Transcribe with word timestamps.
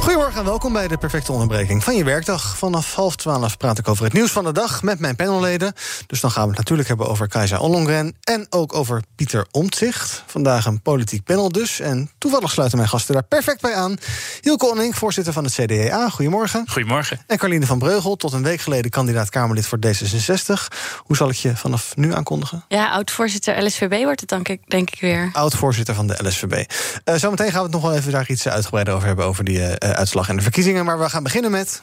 Goedemorgen 0.00 0.38
en 0.38 0.44
welkom 0.44 0.72
bij 0.72 0.88
de 0.88 0.98
perfecte 0.98 1.32
onderbreking 1.32 1.84
van 1.84 1.96
je 1.96 2.04
werkdag. 2.04 2.56
Vanaf 2.56 2.94
half 2.94 3.16
twaalf 3.16 3.56
praat 3.56 3.78
ik 3.78 3.88
over 3.88 4.04
het 4.04 4.12
nieuws 4.12 4.30
van 4.30 4.44
de 4.44 4.52
dag 4.52 4.82
met 4.82 4.98
mijn 4.98 5.16
panelleden. 5.16 5.72
Dus 6.06 6.20
dan 6.20 6.30
gaan 6.30 6.42
we 6.42 6.48
het 6.48 6.58
natuurlijk 6.58 6.88
hebben 6.88 7.08
over 7.08 7.28
Kajsa 7.28 7.58
Ollongren... 7.58 8.16
en 8.24 8.46
ook 8.50 8.74
over 8.74 9.02
Pieter 9.16 9.46
Omtzigt. 9.50 10.22
Vandaag 10.26 10.66
een 10.66 10.82
politiek 10.82 11.24
panel 11.24 11.48
dus. 11.48 11.80
En 11.80 12.10
toevallig 12.18 12.50
sluiten 12.50 12.78
mijn 12.78 12.90
gasten 12.90 13.14
daar 13.14 13.22
perfect 13.22 13.60
bij 13.60 13.74
aan. 13.74 13.96
Hielke 14.40 14.70
Onning, 14.70 14.96
voorzitter 14.96 15.32
van 15.32 15.44
het 15.44 15.52
CDA. 15.52 16.08
Goedemorgen. 16.08 16.64
Goedemorgen. 16.68 17.20
En 17.26 17.38
Carline 17.38 17.66
van 17.66 17.78
Breugel, 17.78 18.16
tot 18.16 18.32
een 18.32 18.42
week 18.42 18.60
geleden 18.60 18.90
kandidaat-Kamerlid 18.90 19.66
voor 19.66 19.78
D66. 19.86 20.76
Hoe 20.98 21.16
zal 21.16 21.28
ik 21.28 21.36
je 21.36 21.56
vanaf 21.56 21.96
nu 21.96 22.14
aankondigen? 22.14 22.64
Ja, 22.68 22.90
oud-voorzitter 22.90 23.64
LSVB 23.64 24.02
wordt 24.02 24.20
het 24.20 24.28
dan, 24.28 24.42
denk 24.66 24.90
ik 24.90 25.00
weer. 25.00 25.30
Oud-voorzitter 25.32 25.94
van 25.94 26.06
de 26.06 26.16
LSVB. 26.22 26.70
Uh, 27.04 27.14
zometeen 27.14 27.50
gaan 27.50 27.58
we 27.58 27.62
het 27.62 27.72
nog 27.72 27.82
wel 27.82 27.94
even 27.94 28.12
daar 28.12 28.28
iets 28.28 28.48
uitgebreider 28.48 28.94
over 28.94 29.06
hebben... 29.06 29.24
over 29.24 29.44
die 29.44 29.58
uh, 29.58 29.89
uitslag 29.94 30.28
en 30.28 30.36
de 30.36 30.42
verkiezingen. 30.42 30.84
Maar 30.84 30.98
we 30.98 31.08
gaan 31.08 31.22
beginnen 31.22 31.50
met... 31.50 31.82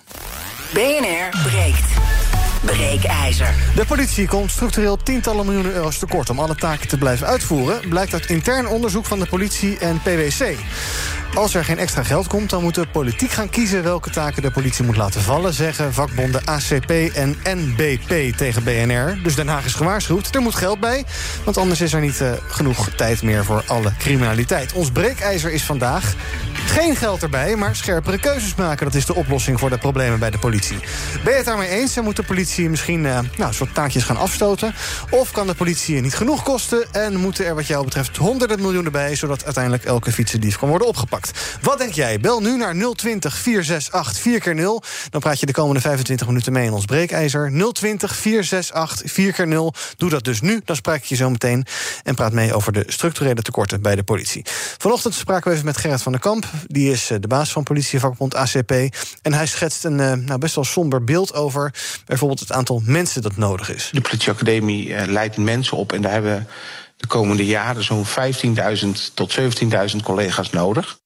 BNR 0.73 1.29
breekt. 1.43 1.85
Breekijzer. 2.65 3.55
De 3.75 3.85
politie 3.85 4.27
komt 4.27 4.51
structureel 4.51 4.97
tientallen 4.97 5.45
miljoenen 5.45 5.73
euro's 5.73 5.97
tekort... 5.97 6.29
om 6.29 6.39
alle 6.39 6.55
taken 6.55 6.87
te 6.87 6.97
blijven 6.97 7.27
uitvoeren... 7.27 7.89
blijkt 7.89 8.13
uit 8.13 8.25
intern 8.25 8.67
onderzoek 8.67 9.05
van 9.05 9.19
de 9.19 9.25
politie 9.25 9.77
en 9.77 10.01
PwC. 10.01 10.55
Als 11.33 11.53
er 11.53 11.65
geen 11.65 11.77
extra 11.77 12.03
geld 12.03 12.27
komt, 12.27 12.49
dan 12.49 12.63
moet 12.63 12.75
de 12.75 12.87
politiek 12.87 13.31
gaan 13.31 13.49
kiezen... 13.49 13.83
welke 13.83 14.09
taken 14.09 14.41
de 14.41 14.51
politie 14.51 14.85
moet 14.85 14.97
laten 14.97 15.21
vallen... 15.21 15.53
zeggen 15.53 15.93
vakbonden 15.93 16.45
ACP 16.45 16.91
en 17.13 17.35
NBP 17.43 18.37
tegen 18.37 18.63
BNR. 18.63 19.19
Dus 19.23 19.35
Den 19.35 19.47
Haag 19.47 19.65
is 19.65 19.73
gewaarschuwd, 19.73 20.35
er 20.35 20.41
moet 20.41 20.55
geld 20.55 20.79
bij... 20.79 21.05
want 21.43 21.57
anders 21.57 21.81
is 21.81 21.93
er 21.93 22.01
niet 22.01 22.19
uh, 22.21 22.31
genoeg 22.47 22.89
tijd 22.89 23.21
meer 23.21 23.45
voor 23.45 23.63
alle 23.67 23.91
criminaliteit. 23.97 24.73
Ons 24.73 24.91
breekijzer 24.91 25.51
is 25.51 25.63
vandaag 25.63 26.13
geen 26.67 26.95
geld 26.95 27.23
erbij, 27.23 27.55
maar 27.55 27.75
scherpere 27.75 28.19
keuzes 28.19 28.55
maken. 28.55 28.85
Dat 28.85 28.95
is 28.95 29.05
de 29.05 29.15
oplossing 29.15 29.59
voor 29.59 29.69
de 29.69 29.77
problemen 29.77 30.19
bij 30.19 30.29
de 30.29 30.37
politie. 30.37 30.77
Ben 31.23 31.31
je 31.31 31.37
het 31.37 31.45
daarmee 31.45 31.69
eens 31.69 31.97
en 31.97 32.03
moet 32.03 32.15
de 32.15 32.23
politie 32.23 32.69
misschien 32.69 33.03
uh, 33.03 33.19
nou, 33.37 33.53
soort 33.53 33.73
taakjes 33.73 34.03
gaan 34.03 34.17
afstoten? 34.17 34.75
Of 35.09 35.31
kan 35.31 35.47
de 35.47 35.53
politie 35.53 36.01
niet 36.01 36.15
genoeg 36.15 36.43
kosten 36.43 36.87
en 36.91 37.15
moeten 37.15 37.45
er 37.45 37.55
wat 37.55 37.67
jou 37.67 37.83
betreft 37.83 38.17
honderden 38.17 38.61
miljoenen 38.61 38.91
bij... 38.91 39.15
zodat 39.15 39.45
uiteindelijk 39.45 39.83
elke 39.83 40.11
fietsendief 40.11 40.57
kan 40.57 40.69
worden 40.69 40.87
opgepakt? 40.87 41.57
Wat 41.61 41.77
denk 41.77 41.93
jij? 41.93 42.19
Bel 42.19 42.41
nu 42.41 42.57
naar 42.57 42.75
020 42.95 43.37
468 43.37 44.21
4 44.21 44.39
keer 44.39 44.55
0 44.55 44.83
Dan 45.09 45.21
praat 45.21 45.39
je 45.39 45.45
de 45.45 45.53
komende 45.53 45.81
25 45.81 46.27
minuten 46.27 46.53
mee 46.53 46.65
in 46.65 46.73
ons 46.73 46.85
breekijzer. 46.85 47.51
020 47.73 48.15
468 48.15 49.11
4 49.11 49.33
keer 49.33 49.47
0 49.47 49.73
Doe 49.97 50.09
dat 50.09 50.23
dus 50.23 50.41
nu, 50.41 50.61
dan 50.65 50.75
spreek 50.75 50.97
ik 50.97 51.05
je 51.05 51.15
zo 51.15 51.29
meteen. 51.29 51.65
En 52.03 52.15
praat 52.15 52.31
mee 52.31 52.53
over 52.53 52.73
de 52.73 52.83
structurele 52.87 53.41
tekorten 53.41 53.81
bij 53.81 53.95
de 53.95 54.03
politie. 54.03 54.45
Vanochtend 54.77 55.13
spraken 55.13 55.47
we 55.47 55.53
even 55.53 55.65
met 55.65 55.77
Gerrit 55.77 56.01
van 56.01 56.11
der 56.11 56.21
Kamp. 56.21 56.45
Die 56.67 56.91
is 56.91 57.07
de 57.19 57.27
baas 57.27 57.51
van 57.51 57.63
politievakbond 57.63 58.35
ACP. 58.35 58.71
En 59.21 59.33
hij 59.33 59.45
schetst 59.45 59.83
een 59.83 59.95
nou, 59.95 60.37
best 60.37 60.55
wel 60.55 60.63
somber 60.63 61.03
beeld 61.03 61.33
over... 61.33 61.73
bijvoorbeeld 62.05 62.39
het 62.39 62.51
aantal 62.51 62.81
mensen 62.85 63.21
dat 63.21 63.37
nodig 63.37 63.73
is. 63.73 63.89
De 63.91 64.01
politieacademie 64.01 64.87
uh, 64.87 65.03
leidt 65.05 65.37
mensen 65.37 65.77
op... 65.77 65.93
en 65.93 66.01
daar 66.01 66.11
hebben 66.11 66.35
we 66.37 66.43
de 66.97 67.07
komende 67.07 67.45
jaren 67.45 67.83
zo'n 67.83 68.05
15.000 68.05 69.13
tot 69.13 69.39
17.000 69.39 69.95
collega's 70.03 70.49
nodig 70.49 70.99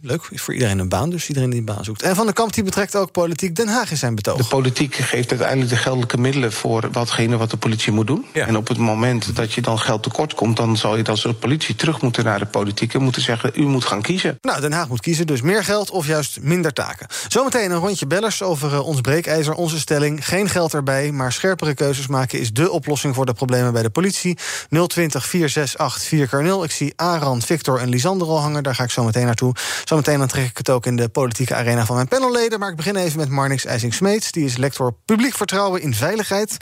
leuk, 0.00 0.26
is 0.30 0.42
voor 0.42 0.54
iedereen 0.54 0.78
een 0.78 0.88
baan, 0.88 1.10
dus 1.10 1.28
iedereen 1.28 1.50
die 1.50 1.58
een 1.58 1.64
baan 1.64 1.84
zoekt. 1.84 2.02
En 2.02 2.14
Van 2.14 2.26
de 2.26 2.32
Kamp 2.32 2.52
die 2.52 2.64
betrekt 2.64 2.96
ook 2.96 3.12
politiek 3.12 3.56
Den 3.56 3.68
Haag 3.68 3.90
in 3.90 3.96
zijn 3.96 4.14
betoog. 4.14 4.36
De 4.36 4.44
politiek 4.44 4.94
geeft 4.94 5.30
uiteindelijk 5.30 5.70
de 5.70 5.76
geldelijke 5.76 6.18
middelen 6.18 6.52
voor 6.52 6.88
watgene 6.92 7.36
wat 7.36 7.50
de 7.50 7.56
politie 7.56 7.92
moet 7.92 8.06
doen. 8.06 8.24
Ja. 8.32 8.46
En 8.46 8.56
op 8.56 8.68
het 8.68 8.78
moment 8.78 9.36
dat 9.36 9.52
je 9.52 9.60
dan 9.60 9.78
geld 9.78 10.02
tekort 10.02 10.34
komt, 10.34 10.56
dan 10.56 10.76
zal 10.76 10.96
je 10.96 11.04
als 11.04 11.26
politie 11.40 11.74
terug 11.74 12.00
moeten 12.00 12.24
naar 12.24 12.38
de 12.38 12.46
politiek 12.46 12.94
en 12.94 13.02
moeten 13.02 13.22
zeggen: 13.22 13.52
u 13.54 13.62
moet 13.62 13.84
gaan 13.84 14.02
kiezen. 14.02 14.38
Nou, 14.40 14.60
Den 14.60 14.72
Haag 14.72 14.88
moet 14.88 15.00
kiezen, 15.00 15.26
dus 15.26 15.40
meer 15.40 15.64
geld 15.64 15.90
of 15.90 16.06
juist 16.06 16.38
minder 16.40 16.72
taken. 16.72 17.06
Zometeen 17.28 17.70
een 17.70 17.78
rondje 17.78 18.06
bellers 18.06 18.42
over 18.42 18.72
uh, 18.72 18.86
ons 18.86 19.00
breekijzer, 19.00 19.54
onze 19.54 19.78
stelling. 19.78 20.26
Geen 20.26 20.48
geld 20.48 20.74
erbij, 20.74 21.12
maar 21.12 21.32
scherpere 21.32 21.74
keuzes 21.74 22.06
maken 22.06 22.40
is 22.40 22.52
de 22.52 22.70
oplossing 22.70 23.14
voor 23.14 23.26
de 23.26 23.32
problemen 23.32 23.72
bij 23.72 23.82
de 23.82 23.90
politie. 23.90 24.38
020 24.86 25.26
468 25.26 26.28
4 26.28 26.42
0 26.42 26.64
Ik 26.64 26.70
zie 26.70 26.92
Aran, 26.96 27.42
Victor 27.42 27.80
en 27.80 27.88
Lisander 27.88 28.28
al 28.28 28.40
hangen, 28.40 28.62
daar 28.62 28.74
ga 28.74 28.82
ik 28.82 28.90
zo 28.90 29.04
meteen 29.04 29.26
naartoe. 29.26 29.54
Zometeen 29.88 30.18
dan 30.18 30.28
trek 30.28 30.48
ik 30.48 30.56
het 30.56 30.70
ook 30.70 30.86
in 30.86 30.96
de 30.96 31.08
politieke 31.08 31.54
arena 31.54 31.86
van 31.86 31.94
mijn 31.94 32.08
panelleden. 32.08 32.58
Maar 32.58 32.70
ik 32.70 32.76
begin 32.76 32.96
even 32.96 33.18
met 33.18 33.28
Marnix 33.28 33.64
IJsing-Smeets. 33.64 34.32
Die 34.32 34.44
is 34.44 34.56
lector 34.56 34.94
publiek 35.04 35.34
vertrouwen 35.34 35.80
in 35.80 35.94
veiligheid 35.94 36.56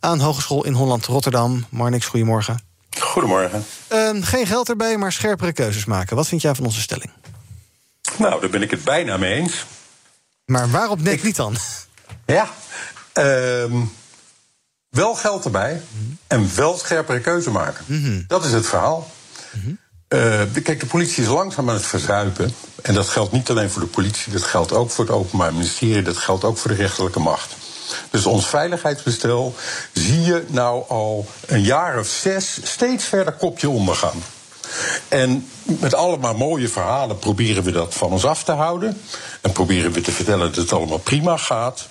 aan 0.00 0.20
Hogeschool 0.20 0.64
in 0.64 0.72
Holland-Rotterdam. 0.72 1.66
Marnix, 1.68 2.06
goedemorgen. 2.06 2.60
Goedemorgen. 2.98 3.64
Uh, 3.92 4.10
geen 4.20 4.46
geld 4.46 4.68
erbij, 4.68 4.96
maar 4.96 5.12
scherpere 5.12 5.52
keuzes 5.52 5.84
maken. 5.84 6.16
Wat 6.16 6.28
vind 6.28 6.42
jij 6.42 6.54
van 6.54 6.64
onze 6.64 6.80
stelling? 6.80 7.10
Nou, 8.16 8.40
daar 8.40 8.50
ben 8.50 8.62
ik 8.62 8.70
het 8.70 8.84
bijna 8.84 9.16
mee 9.16 9.34
eens. 9.34 9.66
Maar 10.44 10.70
waarop 10.70 11.02
net 11.02 11.12
ik... 11.12 11.22
niet 11.22 11.36
dan? 11.36 11.56
Ja, 12.26 12.48
uh, 13.18 13.82
wel 14.88 15.14
geld 15.14 15.44
erbij 15.44 15.82
en 16.26 16.50
wel 16.54 16.78
scherpere 16.78 17.20
keuze 17.20 17.50
maken. 17.50 17.84
Mm 17.88 18.02
-hmm. 18.02 18.24
Dat 18.26 18.44
is 18.44 18.52
het 18.52 18.66
verhaal. 18.66 19.10
Mm 19.52 19.60
-hmm. 19.62 19.78
Uh, 20.08 20.42
kijk, 20.62 20.80
de 20.80 20.86
politie 20.86 21.22
is 21.22 21.28
langzaam 21.28 21.68
aan 21.68 21.74
het 21.74 21.86
verzuipen. 21.86 22.54
En 22.82 22.94
dat 22.94 23.08
geldt 23.08 23.32
niet 23.32 23.50
alleen 23.50 23.70
voor 23.70 23.82
de 23.82 23.88
politie, 23.88 24.32
dat 24.32 24.42
geldt 24.42 24.72
ook 24.72 24.90
voor 24.90 25.04
het 25.04 25.14
Openbaar 25.14 25.52
Ministerie, 25.52 26.02
dat 26.02 26.16
geldt 26.16 26.44
ook 26.44 26.58
voor 26.58 26.70
de 26.70 26.76
rechterlijke 26.76 27.20
macht. 27.20 27.56
Dus 28.10 28.26
ons 28.26 28.46
veiligheidsbestel 28.46 29.54
zie 29.92 30.20
je 30.20 30.44
nou 30.46 30.84
al 30.88 31.26
een 31.46 31.62
jaar 31.62 31.98
of 31.98 32.06
zes 32.06 32.58
steeds 32.62 33.04
verder 33.04 33.32
kopje 33.32 33.68
ondergaan. 33.68 34.22
En 35.08 35.48
met 35.64 35.94
allemaal 35.94 36.34
mooie 36.34 36.68
verhalen 36.68 37.18
proberen 37.18 37.62
we 37.62 37.72
dat 37.72 37.94
van 37.94 38.10
ons 38.10 38.24
af 38.24 38.44
te 38.44 38.52
houden. 38.52 39.00
En 39.40 39.52
proberen 39.52 39.92
we 39.92 40.00
te 40.00 40.12
vertellen 40.12 40.46
dat 40.46 40.56
het 40.56 40.72
allemaal 40.72 40.98
prima 40.98 41.36
gaat. 41.36 41.88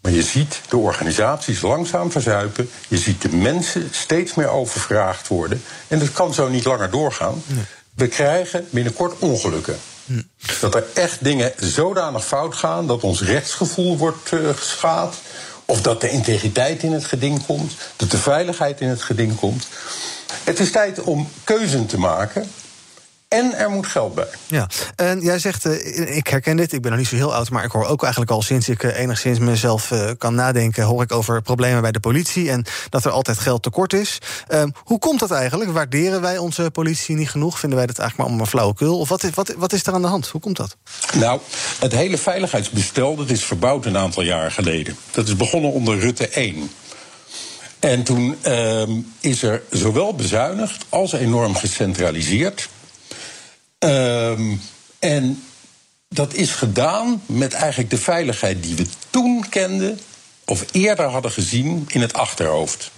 Maar 0.00 0.12
je 0.12 0.22
ziet 0.22 0.60
de 0.68 0.76
organisaties 0.76 1.60
langzaam 1.60 2.10
verzuipen. 2.10 2.70
Je 2.88 2.98
ziet 2.98 3.22
de 3.22 3.28
mensen 3.28 3.88
steeds 3.90 4.34
meer 4.34 4.48
overvraagd 4.48 5.28
worden. 5.28 5.62
En 5.88 5.98
dat 5.98 6.12
kan 6.12 6.34
zo 6.34 6.48
niet 6.48 6.64
langer 6.64 6.90
doorgaan. 6.90 7.42
Nee. 7.46 7.64
We 7.94 8.08
krijgen 8.08 8.66
binnenkort 8.70 9.18
ongelukken. 9.18 9.78
Dat 10.60 10.74
er 10.74 10.84
echt 10.94 11.24
dingen 11.24 11.52
zodanig 11.56 12.26
fout 12.26 12.54
gaan 12.54 12.86
dat 12.86 13.02
ons 13.02 13.22
rechtsgevoel 13.22 13.96
wordt 13.96 14.32
uh, 14.32 14.48
geschaad. 14.48 15.16
Of 15.64 15.82
dat 15.82 16.00
de 16.00 16.10
integriteit 16.10 16.82
in 16.82 16.92
het 16.92 17.04
geding 17.04 17.46
komt. 17.46 17.72
Dat 17.96 18.10
de 18.10 18.18
veiligheid 18.18 18.80
in 18.80 18.88
het 18.88 19.02
geding 19.02 19.36
komt. 19.36 19.68
Het 20.44 20.60
is 20.60 20.70
tijd 20.70 21.00
om 21.00 21.28
keuzen 21.44 21.86
te 21.86 21.98
maken. 21.98 22.50
En 23.30 23.54
er 23.54 23.70
moet 23.70 23.86
geld 23.86 24.14
bij. 24.14 24.28
Ja, 24.46 24.68
en 24.96 25.20
jij 25.20 25.38
zegt, 25.38 25.64
uh, 25.66 26.16
ik 26.16 26.26
herken 26.26 26.56
dit, 26.56 26.72
ik 26.72 26.82
ben 26.82 26.90
nog 26.90 27.00
niet 27.00 27.08
zo 27.08 27.16
heel 27.16 27.34
oud... 27.34 27.50
maar 27.50 27.64
ik 27.64 27.70
hoor 27.70 27.86
ook 27.86 28.02
eigenlijk 28.02 28.32
al 28.32 28.42
sinds 28.42 28.68
ik 28.68 28.82
uh, 28.82 28.98
enigszins 28.98 29.38
mezelf 29.38 29.90
uh, 29.90 30.10
kan 30.18 30.34
nadenken... 30.34 30.84
hoor 30.84 31.02
ik 31.02 31.12
over 31.12 31.42
problemen 31.42 31.82
bij 31.82 31.92
de 31.92 32.00
politie 32.00 32.50
en 32.50 32.64
dat 32.88 33.04
er 33.04 33.10
altijd 33.10 33.38
geld 33.38 33.62
tekort 33.62 33.92
is. 33.92 34.18
Ehm, 34.48 34.70
hoe 34.84 34.98
komt 34.98 35.20
dat 35.20 35.30
eigenlijk? 35.30 35.70
Waarderen 35.70 36.20
wij 36.20 36.38
onze 36.38 36.70
politie 36.70 37.16
niet 37.16 37.30
genoeg? 37.30 37.58
Vinden 37.58 37.78
wij 37.78 37.86
dat 37.86 37.98
eigenlijk 37.98 38.16
maar 38.18 38.38
allemaal 38.38 38.46
flauwekul? 38.52 38.98
Of 38.98 39.08
wat 39.08 39.22
is, 39.22 39.30
wat, 39.34 39.54
wat 39.56 39.72
is 39.72 39.86
er 39.86 39.92
aan 39.92 40.02
de 40.02 40.08
hand? 40.08 40.28
Hoe 40.28 40.40
komt 40.40 40.56
dat? 40.56 40.76
Nou, 41.14 41.40
het 41.78 41.92
hele 41.92 42.18
veiligheidsbestel 42.18 43.16
dat 43.16 43.30
is 43.30 43.44
verbouwd 43.44 43.86
een 43.86 43.96
aantal 43.96 44.22
jaar 44.22 44.50
geleden. 44.50 44.96
Dat 45.10 45.26
is 45.26 45.36
begonnen 45.36 45.72
onder 45.72 45.98
Rutte 45.98 46.28
1. 46.28 46.70
En 47.78 48.02
toen 48.02 48.36
ehm, 48.42 48.90
is 49.20 49.42
er 49.42 49.62
zowel 49.70 50.14
bezuinigd 50.14 50.84
als 50.88 51.12
enorm 51.12 51.54
gecentraliseerd... 51.54 52.68
Um, 53.84 54.60
en 54.98 55.42
dat 56.08 56.34
is 56.34 56.50
gedaan 56.50 57.22
met 57.26 57.52
eigenlijk 57.52 57.90
de 57.90 57.98
veiligheid 57.98 58.62
die 58.62 58.74
we 58.74 58.86
toen 59.10 59.48
kenden, 59.48 60.00
of 60.44 60.64
eerder 60.72 61.06
hadden 61.06 61.30
gezien 61.30 61.84
in 61.88 62.00
het 62.00 62.12
achterhoofd. 62.12 62.90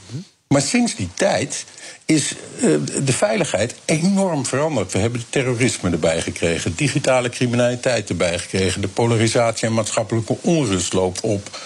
Maar 0.49 0.63
sinds 0.63 0.95
die 0.95 1.09
tijd 1.15 1.65
is 2.05 2.35
uh, 2.57 2.61
de 3.05 3.13
veiligheid 3.13 3.75
enorm 3.85 4.47
veranderd. 4.47 4.93
We 4.93 4.99
hebben 4.99 5.21
het 5.21 5.33
terrorisme 5.33 5.91
erbij 5.91 6.23
gekregen, 6.23 6.75
digitale 6.75 7.29
criminaliteit 7.29 8.09
erbij 8.09 8.39
gekregen, 8.39 8.81
de 8.81 8.89
polarisatie 8.89 9.69
en 9.69 9.75
maatschappelijke 9.75 10.37
onrust 10.41 10.93
loopt 10.93 11.21
op. 11.21 11.61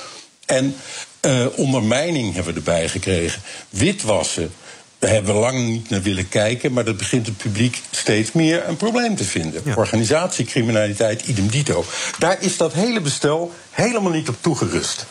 En 0.47 0.77
uh, 1.21 1.47
ondermijning 1.57 2.35
hebben 2.35 2.53
we 2.53 2.59
erbij 2.59 2.89
gekregen. 2.89 3.43
Witwassen. 3.69 4.53
Daar 4.99 5.11
hebben 5.11 5.35
we 5.35 5.41
lang 5.41 5.69
niet 5.69 5.91
naar 5.91 6.03
willen 6.03 6.29
kijken, 6.29 6.73
maar 6.73 6.85
dat 6.85 6.97
begint 6.97 7.27
het 7.27 7.37
publiek 7.37 7.83
steeds 7.91 8.33
meer 8.33 8.69
een 8.69 8.77
probleem 8.77 9.17
te 9.17 9.25
vinden. 9.25 9.63
Ja. 9.65 9.75
Organisatiecriminaliteit, 9.75 11.27
idem 11.27 11.49
dito. 11.49 11.85
Daar 12.19 12.37
is 12.43 12.57
dat 12.57 12.73
hele 12.73 13.01
bestel 13.01 13.53
helemaal 13.71 14.13
niet 14.13 14.29
op 14.29 14.37
toegerust. 14.41 15.07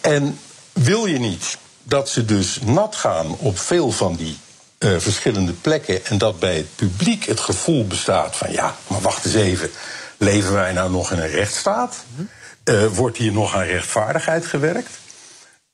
En 0.00 0.38
wil 0.72 1.06
je 1.06 1.18
niet 1.18 1.58
dat 1.82 2.08
ze 2.08 2.24
dus 2.24 2.58
nat 2.64 2.96
gaan 2.96 3.36
op 3.38 3.58
veel 3.58 3.90
van 3.90 4.16
die 4.16 4.36
uh, 4.78 4.98
verschillende 4.98 5.52
plekken 5.52 6.06
en 6.06 6.18
dat 6.18 6.38
bij 6.38 6.56
het 6.56 6.76
publiek 6.76 7.24
het 7.24 7.40
gevoel 7.40 7.86
bestaat 7.86 8.36
van 8.36 8.52
ja, 8.52 8.76
maar 8.86 9.00
wacht 9.00 9.24
eens 9.24 9.34
even, 9.34 9.70
leven 10.16 10.52
wij 10.52 10.72
nou 10.72 10.90
nog 10.90 11.12
in 11.12 11.18
een 11.18 11.30
rechtsstaat? 11.30 11.96
Uh, 12.64 12.86
wordt 12.86 13.16
hier 13.16 13.32
nog 13.32 13.54
aan 13.54 13.64
rechtvaardigheid 13.64 14.46
gewerkt? 14.46 14.90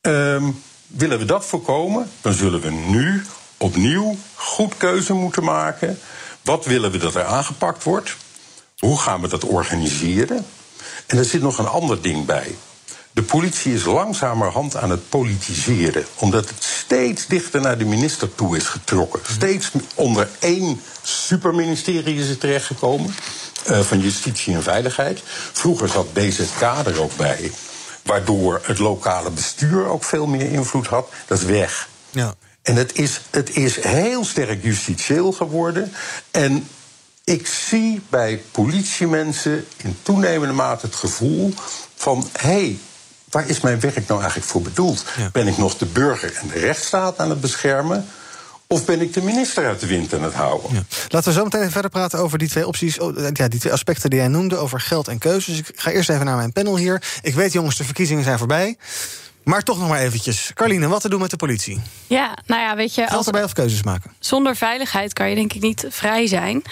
Um, 0.00 0.62
willen 0.96 1.18
we 1.18 1.24
dat 1.24 1.46
voorkomen, 1.46 2.10
dan 2.20 2.32
zullen 2.32 2.60
we 2.60 2.70
nu 2.70 3.24
opnieuw 3.56 4.16
goed 4.34 4.76
keuze 4.76 5.12
moeten 5.12 5.44
maken. 5.44 5.98
Wat 6.42 6.64
willen 6.64 6.90
we 6.90 6.98
dat 6.98 7.14
er 7.14 7.24
aangepakt 7.24 7.82
wordt? 7.82 8.16
Hoe 8.78 8.98
gaan 8.98 9.20
we 9.20 9.28
dat 9.28 9.44
organiseren? 9.44 10.46
En 11.06 11.18
er 11.18 11.24
zit 11.24 11.42
nog 11.42 11.58
een 11.58 11.68
ander 11.68 12.02
ding 12.02 12.24
bij. 12.24 12.54
De 13.12 13.22
politie 13.22 13.74
is 13.74 13.84
langzamerhand 13.84 14.76
aan 14.76 14.90
het 14.90 15.08
politiseren, 15.08 16.04
omdat 16.14 16.48
het 16.48 16.64
steeds 16.64 17.26
dichter 17.26 17.60
naar 17.60 17.78
de 17.78 17.84
minister 17.84 18.34
toe 18.34 18.56
is 18.56 18.66
getrokken. 18.66 19.20
Steeds 19.26 19.70
onder 19.94 20.28
één 20.38 20.80
superministerie 21.02 22.20
is 22.20 22.28
het 22.28 22.40
terechtgekomen. 22.40 23.14
Uh, 23.70 23.80
van 23.80 24.00
Justitie 24.00 24.54
en 24.54 24.62
Veiligheid. 24.62 25.20
Vroeger 25.52 25.88
zat 25.88 26.12
BZK 26.12 26.60
er 26.60 27.00
ook 27.00 27.16
bij 27.16 27.50
waardoor 28.06 28.60
het 28.62 28.78
lokale 28.78 29.30
bestuur 29.30 29.86
ook 29.86 30.04
veel 30.04 30.26
meer 30.26 30.52
invloed 30.52 30.86
had. 30.86 31.08
Dat 31.26 31.38
is 31.38 31.44
weg. 31.44 31.88
Ja. 32.10 32.34
En 32.62 32.76
het 32.76 32.98
is, 32.98 33.20
het 33.30 33.56
is 33.56 33.82
heel 33.82 34.24
sterk 34.24 34.62
justitieel 34.62 35.32
geworden. 35.32 35.92
En 36.30 36.68
ik 37.24 37.46
zie 37.46 38.02
bij 38.08 38.42
politiemensen 38.50 39.66
in 39.76 39.98
toenemende 40.02 40.54
mate 40.54 40.86
het 40.86 40.94
gevoel 40.94 41.54
van: 41.94 42.28
hé, 42.32 42.48
hey, 42.48 42.78
waar 43.30 43.48
is 43.48 43.60
mijn 43.60 43.80
werk 43.80 44.06
nou 44.08 44.20
eigenlijk 44.20 44.50
voor 44.50 44.62
bedoeld? 44.62 45.04
Ben 45.32 45.46
ik 45.46 45.58
nog 45.58 45.76
de 45.76 45.86
burger 45.86 46.34
en 46.34 46.48
de 46.48 46.58
rechtsstaat 46.58 47.18
aan 47.18 47.30
het 47.30 47.40
beschermen? 47.40 48.06
Of 48.68 48.84
ben 48.84 49.00
ik 49.00 49.12
de 49.12 49.22
minister 49.22 49.66
uit 49.66 49.80
de 49.80 49.86
wind 49.86 50.14
aan 50.14 50.22
het 50.22 50.34
houden? 50.34 50.86
Laten 51.08 51.28
we 51.28 51.38
zo 51.38 51.44
meteen 51.44 51.60
even 51.60 51.72
verder 51.72 51.90
praten 51.90 52.18
over 52.18 52.38
die 52.38 52.48
twee 52.48 52.66
opties. 52.66 52.98
Oh, 52.98 53.16
ja, 53.32 53.48
die 53.48 53.60
twee 53.60 53.72
aspecten 53.72 54.10
die 54.10 54.18
jij 54.18 54.28
noemde, 54.28 54.56
over 54.56 54.80
geld 54.80 55.08
en 55.08 55.18
keuzes. 55.18 55.58
Ik 55.58 55.72
ga 55.74 55.90
eerst 55.90 56.10
even 56.10 56.24
naar 56.24 56.36
mijn 56.36 56.52
panel 56.52 56.76
hier. 56.76 57.02
Ik 57.22 57.34
weet, 57.34 57.52
jongens, 57.52 57.76
de 57.76 57.84
verkiezingen 57.84 58.24
zijn 58.24 58.38
voorbij. 58.38 58.76
Maar 59.46 59.62
toch 59.62 59.78
nog 59.78 59.88
maar 59.88 60.00
eventjes. 60.00 60.50
Carline, 60.54 60.88
wat 60.88 61.00
te 61.00 61.08
doen 61.08 61.20
met 61.20 61.30
de 61.30 61.36
politie? 61.36 61.80
Ja, 62.06 62.38
nou 62.46 62.62
ja, 62.62 62.76
weet 62.76 62.94
je... 62.94 63.00
Geld 63.00 63.16
als, 63.16 63.26
erbij 63.26 63.44
of 63.44 63.52
keuzes 63.52 63.82
maken? 63.82 64.12
Zonder 64.18 64.56
veiligheid 64.56 65.12
kan 65.12 65.28
je 65.28 65.34
denk 65.34 65.52
ik 65.52 65.62
niet 65.62 65.86
vrij 65.88 66.26
zijn. 66.26 66.62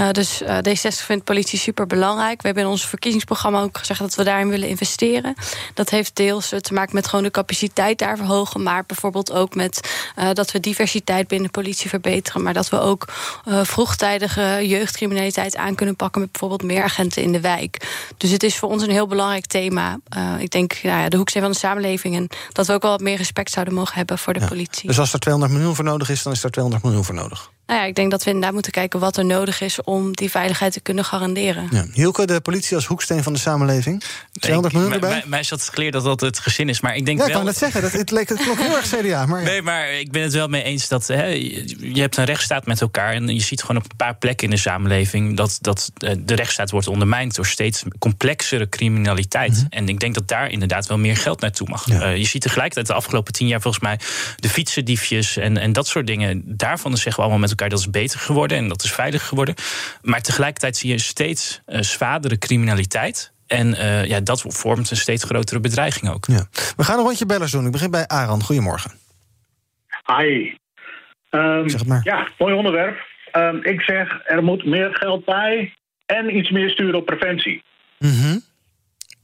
Uh, 0.00 0.10
dus 0.10 0.42
uh, 0.42 0.56
D60 0.56 1.04
vindt 1.04 1.24
politie 1.24 1.58
super 1.58 1.86
belangrijk. 1.86 2.40
We 2.40 2.46
hebben 2.46 2.64
in 2.64 2.70
ons 2.70 2.86
verkiezingsprogramma 2.86 3.62
ook 3.62 3.78
gezegd 3.78 4.00
dat 4.00 4.14
we 4.14 4.24
daarin 4.24 4.48
willen 4.48 4.68
investeren. 4.68 5.34
Dat 5.74 5.90
heeft 5.90 6.16
deels 6.16 6.48
te 6.48 6.74
maken 6.74 6.94
met 6.94 7.06
gewoon 7.06 7.24
de 7.24 7.30
capaciteit 7.30 7.98
daar 7.98 8.16
verhogen. 8.16 8.62
Maar 8.62 8.84
bijvoorbeeld 8.86 9.32
ook 9.32 9.54
met 9.54 9.90
uh, 10.18 10.30
dat 10.32 10.52
we 10.52 10.60
diversiteit 10.60 11.28
binnen 11.28 11.46
de 11.46 11.60
politie 11.60 11.88
verbeteren. 11.88 12.42
Maar 12.42 12.54
dat 12.54 12.68
we 12.68 12.80
ook 12.80 13.12
vroegtijdige 13.44 14.68
jeugdcriminaliteit 14.68 15.56
aan 15.56 15.74
kunnen 15.74 15.96
pakken... 15.96 16.20
met 16.20 16.30
bijvoorbeeld 16.30 16.62
meer 16.62 16.82
agenten 16.82 17.22
in 17.22 17.32
de 17.32 17.40
wijk. 17.40 17.88
Dus 18.16 18.30
het 18.30 18.42
is 18.42 18.56
voor 18.56 18.68
ons 18.68 18.82
een 18.82 18.90
heel 18.90 19.06
belangrijk 19.06 19.46
thema. 19.46 19.98
ik 20.38 20.50
denk, 20.50 20.82
nou 20.82 21.00
ja, 21.00 21.08
de 21.08 21.16
hoeksteen 21.16 21.42
van 21.42 21.50
de 21.50 21.56
samenleving 21.56 22.22
dat 22.52 22.66
we 22.66 22.72
ook 22.72 22.82
wel 22.82 22.90
wat 22.90 23.00
meer 23.00 23.16
respect 23.16 23.50
zouden 23.50 23.74
mogen 23.74 23.94
hebben 23.94 24.18
voor 24.18 24.32
de 24.32 24.46
politie. 24.46 24.88
Dus 24.88 24.98
als 24.98 25.12
er 25.12 25.18
200 25.18 25.52
miljoen 25.54 25.74
voor 25.74 25.84
nodig 25.84 26.08
is, 26.08 26.22
dan 26.22 26.32
is 26.32 26.44
er 26.44 26.50
200 26.50 26.84
miljoen 26.84 27.04
voor 27.04 27.14
nodig? 27.14 27.50
Nou 27.66 27.80
ja, 27.80 27.86
ik 27.86 27.94
denk 27.94 28.10
dat 28.10 28.22
we 28.22 28.26
inderdaad 28.26 28.52
moeten 28.52 28.72
kijken 28.72 29.00
wat 29.00 29.16
er 29.16 29.24
nodig 29.24 29.60
is 29.60 29.82
om 29.82 30.16
die 30.16 30.30
veiligheid 30.30 30.72
te 30.72 30.80
kunnen 30.80 31.04
garanderen. 31.04 31.68
Ja. 31.70 31.86
Hielke, 31.92 32.26
de 32.26 32.40
politie 32.40 32.76
als 32.76 32.86
hoeksteen 32.86 33.22
van 33.22 33.32
de 33.32 33.38
samenleving. 33.38 34.02
200 34.32 34.74
miljoen 34.74 34.92
erbij? 34.92 35.10
Mij, 35.10 35.22
mij 35.26 35.40
is 35.40 35.48
dat 35.48 35.68
geleerd 35.72 35.92
dat 35.92 36.04
dat 36.04 36.20
het 36.20 36.38
gezin 36.38 36.68
is, 36.68 36.80
maar 36.80 36.96
ik 36.96 37.06
denk 37.06 37.18
ja, 37.18 37.24
wel... 37.24 37.32
ik 37.32 37.38
kan 37.38 37.46
het 37.46 37.56
zeggen, 37.56 37.82
dat, 37.82 37.92
het, 37.92 38.10
leek, 38.10 38.28
het 38.28 38.42
klonk 38.42 38.58
heel 38.58 38.76
erg 38.76 38.86
CDA. 38.86 39.26
Maar 39.26 39.40
ja. 39.40 39.46
Nee, 39.46 39.62
maar 39.62 39.92
ik 39.92 40.10
ben 40.12 40.22
het 40.22 40.32
wel 40.32 40.48
mee 40.48 40.62
eens 40.62 40.88
dat 40.88 41.06
hè, 41.06 41.26
je 41.26 42.00
hebt 42.00 42.16
een 42.16 42.24
rechtsstaat 42.24 42.66
met 42.66 42.80
elkaar... 42.80 43.12
en 43.12 43.34
je 43.34 43.40
ziet 43.40 43.60
gewoon 43.60 43.76
op 43.76 43.90
een 43.90 43.96
paar 43.96 44.16
plekken 44.16 44.48
in 44.48 44.54
de 44.54 44.60
samenleving... 44.60 45.36
dat, 45.36 45.58
dat 45.60 45.90
eh, 45.96 46.14
de 46.18 46.34
rechtsstaat 46.34 46.70
wordt 46.70 46.88
ondermijnd 46.88 47.34
door 47.34 47.46
steeds 47.46 47.82
complexere 47.98 48.68
criminaliteit. 48.68 49.52
Mm 49.52 49.56
-hmm. 49.56 49.66
En 49.70 49.88
ik 49.88 50.00
denk 50.00 50.14
dat 50.14 50.28
daar 50.28 50.50
inderdaad 50.50 50.86
wel 50.86 50.98
meer 50.98 51.16
geld 51.16 51.40
naartoe 51.40 51.68
mag. 51.68 51.86
Ja. 51.88 52.10
Uh, 52.10 52.16
je 52.16 52.24
ziet 52.24 52.42
tegelijkertijd 52.42 52.86
de 52.86 52.94
afgelopen 52.94 53.32
tien 53.32 53.46
jaar 53.46 53.60
volgens 53.60 53.82
mij... 53.82 53.98
de 54.36 54.48
fietsendiefjes 54.48 55.36
en, 55.36 55.56
en 55.56 55.72
dat 55.72 55.86
soort 55.86 56.06
dingen. 56.06 56.42
Daarvan 56.46 56.96
zeggen 56.96 57.14
we 57.14 57.20
allemaal 57.20 57.38
met 57.38 57.52
elkaar 57.58 57.68
dat 57.68 57.78
is 57.78 57.90
beter 57.90 58.20
geworden 58.20 58.58
en 58.58 58.68
dat 58.68 58.82
is 58.82 58.92
veilig 58.92 59.26
geworden. 59.26 59.54
Maar 60.02 60.20
tegelijkertijd 60.20 60.76
zie 60.76 60.90
je 60.90 60.98
steeds 60.98 61.60
uh, 61.66 61.80
zwaardere 61.80 62.38
criminaliteit. 62.38 63.32
En 63.46 63.68
uh, 63.68 64.04
ja, 64.04 64.20
dat 64.20 64.44
vormt 64.46 64.90
een 64.90 64.96
steeds 64.96 65.24
grotere 65.24 65.60
bedreiging 65.60 66.10
ook. 66.12 66.26
Ja. 66.26 66.46
We 66.76 66.84
gaan 66.84 66.98
een 66.98 67.04
rondje 67.04 67.26
bellers 67.26 67.52
doen. 67.52 67.66
Ik 67.66 67.72
begin 67.72 67.90
bij 67.90 68.06
Aran. 68.06 68.42
Goedemorgen. 68.42 68.90
Hi. 70.06 70.54
Um, 71.30 71.68
zeg 71.68 71.80
het 71.80 71.88
maar. 71.88 72.00
Ja, 72.04 72.28
mooi 72.38 72.54
onderwerp. 72.54 72.96
Um, 73.32 73.64
ik 73.64 73.80
zeg, 73.80 74.20
er 74.24 74.42
moet 74.42 74.64
meer 74.64 74.90
geld 74.92 75.24
bij 75.24 75.74
en 76.06 76.36
iets 76.36 76.50
meer 76.50 76.70
sturen 76.70 76.94
op 76.94 77.06
preventie. 77.06 77.62
Mm 77.98 78.10
-hmm. 78.10 78.42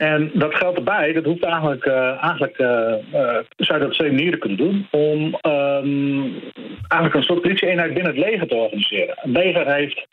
En 0.00 0.30
dat 0.34 0.54
geld 0.54 0.76
erbij, 0.76 1.12
dat 1.12 1.24
hoeft 1.24 1.44
eigenlijk, 1.44 1.84
uh, 1.84 2.22
eigenlijk 2.22 2.58
uh, 2.58 2.68
uh, 2.68 3.38
zou 3.56 3.78
je 3.78 3.78
dat 3.78 3.84
op 3.84 3.92
twee 3.92 4.12
manieren 4.12 4.38
kunnen 4.38 4.58
doen. 4.58 4.88
Om 4.90 5.38
um, 5.52 6.32
eigenlijk 6.88 7.14
een 7.14 7.22
soort 7.22 7.40
politieeenheid 7.40 7.94
binnen 7.94 8.14
het 8.14 8.24
leger 8.24 8.48
te 8.48 8.54
organiseren. 8.54 9.18
Een 9.22 9.30
leger 9.30 9.74
heeft 9.74 10.06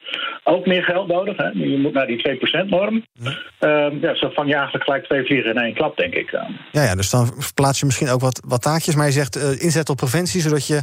ook 0.44 0.66
meer 0.66 0.84
geld 0.84 1.08
nodig. 1.08 1.38
Hè? 1.38 1.48
Je 1.48 1.78
moet 1.78 1.94
naar 1.94 2.08
die 2.08 2.30
2%-norm. 2.30 3.06
Ja. 3.14 3.86
Um, 3.86 4.00
ja, 4.02 4.16
zo 4.16 4.30
vang 4.30 4.48
je 4.48 4.56
eigenlijk 4.56 4.84
gelijk 4.84 5.06
twee 5.06 5.26
vliegen 5.26 5.50
in 5.50 5.62
één 5.62 5.74
klap, 5.74 5.98
denk 5.98 6.14
ik. 6.14 6.32
Ja, 6.32 6.48
ja 6.72 6.96
dus 6.96 7.10
dan 7.10 7.34
plaats 7.54 7.80
je 7.80 7.86
misschien 7.86 8.10
ook 8.10 8.22
wat, 8.22 8.42
wat 8.48 8.62
taakjes. 8.62 8.96
Maar 8.96 9.06
je 9.06 9.12
zegt 9.12 9.36
inzet 9.62 9.90
op 9.90 9.98
preventie, 9.98 10.42
zodat 10.42 10.68
je 10.68 10.82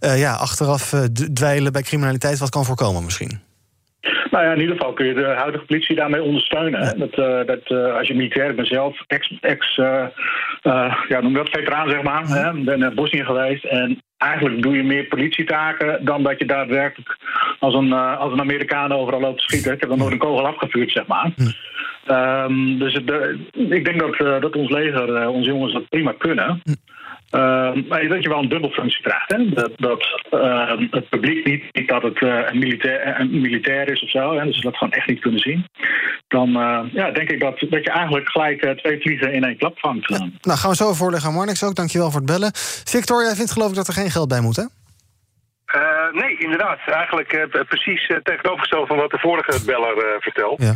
ja, 0.00 0.32
achteraf 0.32 0.90
dweilen 1.32 1.72
bij 1.72 1.82
criminaliteit 1.82 2.38
wat 2.38 2.50
kan 2.50 2.64
voorkomen 2.64 3.04
misschien. 3.04 3.45
Nou 4.36 4.48
ja, 4.48 4.54
in 4.54 4.60
ieder 4.60 4.76
geval 4.76 4.92
kun 4.92 5.06
je 5.06 5.14
de 5.14 5.24
huidige 5.24 5.64
politie 5.64 5.96
daarmee 5.96 6.22
ondersteunen. 6.22 6.98
Dat, 6.98 7.18
uh, 7.18 7.46
dat 7.46 7.70
uh, 7.70 7.96
als 7.96 8.08
je 8.08 8.14
militair 8.14 8.54
bent 8.54 8.68
zelf, 8.68 9.02
ex, 9.06 9.38
ex 9.40 9.76
uh, 9.76 10.06
ja, 11.08 11.20
noem 11.20 11.32
dat 11.32 11.48
veteraan 11.48 11.90
zeg 11.90 12.02
maar, 12.02 12.26
hè, 12.26 12.52
ben 12.52 12.78
naar 12.78 12.94
Bosnië 12.94 13.24
geweest 13.24 13.64
en 13.64 14.02
eigenlijk 14.16 14.62
doe 14.62 14.76
je 14.76 14.82
meer 14.82 15.04
politietaken 15.04 16.04
dan 16.04 16.22
dat 16.22 16.38
je 16.38 16.44
daadwerkelijk 16.44 17.16
als 17.58 17.74
een, 17.74 17.92
als 17.92 18.32
een 18.32 18.40
Amerikaan 18.40 18.92
overal 18.92 19.20
loopt 19.20 19.38
te 19.38 19.44
schieten. 19.44 19.72
Ik 19.72 19.80
heb 19.80 19.88
dan 19.88 19.98
nooit 19.98 20.12
een 20.12 20.18
kogel 20.18 20.46
afgevuurd, 20.46 20.90
zeg 20.90 21.06
maar. 21.06 21.30
Hm. 21.36 22.12
Um, 22.12 22.78
dus 22.78 22.92
het, 22.92 23.10
ik 23.52 23.84
denk 23.84 24.00
dat, 24.00 24.42
dat 24.42 24.56
ons 24.56 24.70
leger, 24.70 25.28
onze 25.28 25.50
jongens 25.50 25.72
dat 25.72 25.88
prima 25.88 26.14
kunnen. 26.18 26.60
Hm. 26.62 26.72
Uh, 27.30 27.88
maar 27.88 28.08
dat 28.08 28.22
je 28.22 28.28
wel 28.28 28.42
een 28.42 28.48
dubbelfunctie 28.48 29.02
krijgt. 29.02 29.32
Hè? 29.32 29.48
Dat, 29.48 29.70
dat 29.76 30.20
uh, 30.30 30.70
het 30.90 31.08
publiek 31.08 31.46
niet, 31.46 31.62
niet 31.72 31.88
dat 31.88 32.02
het 32.02 32.20
uh, 32.20 32.38
een, 32.46 32.58
militair, 32.58 33.20
een 33.20 33.40
militair 33.40 33.90
is 33.90 34.02
of 34.02 34.10
zo, 34.10 34.38
hè? 34.38 34.44
dus 34.44 34.60
dat 34.60 34.76
gewoon 34.76 34.92
echt 34.92 35.06
niet 35.06 35.20
kunnen 35.20 35.40
zien. 35.40 35.64
Dan 36.28 36.50
ja, 36.92 37.10
denk 37.10 37.30
ik 37.30 37.40
dat, 37.40 37.58
dat 37.58 37.84
je 37.84 37.90
eigenlijk 37.90 38.28
gelijk 38.28 38.78
twee 38.78 39.00
vliegen 39.00 39.32
in 39.32 39.44
één 39.44 39.56
klap 39.56 39.78
vangt. 39.78 40.08
Ja. 40.08 40.28
Nou, 40.40 40.58
gaan 40.58 40.70
we 40.70 40.76
zo 40.76 40.92
voorleggen 40.92 41.28
aan 41.28 41.34
Marnix 41.34 41.64
ook. 41.64 41.74
Dankjewel 41.74 42.10
voor 42.10 42.20
het 42.20 42.30
bellen. 42.30 42.50
Victor, 42.84 43.24
jij 43.24 43.34
vindt 43.34 43.52
geloof 43.52 43.68
ik 43.68 43.74
dat 43.74 43.88
er 43.88 43.94
geen 43.94 44.10
geld 44.10 44.28
bij 44.28 44.40
moet, 44.40 44.56
hè? 44.56 44.64
Uh, 45.76 46.12
nee, 46.22 46.36
inderdaad. 46.38 46.78
Eigenlijk 46.86 47.32
uh, 47.32 47.62
precies 47.68 48.08
uh, 48.08 48.16
tegenovergesteld 48.22 48.86
van 48.88 48.96
wat 48.96 49.10
de 49.10 49.18
vorige 49.18 49.64
beller 49.64 50.16
vertelt. 50.20 50.62
Ja. 50.62 50.74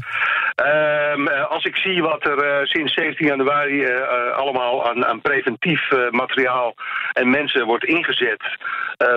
Ehm, 0.55 1.27
als 1.29 1.65
ik 1.65 1.77
zie 1.77 2.03
wat 2.03 2.27
er 2.27 2.67
sinds 2.67 2.95
17 2.95 3.27
januari 3.27 3.87
allemaal 4.35 4.89
aan, 4.89 5.07
aan 5.07 5.21
preventief 5.21 5.91
materiaal 6.11 6.75
en 7.13 7.31
mensen 7.31 7.67
wordt 7.67 7.85
ingezet 7.85 8.43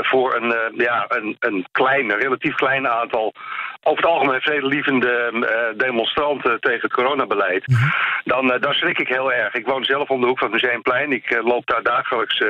voor 0.01 0.35
een, 0.35 0.55
ja, 0.77 1.05
een, 1.07 1.35
een 1.39 1.65
klein, 1.71 2.11
relatief 2.11 2.55
klein 2.55 2.87
aantal 2.87 3.33
over 3.83 4.03
het 4.03 4.11
algemeen 4.13 4.41
vredelievende 4.41 5.29
uh, 5.33 5.77
demonstranten 5.77 6.59
tegen 6.59 6.81
het 6.81 6.93
coronabeleid, 6.93 7.67
mm 7.67 7.75
-hmm. 7.75 7.91
dan, 8.23 8.53
uh, 8.53 8.61
dan 8.61 8.73
schrik 8.73 8.99
ik 8.99 9.07
heel 9.07 9.33
erg. 9.33 9.53
Ik 9.53 9.67
woon 9.67 9.83
zelf 9.83 10.09
om 10.09 10.21
de 10.21 10.27
hoek 10.27 10.39
van 10.39 10.51
het 10.51 10.61
Museumplein. 10.61 11.11
Ik 11.11 11.31
uh, 11.31 11.45
loop 11.45 11.67
daar 11.67 11.83
dagelijks 11.83 12.41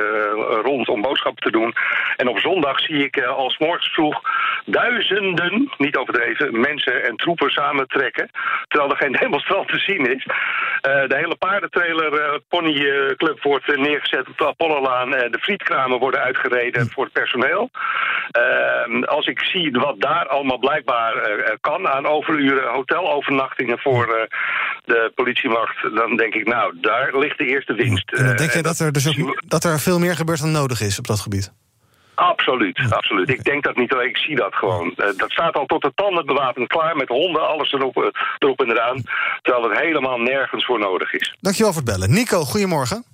rond 0.62 0.88
om 0.88 1.02
boodschappen 1.02 1.42
te 1.42 1.50
doen. 1.50 1.74
En 2.16 2.28
op 2.28 2.38
zondag 2.38 2.80
zie 2.80 3.04
ik 3.04 3.22
als 3.22 3.58
morgens 3.58 3.92
vroeg 3.92 4.20
duizenden, 4.64 5.72
niet 5.78 5.96
overdreven, 5.96 6.60
mensen 6.60 7.04
en 7.04 7.16
troepen 7.16 7.50
samentrekken. 7.50 8.30
Terwijl 8.68 8.90
er 8.90 8.96
geen 8.96 9.12
demonstrant 9.20 9.68
te 9.68 9.78
zien 9.78 10.14
is. 10.14 10.26
Eh, 10.80 11.08
de 11.08 11.16
hele 11.16 11.36
paardentrailer 11.36 12.40
ponyclub 12.48 13.42
wordt 13.42 13.76
neergezet 13.76 14.28
op 14.28 14.38
de 14.38 14.46
Apollolaan. 14.46 15.10
de 15.10 15.38
frietkramen 15.40 15.98
worden 15.98 16.20
uitgereden 16.20 16.90
voor 16.90 17.04
het 17.04 17.12
personeel. 17.12 17.70
als 19.04 19.26
ik 19.26 19.40
zie 19.40 19.70
wat 19.72 20.00
daar 20.00 20.26
allemaal 20.26 20.58
blijkbaar 20.58 21.23
kan 21.60 21.88
aan 21.88 22.06
overuren, 22.06 22.72
hotelovernachtingen 22.72 23.78
voor 23.78 24.28
de 24.84 25.12
politiemacht, 25.14 25.94
dan 25.94 26.16
denk 26.16 26.34
ik, 26.34 26.46
nou, 26.46 26.74
daar 26.80 27.18
ligt 27.18 27.38
de 27.38 27.46
eerste 27.46 27.74
winst. 27.74 28.12
En 28.12 28.26
dan 28.26 28.36
denk 28.36 28.52
je 28.52 28.62
dat 28.62 28.78
er, 28.78 28.92
dus 28.92 29.08
ook, 29.08 29.42
dat 29.46 29.64
er 29.64 29.80
veel 29.80 29.98
meer 29.98 30.16
gebeurt 30.16 30.40
dan 30.40 30.52
nodig 30.52 30.80
is 30.80 30.98
op 30.98 31.06
dat 31.06 31.20
gebied? 31.20 31.52
Absoluut, 32.14 32.80
absoluut. 32.90 33.28
Ik 33.28 33.44
denk 33.44 33.64
dat 33.64 33.76
niet 33.76 33.92
alleen, 33.92 34.08
ik 34.08 34.16
zie 34.16 34.36
dat 34.36 34.54
gewoon. 34.54 34.86
Uh, 34.96 35.06
dat 35.16 35.30
staat 35.30 35.54
al 35.54 35.66
tot 35.66 35.82
de 35.82 35.92
tanden 35.94 36.26
bewapend 36.26 36.68
klaar 36.68 36.96
met 36.96 37.08
honden, 37.08 37.48
alles 37.48 37.72
erop, 37.72 38.12
erop 38.38 38.60
en 38.60 38.70
eraan. 38.70 39.02
Terwijl 39.42 39.70
het 39.70 39.78
helemaal 39.80 40.18
nergens 40.18 40.64
voor 40.64 40.78
nodig 40.78 41.12
is. 41.12 41.36
Dankjewel 41.40 41.72
voor 41.72 41.82
het 41.82 41.90
bellen. 41.90 42.10
Nico, 42.10 42.40
goedemorgen. 42.40 43.04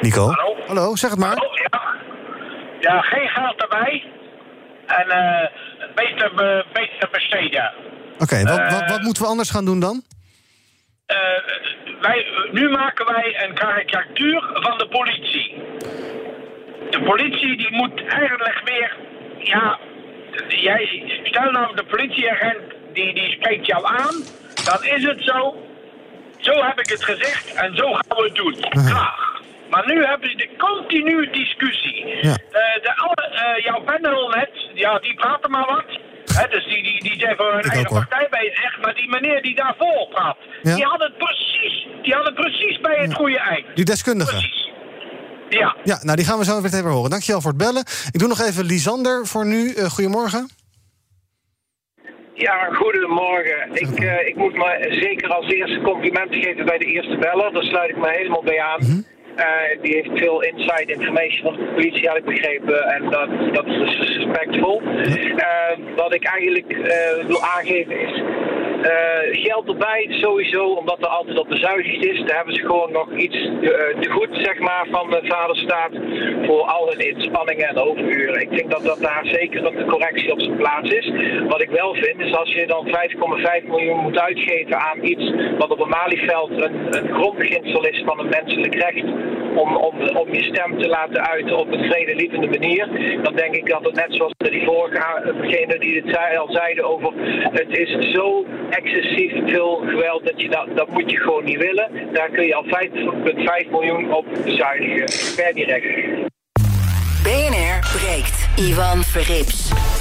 Nico? 0.00 0.30
Hallo? 0.30 0.56
Hallo, 0.66 0.96
zeg 0.96 1.10
het 1.10 1.18
maar. 1.18 1.36
Hallo, 1.36 1.50
ja. 1.70 1.82
ja, 2.80 3.00
geen 3.00 3.28
geld 3.28 3.62
erbij. 3.62 4.04
En 4.86 5.50
beter, 5.94 6.34
be, 6.34 6.64
beter 6.72 7.08
besteden. 7.12 7.72
Oké, 8.14 8.22
okay, 8.22 8.42
wat, 8.42 8.72
wat, 8.72 8.90
wat 8.90 9.00
moeten 9.00 9.22
we 9.22 9.28
anders 9.28 9.50
gaan 9.50 9.64
doen 9.64 9.80
dan? 9.80 10.02
wij, 12.00 12.26
nu 12.52 12.68
maken 12.68 13.06
wij 13.06 13.44
een 13.44 13.54
karikatuur 13.54 14.40
van 14.52 14.78
de 14.78 14.88
politie. 14.88 15.54
De 16.90 17.02
politie 17.04 17.56
die 17.56 17.72
moet 17.72 18.06
eigenlijk 18.06 18.60
weer, 18.64 18.96
ja, 19.38 19.78
jij, 20.48 21.02
stel 21.24 21.50
nou 21.50 21.76
de 21.76 21.84
politieagent 21.84 22.62
die, 22.92 23.14
die 23.14 23.30
spreekt 23.30 23.66
jou 23.66 23.84
aan, 23.84 24.14
dan 24.64 24.84
is 24.84 25.04
het 25.04 25.22
zo. 25.22 25.56
Zo 26.38 26.52
heb 26.52 26.80
ik 26.80 26.88
het 26.88 27.04
gezegd 27.04 27.54
en 27.54 27.76
zo 27.76 27.92
gaan 27.92 28.16
we 28.16 28.22
het 28.22 28.34
doen. 28.34 28.56
Graag. 28.84 29.25
Maar 29.70 29.86
nu 29.86 30.04
hebben 30.04 30.30
ze 30.30 30.36
de 30.36 30.50
continue 30.58 31.30
discussie. 31.30 32.06
Ja. 32.06 32.22
Uh, 32.22 32.36
de, 32.82 32.92
alle, 32.96 33.24
uh, 33.32 33.64
jouw 33.64 33.80
panel 33.80 34.28
net, 34.28 34.50
ja, 34.74 34.98
die 34.98 35.14
praten 35.14 35.50
maar 35.50 35.66
wat 35.66 35.84
dus 36.50 36.64
die, 36.64 36.82
die, 36.82 37.02
die 37.02 37.20
zijn 37.20 37.36
voor 37.36 37.52
hun 37.52 37.62
eigen 37.62 37.90
partij 37.90 38.26
bezig. 38.30 38.80
Maar 38.80 38.94
die 38.94 39.08
meneer 39.08 39.42
die 39.42 39.54
daarvoor 39.54 40.08
praat, 40.10 40.36
die 40.62 40.84
had 40.84 41.02
het 41.02 41.18
precies, 41.18 41.88
die 42.02 42.14
had 42.14 42.26
het 42.26 42.34
precies 42.34 42.80
bij 42.80 42.96
het 42.96 43.14
goede 43.14 43.38
eind. 43.38 43.66
Die 43.74 43.84
deskundige. 43.84 44.30
Precies. 44.30 44.70
Ja. 45.48 45.76
Ja, 45.84 45.98
nou 46.02 46.16
die 46.16 46.26
gaan 46.26 46.38
we 46.38 46.44
zo 46.44 46.60
weer 46.62 46.74
even 46.74 46.90
horen. 46.90 47.10
Dankjewel 47.10 47.40
voor 47.40 47.50
het 47.50 47.60
bellen. 47.60 47.84
Ik 48.12 48.18
doe 48.18 48.28
nog 48.28 48.40
even 48.40 48.64
Lisander 48.64 49.26
voor 49.26 49.46
nu. 49.46 49.74
Uh, 49.74 49.84
goedemorgen. 49.84 50.48
Ja, 52.34 52.68
goedemorgen. 52.72 53.68
Ik, 53.72 54.00
uh, 54.00 54.26
ik 54.26 54.36
moet 54.36 54.56
maar 54.56 54.78
zeker 54.90 55.28
als 55.28 55.46
eerste 55.46 55.80
complimenten 55.80 56.42
geven 56.42 56.64
bij 56.64 56.78
de 56.78 56.84
eerste 56.84 57.16
beller. 57.16 57.52
Daar 57.52 57.62
sluit 57.62 57.90
ik 57.90 57.96
me 57.96 58.10
helemaal 58.10 58.42
bij 58.42 58.60
aan. 58.60 58.80
Mm 58.80 58.86
-hmm. 58.86 59.06
Uh, 59.36 59.82
die 59.82 59.94
heeft 59.94 60.18
veel 60.18 60.42
inside 60.42 60.92
information 60.92 61.42
van 61.42 61.56
de 61.56 61.72
politie, 61.74 62.08
had 62.08 62.16
ik 62.16 62.24
begrepen. 62.24 62.84
En 62.84 63.10
dat, 63.10 63.28
dat 63.52 63.66
is 63.66 63.76
dus 63.76 64.16
respectvol. 64.16 64.82
Uh, 64.82 65.96
wat 65.96 66.14
ik 66.14 66.24
eigenlijk 66.24 66.72
uh, 66.72 67.26
wil 67.26 67.42
aangeven 67.42 68.00
is 68.00 68.22
uh, 68.86 69.42
geld 69.44 69.68
erbij 69.68 70.06
sowieso, 70.08 70.64
omdat 70.66 70.98
er 71.00 71.06
altijd 71.06 71.38
op 71.38 71.48
bezuinigd 71.48 72.04
is. 72.04 72.18
Daar 72.24 72.36
hebben 72.36 72.54
ze 72.54 72.60
gewoon 72.60 72.92
nog 72.92 73.12
iets 73.16 73.36
uh, 73.36 73.70
te 74.00 74.10
goed, 74.10 74.28
zeg 74.32 74.58
maar, 74.58 74.86
van 74.90 75.10
de 75.10 75.20
vaderstaat 75.22 75.92
voor 76.46 76.60
al 76.60 76.88
hun 76.88 77.14
inspanningen 77.14 77.68
en 77.68 77.78
overuren. 77.78 78.40
Ik 78.40 78.56
denk 78.56 78.70
dat, 78.70 78.84
dat 78.84 79.00
daar 79.00 79.26
zeker 79.26 79.66
een 79.66 79.86
correctie 79.86 80.32
op 80.32 80.40
zijn 80.40 80.56
plaats 80.56 80.90
is. 80.90 81.12
Wat 81.48 81.62
ik 81.62 81.70
wel 81.70 81.94
vind, 81.94 82.20
is 82.20 82.34
als 82.34 82.52
je 82.52 82.66
dan 82.66 82.86
5,5 83.62 83.66
miljoen 83.66 84.00
moet 84.00 84.18
uitgeven 84.18 84.78
aan 84.78 85.04
iets 85.04 85.32
wat 85.58 85.70
op 85.70 85.80
een 85.80 85.88
Malieveld 85.88 86.50
een, 86.50 86.96
een 86.96 87.14
grondbeginsel 87.14 87.86
is 87.86 88.02
van 88.04 88.18
een 88.18 88.28
menselijk 88.28 88.74
recht 88.74 89.04
om, 89.56 89.76
om, 89.76 90.16
om 90.16 90.32
je 90.32 90.42
stem 90.42 90.78
te 90.78 90.88
laten 90.88 91.28
uiten 91.28 91.56
op 91.56 91.72
een 91.72 91.84
vredelievende 91.84 92.46
manier, 92.46 92.88
dan 93.22 93.34
denk 93.34 93.54
ik 93.54 93.68
dat 93.68 93.84
het 93.84 93.94
net 93.94 94.14
zoals 94.14 94.32
die 94.36 94.64
vorige 94.64 95.78
die 95.78 96.02
het 96.02 96.38
al 96.38 96.50
zeiden 96.50 96.84
over 96.84 97.12
het 97.50 97.78
is 97.78 98.12
zo 98.12 98.44
excessief 98.70 99.32
veel 99.46 99.82
geweld 99.86 100.24
dat 100.24 100.40
je 100.40 100.48
dat, 100.48 100.66
dat 100.74 100.88
moet 100.88 101.10
je 101.10 101.16
gewoon 101.16 101.44
niet 101.44 101.58
willen. 101.58 101.90
Daar 102.12 102.30
kun 102.30 102.46
je 102.46 102.54
al 102.54 102.64
5,5 103.64 103.70
miljoen 103.70 104.14
op 104.14 104.26
bezuinigen. 104.44 105.04
Per 105.36 105.54
direct. 105.54 105.84
BNR 107.22 107.78
breekt. 107.98 108.48
Ivan 108.56 109.02
Verrips. 109.02 109.95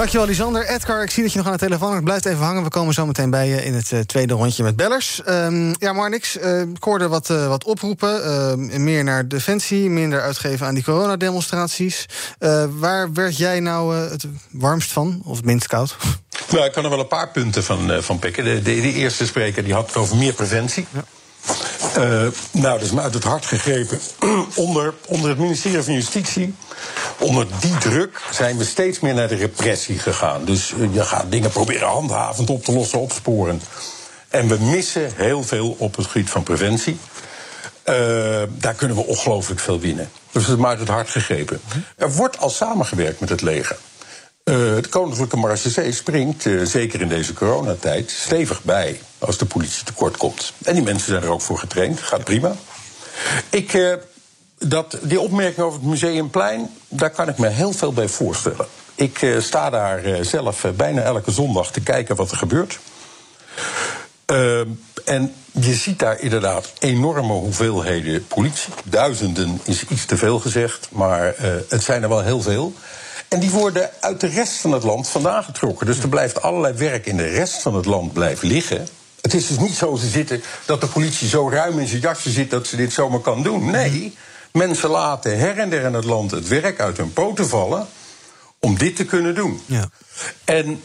Dankjewel, 0.00 0.26
Lisander. 0.26 0.66
Edgar, 0.66 1.02
ik 1.02 1.10
zie 1.10 1.22
dat 1.22 1.32
je 1.32 1.38
nog 1.38 1.46
aan 1.46 1.52
de 1.52 1.58
telefoon 1.58 1.92
hebt. 1.92 2.04
Blijf 2.04 2.24
even 2.24 2.44
hangen. 2.44 2.62
We 2.62 2.68
komen 2.68 2.94
zo 2.94 3.06
meteen 3.06 3.30
bij 3.30 3.48
je 3.48 3.64
in 3.64 3.74
het 3.74 3.90
uh, 3.90 4.00
tweede 4.00 4.34
rondje 4.34 4.62
met 4.62 4.76
bellers. 4.76 5.20
Um, 5.28 5.74
ja, 5.78 5.92
maar 5.92 6.10
niks. 6.10 6.36
Uh, 6.36 6.60
ik 6.60 6.82
hoorde 6.82 7.08
wat, 7.08 7.30
uh, 7.30 7.48
wat 7.48 7.64
oproepen. 7.64 8.82
meer 8.84 9.04
naar 9.04 9.28
defensie, 9.28 9.90
minder 9.90 10.22
uitgeven 10.22 10.66
aan 10.66 10.74
die 10.74 10.84
coronademonstraties. 10.84 12.06
waar 12.70 13.12
werd 13.12 13.36
jij 13.36 13.60
nou 13.60 13.96
het 13.96 14.26
warmst 14.50 14.92
van? 14.92 15.22
Of 15.24 15.36
het 15.36 15.44
minst 15.46 15.66
koud? 15.66 15.96
Nou, 16.50 16.64
ik 16.64 16.72
kan 16.72 16.84
er 16.84 16.90
wel 16.90 17.00
een 17.00 17.06
paar 17.06 17.28
punten 17.28 17.64
van, 17.64 18.02
van 18.02 18.18
pikken. 18.18 18.44
De, 18.44 18.62
de, 18.62 18.62
de, 18.62 18.92
eerste 18.92 19.26
spreker 19.26 19.64
die 19.64 19.74
had 19.74 19.86
het 19.86 19.96
over 19.96 20.16
meer 20.16 20.32
preventie. 20.32 20.86
Ja. 20.92 21.04
Uh, 21.96 22.26
nou, 22.50 22.78
dat 22.78 22.82
is 22.82 22.90
me 22.90 23.00
uit 23.00 23.14
het 23.14 23.24
hart 23.24 23.46
gegrepen. 23.46 24.00
onder, 24.54 24.94
onder 25.06 25.28
het 25.28 25.38
ministerie 25.38 25.82
van 25.82 25.94
Justitie, 25.94 26.54
onder 27.18 27.46
die 27.60 27.78
druk, 27.78 28.20
zijn 28.30 28.56
we 28.56 28.64
steeds 28.64 29.00
meer 29.00 29.14
naar 29.14 29.28
de 29.28 29.34
repressie 29.34 29.98
gegaan. 29.98 30.44
Dus 30.44 30.72
uh, 30.72 30.94
je 30.94 31.04
gaat 31.04 31.30
dingen 31.30 31.50
proberen 31.50 31.88
handhavend 31.88 32.50
op 32.50 32.64
te 32.64 32.72
lossen, 32.72 33.00
opsporen. 33.00 33.62
En 34.28 34.48
we 34.48 34.56
missen 34.58 35.12
heel 35.14 35.42
veel 35.42 35.76
op 35.78 35.96
het 35.96 36.06
gebied 36.06 36.30
van 36.30 36.42
preventie. 36.42 36.98
Uh, 37.84 37.94
daar 38.50 38.74
kunnen 38.74 38.96
we 38.96 39.06
ongelooflijk 39.06 39.60
veel 39.60 39.80
winnen. 39.80 40.10
Dus 40.30 40.42
het 40.42 40.52
is 40.52 40.60
me 40.60 40.66
uit 40.66 40.78
het 40.78 40.88
hart 40.88 41.10
gegrepen. 41.10 41.60
Er 41.96 42.12
wordt 42.12 42.38
al 42.38 42.50
samengewerkt 42.50 43.20
met 43.20 43.28
het 43.28 43.40
leger. 43.40 43.76
Uh, 44.44 44.56
de 44.56 44.88
Koninklijke 44.90 45.36
Marechaussee 45.36 45.92
springt, 45.92 46.44
uh, 46.44 46.64
zeker 46.64 47.00
in 47.00 47.08
deze 47.08 47.32
coronatijd, 47.32 48.10
stevig 48.10 48.62
bij 48.62 49.00
als 49.18 49.38
de 49.38 49.44
politie 49.44 49.84
tekort 49.84 50.16
komt. 50.16 50.52
En 50.64 50.74
die 50.74 50.82
mensen 50.82 51.10
zijn 51.10 51.22
er 51.22 51.30
ook 51.30 51.40
voor 51.40 51.58
getraind, 51.58 52.00
gaat 52.00 52.24
prima. 52.24 52.54
Ik, 53.50 53.72
uh, 53.72 53.94
dat, 54.58 54.98
die 55.02 55.20
opmerking 55.20 55.66
over 55.66 55.80
het 55.80 55.88
Museumplein, 55.88 56.70
daar 56.88 57.10
kan 57.10 57.28
ik 57.28 57.38
me 57.38 57.48
heel 57.48 57.72
veel 57.72 57.92
bij 57.92 58.08
voorstellen. 58.08 58.66
Ik 58.94 59.26
sta 59.38 59.70
daar 59.70 60.24
zelf 60.24 60.66
bijna 60.76 61.02
elke 61.02 61.30
zondag 61.30 61.72
te 61.72 61.80
kijken 61.80 62.16
wat 62.16 62.30
er 62.30 62.36
gebeurt. 62.36 62.78
en 65.04 65.34
je 65.52 65.74
ziet 65.74 65.98
daar 65.98 66.20
inderdaad 66.20 66.72
enorme 66.78 67.32
hoeveelheden 67.32 68.26
politie. 68.26 68.72
Duizenden 68.84 69.60
is 69.64 69.84
iets 69.84 70.04
te 70.04 70.16
veel 70.16 70.38
gezegd, 70.38 70.88
maar 70.90 71.34
het 71.68 71.82
zijn 71.82 72.02
er 72.02 72.08
wel 72.08 72.22
heel 72.22 72.42
veel. 72.42 72.74
En 73.30 73.40
die 73.40 73.50
worden 73.50 73.90
uit 74.00 74.20
de 74.20 74.26
rest 74.26 74.56
van 74.56 74.72
het 74.72 74.82
land 74.82 75.08
vandaan 75.08 75.44
getrokken. 75.44 75.86
Dus 75.86 75.98
er 75.98 76.08
blijft 76.08 76.42
allerlei 76.42 76.74
werk 76.74 77.06
in 77.06 77.16
de 77.16 77.28
rest 77.28 77.62
van 77.62 77.74
het 77.74 77.84
land 77.84 78.12
blijft 78.12 78.42
liggen. 78.42 78.88
Het 79.20 79.34
is 79.34 79.46
dus 79.46 79.58
niet 79.58 79.74
zo 79.74 79.96
te 79.96 80.06
zitten 80.06 80.42
dat 80.66 80.80
de 80.80 80.86
politie 80.86 81.28
zo 81.28 81.48
ruim 81.48 81.78
in 81.78 81.86
zijn 81.86 82.00
jasje 82.00 82.30
zit 82.30 82.50
dat 82.50 82.66
ze 82.66 82.76
dit 82.76 82.92
zomaar 82.92 83.20
kan 83.20 83.42
doen. 83.42 83.70
Nee, 83.70 84.16
mensen 84.52 84.90
laten 84.90 85.38
her 85.38 85.58
en 85.58 85.70
der 85.70 85.84
in 85.84 85.94
het 85.94 86.04
land 86.04 86.30
het 86.30 86.48
werk 86.48 86.80
uit 86.80 86.96
hun 86.96 87.12
poten 87.12 87.48
vallen 87.48 87.86
om 88.58 88.78
dit 88.78 88.96
te 88.96 89.04
kunnen 89.04 89.34
doen. 89.34 89.60
Ja. 89.66 89.88
En 90.44 90.82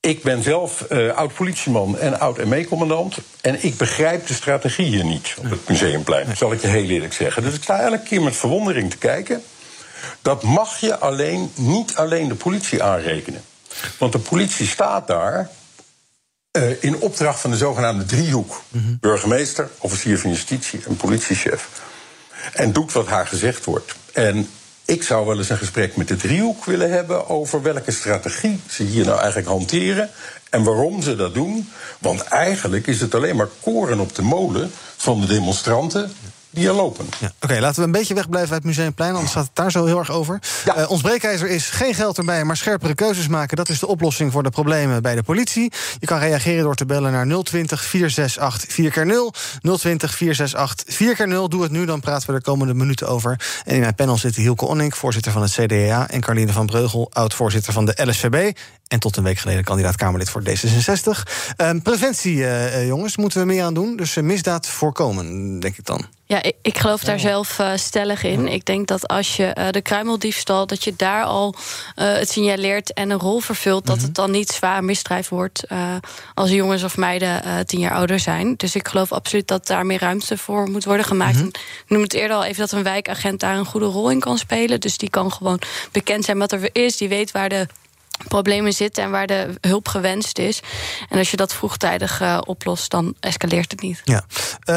ik 0.00 0.22
ben 0.22 0.42
zelf 0.42 0.86
uh, 0.90 1.14
oud 1.14 1.34
politieman 1.34 1.98
en 1.98 2.20
oud 2.20 2.44
ME-commandant. 2.44 3.16
En 3.40 3.64
ik 3.64 3.76
begrijp 3.76 4.26
de 4.26 4.34
strategie 4.34 4.86
hier 4.86 5.04
niet 5.04 5.34
op 5.38 5.50
het 5.50 5.68
museumplein, 5.68 6.36
zal 6.36 6.52
ik 6.52 6.60
je 6.60 6.66
heel 6.66 6.88
eerlijk 6.88 7.12
zeggen. 7.12 7.42
Dus 7.42 7.54
ik 7.54 7.62
sta 7.62 7.80
elke 7.80 8.02
keer 8.02 8.22
met 8.22 8.36
verwondering 8.36 8.90
te 8.90 8.98
kijken. 8.98 9.42
Dat 10.22 10.42
mag 10.42 10.80
je 10.80 10.98
alleen, 10.98 11.52
niet 11.54 11.96
alleen 11.96 12.28
de 12.28 12.34
politie 12.34 12.82
aanrekenen. 12.82 13.44
Want 13.98 14.12
de 14.12 14.18
politie 14.18 14.66
staat 14.66 15.06
daar 15.06 15.50
uh, 16.52 16.82
in 16.82 17.00
opdracht 17.00 17.40
van 17.40 17.50
de 17.50 17.56
zogenaamde 17.56 18.04
driehoek. 18.04 18.62
Mm 18.68 18.98
Burgemeester, 19.00 19.68
officier 19.78 20.18
van 20.18 20.30
justitie 20.30 20.80
en 20.86 20.96
politiechef. 20.96 21.68
En 22.52 22.72
doet 22.72 22.92
wat 22.92 23.06
haar 23.06 23.26
gezegd 23.26 23.64
wordt. 23.64 23.94
En 24.12 24.48
ik 24.84 25.02
zou 25.02 25.26
wel 25.26 25.38
eens 25.38 25.48
een 25.48 25.58
gesprek 25.58 25.96
met 25.96 26.08
de 26.08 26.16
driehoek 26.16 26.64
willen 26.64 26.90
hebben 26.90 27.28
over 27.28 27.62
welke 27.62 27.90
strategie 27.90 28.60
ze 28.68 28.82
hier 28.82 29.04
nou 29.04 29.18
eigenlijk 29.18 29.48
hanteren 29.48 30.10
en 30.50 30.62
waarom 30.62 31.02
ze 31.02 31.16
dat 31.16 31.34
doen. 31.34 31.70
Want 31.98 32.22
eigenlijk 32.22 32.86
is 32.86 33.00
het 33.00 33.14
alleen 33.14 33.36
maar 33.36 33.48
koren 33.60 34.00
op 34.00 34.14
de 34.14 34.22
molen 34.22 34.70
van 34.96 35.20
de 35.20 35.26
demonstranten 35.26 36.12
die 36.50 36.68
er 36.68 36.74
lopen. 36.74 37.06
Ja. 37.20 37.32
Oké, 37.40 37.60
laten 37.60 37.80
we 37.80 37.86
een 37.86 37.92
beetje 37.92 38.14
wegblijven 38.14 38.52
uit 38.52 38.64
Museumplein, 38.64 39.14
anders 39.14 39.32
gaat 39.32 39.44
het 39.44 39.54
daar 39.54 39.70
zo 39.70 39.84
heel 39.84 39.98
erg 39.98 40.10
over. 40.10 40.40
Eh, 40.74 40.90
ons 40.90 41.00
breekijzer 41.00 41.48
is 41.48 41.70
geen 41.70 41.94
geld 41.94 42.18
erbij, 42.18 42.44
maar 42.44 42.56
scherpere 42.56 42.94
keuzes 42.94 43.28
maken. 43.28 43.56
Dat 43.56 43.68
is 43.68 43.78
de 43.78 43.86
oplossing 43.86 44.32
voor 44.32 44.42
de 44.42 44.50
problemen 44.50 45.02
bij 45.02 45.14
de 45.14 45.22
politie. 45.22 45.72
Je 45.98 46.06
kan 46.06 46.18
reageren 46.18 46.62
door 46.62 46.74
te 46.74 46.86
bellen 46.86 47.12
naar 47.12 47.42
020 47.42 47.84
468 47.84 48.70
4x0. 48.70 49.34
020 49.60 50.14
468 50.14 50.94
4x0. 50.94 51.48
Doe 51.48 51.62
het 51.62 51.70
nu, 51.70 51.86
dan 51.86 52.00
praten 52.00 52.28
we 52.28 52.34
er 52.34 52.42
komende 52.42 52.74
minuten 52.74 53.08
over. 53.08 53.40
En 53.64 53.74
in 53.74 53.80
mijn 53.80 53.94
panel 53.94 54.16
zitten 54.16 54.42
Hielke 54.42 54.66
Onink, 54.66 54.94
voorzitter 54.96 55.32
van 55.32 55.42
het 55.42 55.52
CDA... 55.52 56.08
en 56.08 56.20
Carline 56.20 56.52
van 56.52 56.66
Breugel, 56.66 57.10
oud-voorzitter 57.12 57.72
van 57.72 57.84
de 57.84 58.04
LSVB... 58.04 58.56
en 58.88 58.98
tot 58.98 59.16
een 59.16 59.22
week 59.22 59.38
geleden 59.38 59.64
kandidaat 59.64 59.96
Kamerlid 59.96 60.30
voor 60.30 60.42
D66. 60.42 61.22
Ehm, 61.56 61.80
preventie, 61.80 62.36
uh, 62.36 62.76
uh, 62.76 62.86
jongens, 62.86 63.16
moeten 63.16 63.40
we 63.40 63.46
meer 63.46 63.62
aan 63.64 63.74
doen. 63.74 63.96
Dus 63.96 64.16
uh, 64.16 64.24
misdaad 64.24 64.66
voorkomen, 64.68 65.60
denk 65.60 65.76
ik 65.76 65.84
dan. 65.84 66.04
Ja, 66.28 66.42
ik, 66.42 66.54
ik 66.62 66.78
geloof 66.78 67.04
daar 67.04 67.18
zelf 67.18 67.58
uh, 67.58 67.70
stellig 67.74 68.22
in. 68.22 68.48
Ik 68.48 68.64
denk 68.64 68.88
dat 68.88 69.08
als 69.08 69.36
je 69.36 69.68
de 69.70 69.80
kruimeldiefstal, 69.80 70.66
dat 70.66 70.84
je 70.84 70.94
daar 70.96 71.24
al 71.24 71.54
het 71.94 72.30
signaleert 72.30 72.92
en 72.92 73.10
een 73.10 73.18
rol 73.18 73.40
vervult, 73.40 73.86
dat 73.86 74.02
het 74.02 74.14
dan 74.14 74.30
niet 74.30 74.50
zwaar 74.50 74.84
misdrijf 74.84 75.28
wordt 75.28 75.64
als 76.34 76.50
jongens 76.50 76.82
of 76.82 76.96
meiden 76.96 77.66
tien 77.66 77.80
jaar 77.80 77.94
ouder 77.94 78.20
zijn. 78.20 78.54
Dus 78.56 78.74
ik 78.74 78.88
geloof 78.88 79.12
absoluut 79.12 79.48
dat 79.48 79.66
daar 79.66 79.86
meer 79.86 80.00
ruimte 80.00 80.38
voor 80.38 80.70
moet 80.70 80.84
worden 80.84 81.06
gemaakt. 81.06 81.36
-hmm. 81.36 81.46
Ik 81.46 81.84
noem 81.88 82.02
het 82.02 82.14
eerder 82.14 82.36
al 82.36 82.44
even 82.44 82.60
dat 82.60 82.72
een 82.72 82.82
wijkagent 82.82 83.40
daar 83.40 83.56
een 83.56 83.64
goede 83.64 83.86
rol 83.86 84.10
in 84.10 84.20
kan 84.20 84.38
spelen. 84.38 84.80
Dus 84.80 84.96
die 84.96 85.10
kan 85.10 85.32
gewoon 85.32 85.60
bekend 85.92 86.24
zijn 86.24 86.38
wat 86.38 86.52
er 86.52 86.68
is, 86.72 86.96
die 86.96 87.08
weet 87.08 87.30
waar 87.30 87.48
de 87.48 87.66
problemen 88.28 88.72
zitten 88.72 89.04
en 89.04 89.10
waar 89.10 89.26
de 89.26 89.54
hulp 89.60 89.88
gewenst 89.88 90.38
is. 90.38 90.60
En 91.08 91.18
als 91.18 91.30
je 91.30 91.36
dat 91.36 91.54
vroegtijdig 91.54 92.20
uh, 92.20 92.38
oplost, 92.44 92.90
dan 92.90 93.14
escaleert 93.20 93.70
het 93.70 93.80
niet. 93.80 94.00
Ja. 94.04 94.24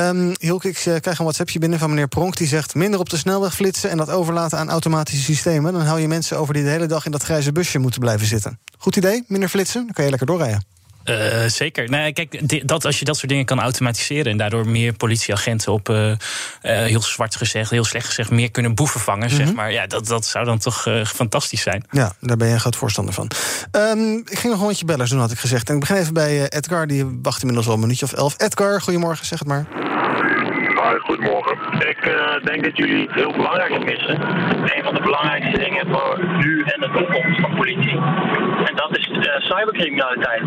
Um, 0.10 0.36
Hilke, 0.39 0.67
ik 0.67 0.86
uh, 0.86 0.96
krijg 1.00 1.17
een 1.17 1.25
WhatsAppje 1.25 1.60
binnen 1.60 1.79
van 1.79 1.89
meneer 1.89 2.08
Pronk... 2.08 2.38
die 2.38 2.48
zegt 2.48 2.75
minder 2.75 3.00
op 3.00 3.10
de 3.10 3.17
snelweg 3.17 3.55
flitsen... 3.55 3.89
en 3.89 3.98
dat 3.98 4.10
overlaten 4.10 4.58
aan 4.58 4.69
automatische 4.69 5.24
systemen. 5.24 5.74
Dan 5.74 5.81
hou 5.81 6.00
je 6.00 6.08
mensen 6.08 6.38
over 6.38 6.53
die 6.53 6.63
de 6.63 6.69
hele 6.69 6.86
dag 6.86 7.05
in 7.05 7.12
dat 7.12 7.24
grijze 7.24 7.51
busje 7.51 7.79
moeten 7.79 8.00
blijven 8.00 8.27
zitten. 8.27 8.60
Goed 8.77 8.96
idee, 8.96 9.24
minder 9.27 9.50
flitsen, 9.50 9.84
dan 9.84 9.93
kan 9.93 10.03
je 10.03 10.10
lekker 10.10 10.27
doorrijden. 10.27 10.78
Uh, 11.09 11.45
zeker. 11.47 11.89
Nou, 11.89 12.11
kijk, 12.11 12.67
dat, 12.67 12.85
als 12.85 12.99
je 12.99 13.05
dat 13.05 13.17
soort 13.17 13.29
dingen 13.29 13.45
kan 13.45 13.59
automatiseren 13.59 14.31
en 14.31 14.37
daardoor 14.37 14.67
meer 14.67 14.93
politieagenten 14.93 15.73
op 15.73 15.89
uh, 15.89 16.07
uh, 16.07 16.15
heel 16.61 17.01
zwart 17.01 17.35
gezegd, 17.35 17.69
heel 17.69 17.83
slecht 17.83 18.05
gezegd, 18.05 18.29
meer 18.29 18.51
kunnen 18.51 18.75
boeven 18.75 18.99
vangen, 18.99 19.29
mm 19.29 19.35
-hmm. 19.35 19.45
zeg 19.45 19.55
maar. 19.55 19.71
Ja, 19.71 19.87
dat, 19.87 20.07
dat 20.07 20.25
zou 20.25 20.45
dan 20.45 20.57
toch 20.57 20.87
fantastisch 21.05 21.61
zijn. 21.61 21.83
Ja, 21.91 22.11
daar 22.19 22.37
ben 22.37 22.47
je 22.47 22.53
een 22.53 22.59
groot 22.59 22.75
voorstander 22.75 23.13
van. 23.13 23.31
Um, 23.71 24.17
ik 24.17 24.37
ging 24.37 24.43
nog 24.43 24.59
een 24.59 24.65
rondje 24.65 24.85
bellers 24.85 25.09
doen, 25.09 25.19
had 25.19 25.31
ik 25.31 25.39
gezegd. 25.39 25.67
En 25.69 25.73
ik 25.73 25.79
begin 25.79 25.95
even 25.95 26.13
bij 26.13 26.49
Edgar, 26.49 26.87
die 26.87 27.19
wacht 27.21 27.39
inmiddels 27.39 27.67
al 27.67 27.73
een 27.73 27.79
minuutje 27.79 28.05
of 28.05 28.13
elf. 28.13 28.35
Edgar, 28.37 28.81
goedemorgen, 28.81 29.25
zeg 29.25 29.39
het 29.39 29.47
maar. 29.47 29.65
Goedemorgen. 31.05 31.57
Ik 31.88 32.05
uh, 32.05 32.43
denk 32.43 32.63
dat 32.63 32.77
jullie 32.77 33.01
het 33.01 33.13
heel 33.13 33.31
belangrijk 33.31 33.83
missen. 33.83 34.21
Een 34.75 34.83
van 34.83 34.93
de 34.93 35.01
belangrijkste 35.01 35.57
dingen 35.57 35.88
voor 35.88 36.19
nu 36.38 36.62
en 36.62 36.81
de 36.81 36.89
toekomst 36.98 37.41
van 37.41 37.55
politie. 37.55 37.98
En 38.65 38.75
dat 38.75 38.98
is 38.98 39.09
uh, 39.09 39.39
cybercriminaliteit. 39.39 40.43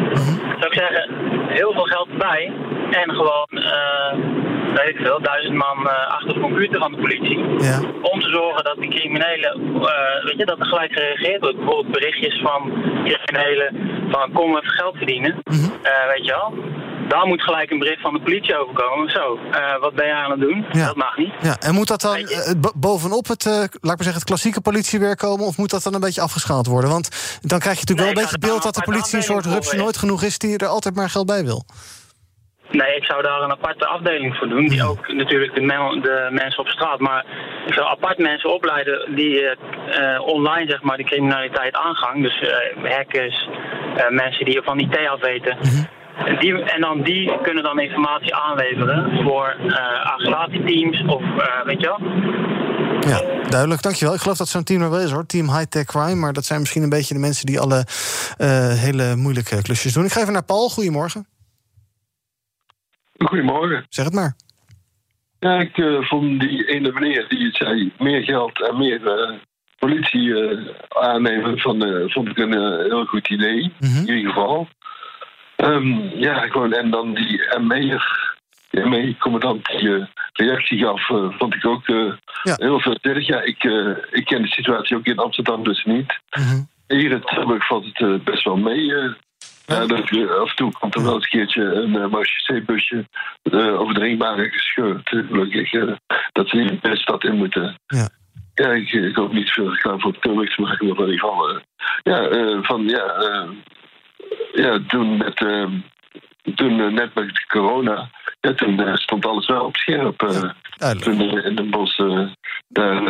Zou 0.58 0.66
ik 0.66 0.74
zeggen, 0.74 1.14
heel 1.48 1.72
veel 1.72 1.84
geld 1.84 2.08
erbij. 2.08 2.52
En 2.90 3.10
gewoon, 3.10 3.48
uh, 3.50 4.14
weet 4.74 4.88
ik 4.88 4.96
veel, 4.96 5.20
duizend 5.22 5.54
man 5.54 6.08
achter 6.08 6.34
de 6.34 6.40
computer 6.40 6.80
van 6.80 6.92
de 6.92 6.98
politie. 6.98 7.38
Ja. 7.38 7.80
Om 8.02 8.20
te 8.20 8.28
zorgen 8.28 8.64
dat 8.64 8.76
die 8.78 8.90
criminelen, 8.90 9.80
weet 10.22 10.36
je, 10.36 10.44
dat 10.44 10.58
er 10.58 10.66
gelijk 10.66 10.92
gereageerd 10.92 11.40
wordt. 11.40 11.56
Bijvoorbeeld 11.56 11.92
berichtjes 11.92 12.40
van 12.40 12.72
criminelen 13.04 13.90
van 14.10 14.32
kom 14.32 14.56
even 14.56 14.70
geld 14.70 14.96
verdienen. 14.96 15.34
Mm 15.44 15.58
-hmm. 15.58 15.72
weet 16.08 16.24
je 16.26 16.32
wel. 16.32 16.54
Daar 17.12 17.26
moet 17.26 17.42
gelijk 17.42 17.70
een 17.70 17.78
bericht 17.78 18.00
van 18.00 18.14
de 18.14 18.20
politie 18.20 18.56
overkomen. 18.56 19.10
Zo, 19.10 19.38
uh, 19.50 19.78
wat 19.80 19.94
ben 19.94 20.06
je 20.06 20.12
aan 20.12 20.30
het 20.30 20.40
doen? 20.40 20.66
Ja. 20.72 20.86
Dat 20.86 20.96
mag 20.96 21.16
niet. 21.16 21.32
Ja, 21.40 21.56
en 21.60 21.74
moet 21.74 21.88
dat 21.88 22.00
dan 22.00 22.18
uh, 22.18 22.52
bovenop 22.74 23.28
het, 23.28 23.44
uh, 23.44 23.52
laat 23.52 23.74
ik 23.74 23.80
maar 23.82 23.96
zeggen, 23.96 24.14
het 24.14 24.24
klassieke 24.24 24.60
politiewerk 24.60 25.18
komen? 25.18 25.46
Of 25.46 25.56
moet 25.56 25.70
dat 25.70 25.82
dan 25.82 25.94
een 25.94 26.00
beetje 26.00 26.20
afgeschaald 26.20 26.66
worden? 26.66 26.90
Want 26.90 27.38
dan 27.40 27.58
krijg 27.58 27.78
je 27.78 27.84
natuurlijk 27.86 28.06
nee, 28.06 28.06
wel 28.06 28.08
een 28.08 28.22
beetje 28.22 28.36
het 28.36 28.46
beeld 28.46 28.62
dat 28.62 28.74
de 28.74 28.90
politie 28.90 29.16
een 29.16 29.22
soort 29.22 29.46
rupsje 29.46 29.76
nooit 29.76 29.96
genoeg 29.96 30.22
is... 30.22 30.38
die 30.38 30.58
er 30.58 30.66
altijd 30.66 30.94
maar 30.94 31.10
geld 31.10 31.26
bij 31.26 31.44
wil. 31.44 31.64
Nee, 32.70 32.96
ik 32.96 33.04
zou 33.04 33.22
daar 33.22 33.40
een 33.42 33.50
aparte 33.50 33.86
afdeling 33.86 34.36
voor 34.36 34.48
doen. 34.48 34.68
Die 34.68 34.84
ook 34.84 35.12
natuurlijk 35.12 35.54
de, 35.54 35.60
men, 35.60 36.00
de 36.02 36.28
mensen 36.30 36.60
op 36.60 36.68
straat. 36.68 37.00
Maar 37.00 37.24
ik 37.66 37.74
zou 37.74 37.86
apart 37.86 38.18
mensen 38.18 38.52
opleiden 38.52 39.14
die 39.14 39.40
uh, 39.40 39.56
online 40.20 40.70
zeg 40.70 40.82
maar, 40.82 40.96
de 40.96 41.04
criminaliteit 41.04 41.76
aangaan. 41.76 42.22
Dus 42.22 42.40
uh, 42.40 42.90
hackers, 42.90 43.48
uh, 43.96 44.08
mensen 44.08 44.44
die 44.44 44.62
van 44.62 44.78
IT 44.78 44.96
af 45.08 45.20
weten. 45.20 45.56
Mm 45.56 45.70
-hmm. 45.70 46.00
Die, 46.40 46.62
en 46.62 46.80
dan 46.80 47.02
die 47.02 47.40
kunnen 47.42 47.62
dan 47.62 47.80
informatie 47.80 48.34
aanleveren 48.34 49.24
voor 49.24 49.56
uh, 49.66 49.76
arrestatieteams 50.04 51.02
of 51.06 51.22
uh, 51.22 51.64
weet 51.64 51.80
je 51.80 51.86
wel. 51.86 52.00
Ja, 53.08 53.48
duidelijk. 53.48 53.82
Dankjewel. 53.82 54.14
Ik 54.14 54.20
geloof 54.20 54.36
dat 54.36 54.48
zo'n 54.48 54.64
team 54.64 54.82
er 54.82 54.90
wel 54.90 55.00
is 55.00 55.10
hoor. 55.10 55.26
Team 55.26 55.46
High 55.46 55.64
Tech 55.68 55.84
Crime. 55.84 56.14
Maar 56.14 56.32
dat 56.32 56.44
zijn 56.44 56.60
misschien 56.60 56.82
een 56.82 56.88
beetje 56.88 57.14
de 57.14 57.20
mensen 57.20 57.46
die 57.46 57.60
alle 57.60 57.86
uh, 58.38 58.68
hele 58.68 59.16
moeilijke 59.16 59.62
klusjes 59.62 59.92
doen. 59.92 60.04
Ik 60.04 60.12
ga 60.12 60.20
even 60.20 60.32
naar 60.32 60.44
Paul. 60.44 60.68
Goedemorgen. 60.68 61.26
Goedemorgen. 63.18 63.86
Zeg 63.88 64.04
het 64.04 64.14
maar. 64.14 64.34
Ja, 65.38 65.60
ik 65.60 65.76
uh, 65.76 66.02
vond 66.02 66.40
die 66.40 66.64
ene 66.64 66.92
meneer 66.92 67.28
die 67.28 67.46
het 67.46 67.56
zei, 67.56 67.92
meer 67.98 68.22
geld 68.22 68.68
en 68.68 68.78
meer 68.78 69.00
uh, 69.00 69.38
politie 69.78 70.22
uh, 70.22 70.68
aannemen, 70.88 71.58
van, 71.58 72.08
vond 72.10 72.28
ik 72.28 72.38
een 72.38 72.82
heel 72.82 73.04
goed 73.04 73.28
idee. 73.28 73.72
Mm 73.78 73.88
-hmm. 73.88 74.06
In 74.06 74.16
ieder 74.16 74.32
geval. 74.32 74.68
Um, 75.62 76.10
ja, 76.14 76.40
gewoon, 76.40 76.72
en 76.72 76.90
dan 76.90 77.14
die 77.14 77.58
ME'er, 77.60 78.34
die 78.70 78.86
ME-commandant 78.86 79.66
die 79.66 79.82
uh, 79.82 80.04
reactie 80.32 80.78
gaf, 80.78 81.08
uh, 81.08 81.38
vond 81.38 81.54
ik 81.54 81.66
ook 81.66 81.88
uh, 81.88 82.12
ja. 82.42 82.54
heel 82.56 82.80
veelzijdig. 82.80 83.26
Ja, 83.26 83.40
ik, 83.42 83.64
ik 84.10 84.24
ken 84.24 84.42
de 84.42 84.48
situatie 84.48 84.96
ook 84.96 85.04
in 85.04 85.18
Amsterdam 85.18 85.64
dus 85.64 85.84
niet. 85.84 86.20
-hmm. 86.28 86.68
Hier 86.86 87.10
in 87.10 87.22
Tilburg 87.24 87.66
valt 87.66 87.98
het 87.98 88.24
best 88.24 88.44
wel 88.44 88.56
mee. 88.56 88.84
Ja. 88.84 89.16
Dat, 89.86 89.92
af 89.92 90.50
en 90.50 90.56
toe 90.56 90.72
komt 90.72 90.94
er 90.94 91.02
wel 91.02 91.14
eens 91.14 91.24
een 91.24 91.30
keertje 91.30 91.62
een 91.62 91.94
uh, 91.94 92.06
marché-busje 92.06 93.06
over 93.52 93.94
de 93.94 94.00
ringbaan 94.00 94.38
gescheurd. 94.38 95.08
Gelukkig 95.08 95.70
dat 96.32 96.48
ze 96.48 96.56
niet 96.56 96.82
de 96.82 96.96
stad 96.96 97.24
in 97.24 97.36
moeten. 97.36 97.74
Ja. 97.86 98.08
Ja, 98.54 98.68
ik, 98.68 98.92
ik 98.92 99.16
hoop 99.16 99.32
niet 99.32 99.50
veel 99.50 99.70
reclame 99.70 100.00
voor 100.00 100.18
Tilburg 100.18 100.54
te 100.54 100.60
maken, 100.60 100.86
maar 100.86 100.96
in 100.96 101.12
ieder 101.12 101.28
geval. 101.28 101.60
ja, 102.02 102.62
van 102.62 102.88
ja 102.88 103.46
ja, 104.52 104.78
toen, 104.86 105.16
met, 105.16 105.40
uh, 105.40 105.68
toen 106.54 106.78
uh, 106.78 106.92
net 106.92 107.14
met 107.14 107.46
corona, 107.46 108.10
ja, 108.40 108.54
toen 108.54 108.80
uh, 108.80 108.96
stond 108.96 109.26
alles 109.26 109.46
wel 109.46 109.64
op 109.64 109.76
scherp. 109.76 110.20
Ja, 110.78 110.94
toen 110.94 111.38
in 111.38 111.56
Den 111.56 111.70
Bosch 111.70 111.98
daar 112.68 113.02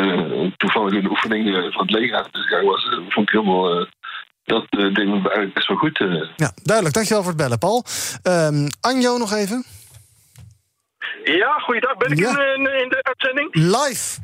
toevallig 0.57 0.93
een 0.93 1.11
oefening 1.11 1.73
van 1.73 1.83
het 1.87 1.91
leger 1.91 2.17
aan 2.17 2.29
de 2.31 2.39
gang 2.39 2.67
was, 2.67 2.89
vond 3.09 3.29
ik 3.29 3.35
helemaal 3.35 3.87
dat 4.45 4.67
ding 4.71 5.11
eigenlijk 5.11 5.55
best 5.55 5.69
wel 5.69 5.77
goed. 5.77 5.99
Ja, 6.37 6.53
duidelijk. 6.63 6.95
Dankjewel 6.95 7.23
voor 7.23 7.33
het 7.33 7.41
bellen, 7.41 7.59
Paul. 7.59 7.85
Um, 8.23 8.69
Anjo 8.81 9.19
nog 9.19 9.33
even. 9.33 9.65
Ja, 11.25 11.59
goeiedag. 11.59 11.97
Ben 11.97 12.11
ik 12.11 12.19
ja. 12.19 12.31
in, 12.31 12.81
in, 12.83 12.89
de 12.89 13.03
uitzending? 13.03 13.55
Live. 13.55 14.21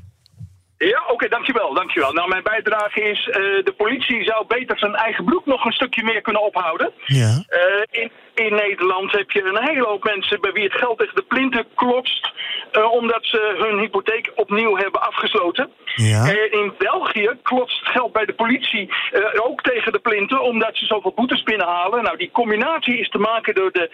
Ja, 0.78 1.02
oké, 1.02 1.12
okay, 1.12 1.28
dankjewel, 1.28 1.74
dankjewel. 1.74 2.12
Nou, 2.12 2.28
mijn 2.28 2.42
bijdrage 2.42 3.00
is, 3.02 3.26
uh, 3.26 3.34
de 3.64 3.74
politie 3.76 4.24
zou 4.24 4.46
beter 4.46 4.78
zijn 4.78 4.94
eigen 4.94 5.24
broek 5.24 5.46
nog 5.46 5.64
een 5.64 5.72
stukje 5.72 6.02
meer 6.02 6.20
kunnen 6.20 6.42
ophouden. 6.42 6.92
Ja. 7.04 7.44
Uh, 7.48 8.02
in, 8.02 8.10
in 8.38 8.55
Nederland 8.55 9.12
heb 9.12 9.31
je 9.31 9.44
een 9.44 9.68
hele 9.68 9.87
hoop 9.87 10.05
mensen 10.05 10.40
bij 10.40 10.53
wie 10.53 10.64
het 10.64 10.79
geld 10.79 10.98
tegen 10.98 11.14
de 11.14 11.22
plinten 11.22 11.66
klotst, 11.74 12.33
uh, 12.72 12.92
omdat 12.92 13.24
ze 13.24 13.55
hun 13.59 13.79
hypotheek 13.79 14.33
opnieuw 14.35 14.77
hebben 14.77 15.01
afgesloten. 15.01 15.70
Ja. 15.94 16.24
in 16.51 16.72
België 16.79 17.31
klotst 17.42 17.79
het 17.79 17.88
geld 17.88 18.12
bij 18.12 18.24
de 18.24 18.33
politie 18.33 18.94
ook 19.42 19.62
tegen 19.62 19.92
de 19.92 19.98
plinten, 19.98 20.42
omdat 20.42 20.77
ze 20.77 20.87
zoveel 20.87 21.12
boetes 21.14 21.42
binnenhalen. 21.42 22.03
Nou, 22.03 22.16
die 22.16 22.31
combinatie 22.31 22.98
is 22.98 23.09
te 23.09 23.18
maken 23.18 23.55
door 23.55 23.72
de 23.72 23.90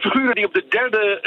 figuren 0.00 0.34
die 0.34 0.46
op 0.46 0.54
de 0.54 0.66
derde 0.68 1.20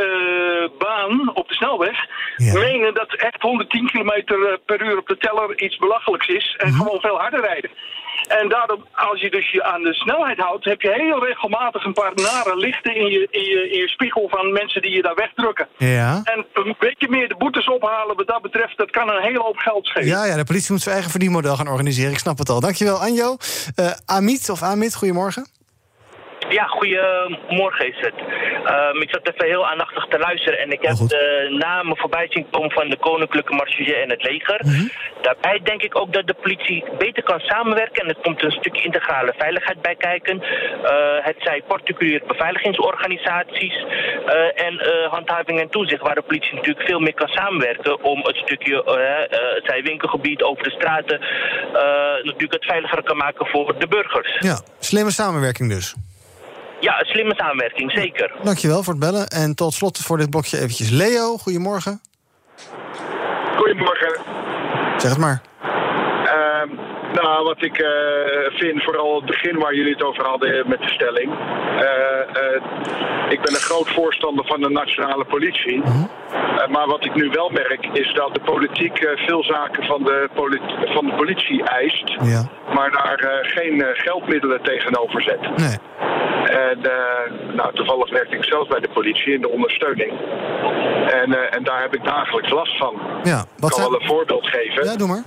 baan 0.77 1.35
op 1.35 1.47
de 1.47 1.53
snelweg 1.53 1.97
ja. 2.35 2.59
menen 2.59 2.93
dat 2.93 3.13
echt 3.13 3.41
110 3.41 3.87
km 3.87 4.23
per 4.65 4.81
uur 4.85 4.97
op 4.97 5.07
de 5.07 5.17
teller 5.17 5.61
iets 5.61 5.77
belachelijks 5.77 6.27
is 6.27 6.55
en 6.57 6.67
mm 6.67 6.73
-hmm. 6.73 6.81
gewoon 6.81 7.01
veel 7.01 7.19
harder 7.19 7.41
rijden. 7.41 7.69
En 8.27 8.49
daarom, 8.49 8.85
als 8.91 9.21
je 9.21 9.29
dus 9.29 9.51
je 9.51 9.63
aan 9.63 9.81
de 9.81 9.93
snelheid 9.93 10.37
houdt, 10.37 10.65
heb 10.65 10.81
je 10.81 10.91
heel 10.93 11.25
regelmatig 11.25 11.85
een 11.85 11.93
paar 11.93 12.11
nare 12.15 12.55
lichten 12.57 12.95
in 12.95 13.07
je, 13.07 13.27
in 13.31 13.43
je, 13.43 13.69
in 13.71 13.77
je 13.77 13.87
spiegel 13.87 14.29
van 14.29 14.51
mensen 14.51 14.81
die 14.81 14.91
je 14.91 15.01
daar 15.01 15.15
wegdrukken. 15.15 15.67
Ja. 15.77 16.21
En 16.23 16.45
een 16.53 16.75
beetje 16.79 17.09
meer 17.09 17.27
de 17.27 17.35
boetes 17.35 17.69
ophalen 17.69 18.15
wat 18.15 18.27
dat 18.27 18.41
betreft, 18.41 18.77
dat 18.77 18.91
kan 18.91 19.09
een 19.09 19.21
hele 19.21 19.39
hoop 19.39 19.57
geld 19.57 19.85
schelen. 19.85 20.07
Ja, 20.07 20.25
ja 20.25 20.35
de 20.35 20.43
politie 20.43 20.71
moet 20.71 20.81
zijn 20.81 20.93
eigen 20.93 21.11
verdienmodel 21.11 21.55
gaan 21.55 21.67
organiseren. 21.67 22.11
Ik 22.11 22.19
snap 22.19 22.37
het 22.37 22.49
al. 22.49 22.59
Dankjewel, 22.59 22.97
Anjo. 22.97 23.37
Uh, 23.75 23.91
Amit 24.05 24.49
of 24.49 24.61
Amit, 24.61 24.95
goedemorgen. 24.95 25.47
Ja, 26.49 26.65
goedemorgen 26.65 27.87
is 27.87 27.99
het. 27.99 28.13
Um, 28.93 29.01
ik 29.01 29.09
zat 29.09 29.33
even 29.33 29.47
heel 29.47 29.67
aandachtig 29.67 30.05
te 30.05 30.19
luisteren 30.19 30.59
en 30.59 30.71
ik 30.71 30.81
heb 30.81 30.95
de 30.95 31.55
namen 31.59 31.97
voorbij 31.97 32.27
zien 32.29 32.47
komen 32.49 32.71
van 32.71 32.89
de 32.89 32.97
Koninklijke 32.97 33.53
Marche 33.53 33.95
en 33.95 34.09
het 34.09 34.23
leger. 34.23 34.59
Mhm. 34.63 34.87
Daarbij 35.21 35.59
denk 35.63 35.81
ik 35.81 35.97
ook 35.99 36.13
dat 36.13 36.27
de 36.27 36.33
politie 36.33 36.83
beter 36.97 37.23
kan 37.23 37.39
samenwerken 37.39 38.03
en 38.03 38.09
er 38.09 38.21
komt 38.21 38.43
een 38.43 38.51
stukje 38.51 38.83
integrale 38.83 39.33
veiligheid 39.37 39.81
bij 39.81 39.95
kijken. 39.95 40.41
Uh, 40.41 40.49
het 41.19 41.35
zij 41.39 41.61
particuliere 41.67 42.25
beveiligingsorganisaties 42.27 43.75
uh, 43.75 44.65
en 44.65 44.73
uh, 44.73 45.11
handhaving 45.11 45.59
en 45.59 45.69
toezicht, 45.69 46.01
waar 46.01 46.15
de 46.15 46.21
politie 46.21 46.53
natuurlijk 46.53 46.87
veel 46.87 46.99
meer 46.99 47.13
kan 47.13 47.27
samenwerken 47.27 48.03
om 48.03 48.19
het 48.21 48.35
stukje, 48.35 48.75
het 49.55 49.65
zij 49.65 49.81
winkelgebied 49.83 50.43
over 50.43 50.63
de 50.63 50.71
straten, 50.71 51.19
natuurlijk 52.23 52.53
het 52.53 52.65
veiliger 52.65 53.03
kan 53.03 53.17
maken 53.17 53.47
voor 53.47 53.79
de 53.79 53.87
burgers. 53.87 54.37
Ja, 54.39 54.61
slimme 54.79 55.11
samenwerking 55.11 55.69
dus. 55.69 55.95
Ja, 56.85 56.99
een 56.99 57.05
slimme 57.05 57.33
samenwerking, 57.35 57.91
zeker. 57.91 58.31
Dankjewel 58.43 58.83
voor 58.83 58.93
het 58.93 59.01
bellen. 59.01 59.27
En 59.27 59.55
tot 59.55 59.73
slot 59.73 59.97
voor 59.97 60.17
dit 60.17 60.29
blokje 60.29 60.57
eventjes 60.57 60.89
Leo, 60.89 61.37
goedemorgen. 61.37 62.01
Goedemorgen. 63.55 64.13
Zeg 64.97 65.11
het 65.11 65.19
maar. 65.19 65.41
Uh, 65.61 66.65
nou, 67.13 67.43
wat 67.43 67.63
ik 67.63 67.77
uh, 67.81 67.89
vind, 68.47 68.83
vooral 68.83 69.15
het 69.15 69.25
begin 69.25 69.59
waar 69.59 69.75
jullie 69.75 69.93
het 69.93 70.03
over 70.03 70.25
hadden 70.25 70.69
met 70.69 70.79
de 70.79 70.89
stelling. 70.89 71.31
Uh, 71.31 72.61
ik 73.29 73.41
ben 73.41 73.53
een 73.53 73.67
groot 73.69 73.89
voorstander 73.89 74.45
van 74.45 74.61
de 74.61 74.69
nationale 74.69 75.25
politie. 75.25 75.77
Mhm. 75.77 76.71
maar 76.71 76.87
wat 76.87 77.05
ik 77.05 77.15
nu 77.15 77.29
wel 77.29 77.49
merk, 77.49 77.85
is 77.93 78.13
dat 78.13 78.33
de 78.33 78.41
politiek 78.41 78.97
veel 79.15 79.43
zaken 79.43 79.83
van 79.83 80.03
de, 80.03 80.29
politi 80.33 80.93
van 80.93 81.05
de 81.05 81.13
politie 81.15 81.63
eist. 81.63 82.09
Ja. 82.09 82.49
Maar 82.73 82.91
daar 82.91 83.39
geen 83.41 83.83
geldmiddelen 83.93 84.61
tegenover 84.63 85.21
zet. 85.21 85.57
Nee. 85.57 85.77
En 86.55 86.79
nou, 87.55 87.73
toevallig 87.73 88.09
werk 88.09 88.31
ik 88.31 88.43
zelf 88.43 88.67
bij 88.67 88.79
de 88.79 88.89
politie 88.93 89.33
in 89.33 89.41
de 89.41 89.49
ondersteuning. 89.49 90.11
En, 91.11 91.51
en 91.51 91.63
daar 91.63 91.81
heb 91.81 91.95
ik 91.95 92.03
dagelijks 92.03 92.49
last 92.49 92.77
van. 92.77 93.01
Ja, 93.23 93.45
wat 93.57 93.69
ik 93.69 93.75
kan 93.77 93.89
wel 93.91 94.01
een 94.01 94.07
voorbeeld 94.07 94.47
geven. 94.47 94.85
Ja, 94.85 94.95
doe 94.95 95.07
maar. 95.07 95.23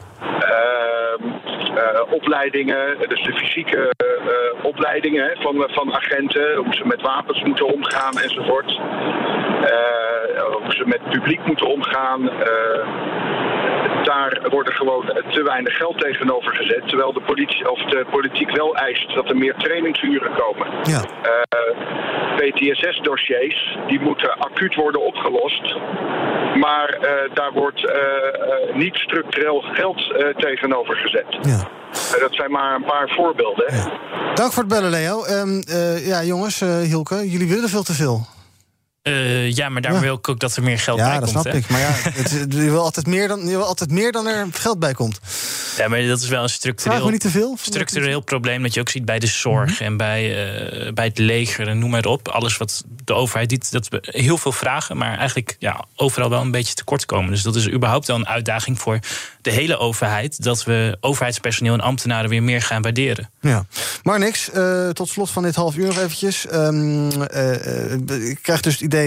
Uh, 1.78 2.12
opleidingen, 2.12 2.98
dus 3.08 3.22
de 3.22 3.32
fysieke 3.32 3.94
uh, 4.04 4.64
opleidingen 4.64 5.36
van, 5.40 5.64
van 5.68 5.94
agenten, 5.94 6.56
hoe 6.56 6.74
ze 6.74 6.86
met 6.86 7.02
wapens 7.02 7.42
moeten 7.42 7.66
omgaan 7.66 8.18
enzovoort. 8.18 8.80
hoe 10.62 10.74
ze 10.74 10.82
met 10.86 11.10
publiek 11.10 11.46
moeten 11.46 11.66
omgaan. 11.66 12.30
Daar 14.12 14.46
wordt 14.50 14.68
er 14.68 14.74
gewoon 14.74 15.04
te 15.30 15.42
weinig 15.42 15.76
geld 15.76 15.98
tegenover 15.98 16.52
gezet. 16.54 16.88
Terwijl 16.88 17.12
de, 17.12 17.20
politie, 17.20 17.70
of 17.70 17.80
de 17.80 18.06
politiek 18.10 18.50
wel 18.56 18.76
eist 18.76 19.14
dat 19.14 19.28
er 19.28 19.36
meer 19.36 19.54
trainingsuren 19.54 20.32
komen. 20.42 20.66
Ja. 20.82 21.00
PTSS-dossiers, 22.36 23.78
die 23.86 24.00
moeten 24.00 24.30
acuut 24.38 24.74
worden 24.74 25.06
opgelost. 25.06 25.76
Maar 26.54 26.98
daar 27.34 27.52
wordt 27.52 27.80
niet 28.72 28.96
structureel 28.96 29.60
geld 29.60 30.00
tegenover 30.36 30.96
gezet. 30.96 31.38
Ja. 31.42 31.68
dat 32.20 32.34
zijn 32.34 32.50
maar 32.50 32.74
een 32.74 32.84
paar 32.84 33.08
voorbeelden. 33.08 33.66
Dank 34.34 34.52
voor 34.52 34.62
het 34.62 34.72
bellen, 34.72 34.90
Leo. 34.90 35.24
Um, 35.24 35.62
uh, 35.68 36.06
ja, 36.06 36.22
jongens, 36.22 36.62
uh, 36.62 36.76
Hilke, 36.76 37.30
jullie 37.30 37.48
willen 37.48 37.68
veel 37.68 37.82
te 37.82 37.92
veel. 37.92 38.26
Uh, 39.08 39.50
ja, 39.50 39.68
maar 39.68 39.82
daar 39.82 39.92
ja. 39.92 40.00
wil 40.00 40.14
ik 40.14 40.28
ook 40.28 40.40
dat 40.40 40.56
er 40.56 40.62
meer 40.62 40.78
geld 40.78 40.98
ja, 40.98 41.08
bij 41.08 41.18
komt. 41.18 41.30
Ja, 41.30 41.34
dat 41.34 41.42
snap 41.42 41.62
ik. 41.62 41.68
Maar 41.68 41.80
ja, 41.80 41.90
het, 42.22 42.30
je, 42.50 42.70
wil 42.70 42.82
altijd 42.82 43.06
meer 43.06 43.28
dan, 43.28 43.40
je 43.40 43.56
wil 43.56 43.64
altijd 43.64 43.90
meer 43.90 44.12
dan 44.12 44.26
er 44.26 44.46
geld 44.52 44.78
bij 44.78 44.94
komt. 44.94 45.20
Ja, 45.76 45.88
maar 45.88 46.06
dat 46.06 46.20
is 46.20 46.28
wel 46.28 46.42
een 46.42 46.48
structureel, 46.48 47.08
niet 47.08 47.20
te 47.20 47.30
veel, 47.30 47.56
structureel 47.60 48.20
probleem... 48.20 48.62
dat 48.62 48.74
je 48.74 48.80
ook 48.80 48.88
ziet 48.88 49.04
bij 49.04 49.18
de 49.18 49.26
zorg 49.26 49.70
mm 49.70 49.76
-hmm. 49.76 49.86
en 49.86 49.96
bij, 49.96 50.24
uh, 50.86 50.92
bij 50.92 51.04
het 51.04 51.18
leger 51.18 51.68
en 51.68 51.78
noem 51.78 51.90
maar 51.90 52.04
op. 52.04 52.28
Alles 52.28 52.56
wat 52.56 52.84
de 53.04 53.14
overheid 53.14 53.48
doet, 53.48 53.72
dat 53.72 53.88
we 53.88 53.98
heel 54.02 54.38
veel 54.38 54.52
vragen... 54.52 54.96
maar 54.96 55.18
eigenlijk 55.18 55.56
ja, 55.58 55.84
overal 55.96 56.30
wel 56.30 56.40
een 56.40 56.50
beetje 56.50 56.74
tekort 56.74 57.04
komen. 57.04 57.30
Dus 57.30 57.42
dat 57.42 57.56
is 57.56 57.70
überhaupt 57.70 58.06
wel 58.06 58.16
een 58.16 58.28
uitdaging 58.28 58.78
voor 58.78 58.98
de 59.42 59.50
hele 59.50 59.76
overheid... 59.78 60.42
dat 60.42 60.64
we 60.64 60.96
overheidspersoneel 61.00 61.72
en 61.72 61.80
ambtenaren 61.80 62.30
weer 62.30 62.42
meer 62.42 62.62
gaan 62.62 62.82
waarderen. 62.82 63.30
Ja, 63.40 63.66
maar 64.02 64.18
niks. 64.18 64.50
Uh, 64.54 64.88
tot 64.88 65.08
slot 65.08 65.30
van 65.30 65.42
dit 65.42 65.54
half 65.54 65.76
uur 65.76 65.86
nog 65.86 65.98
eventjes. 65.98 66.46
Um, 66.52 67.10
ik 68.08 68.38
krijg 68.42 68.60
dus 68.60 68.72
het 68.72 68.82
idee... 68.82 68.97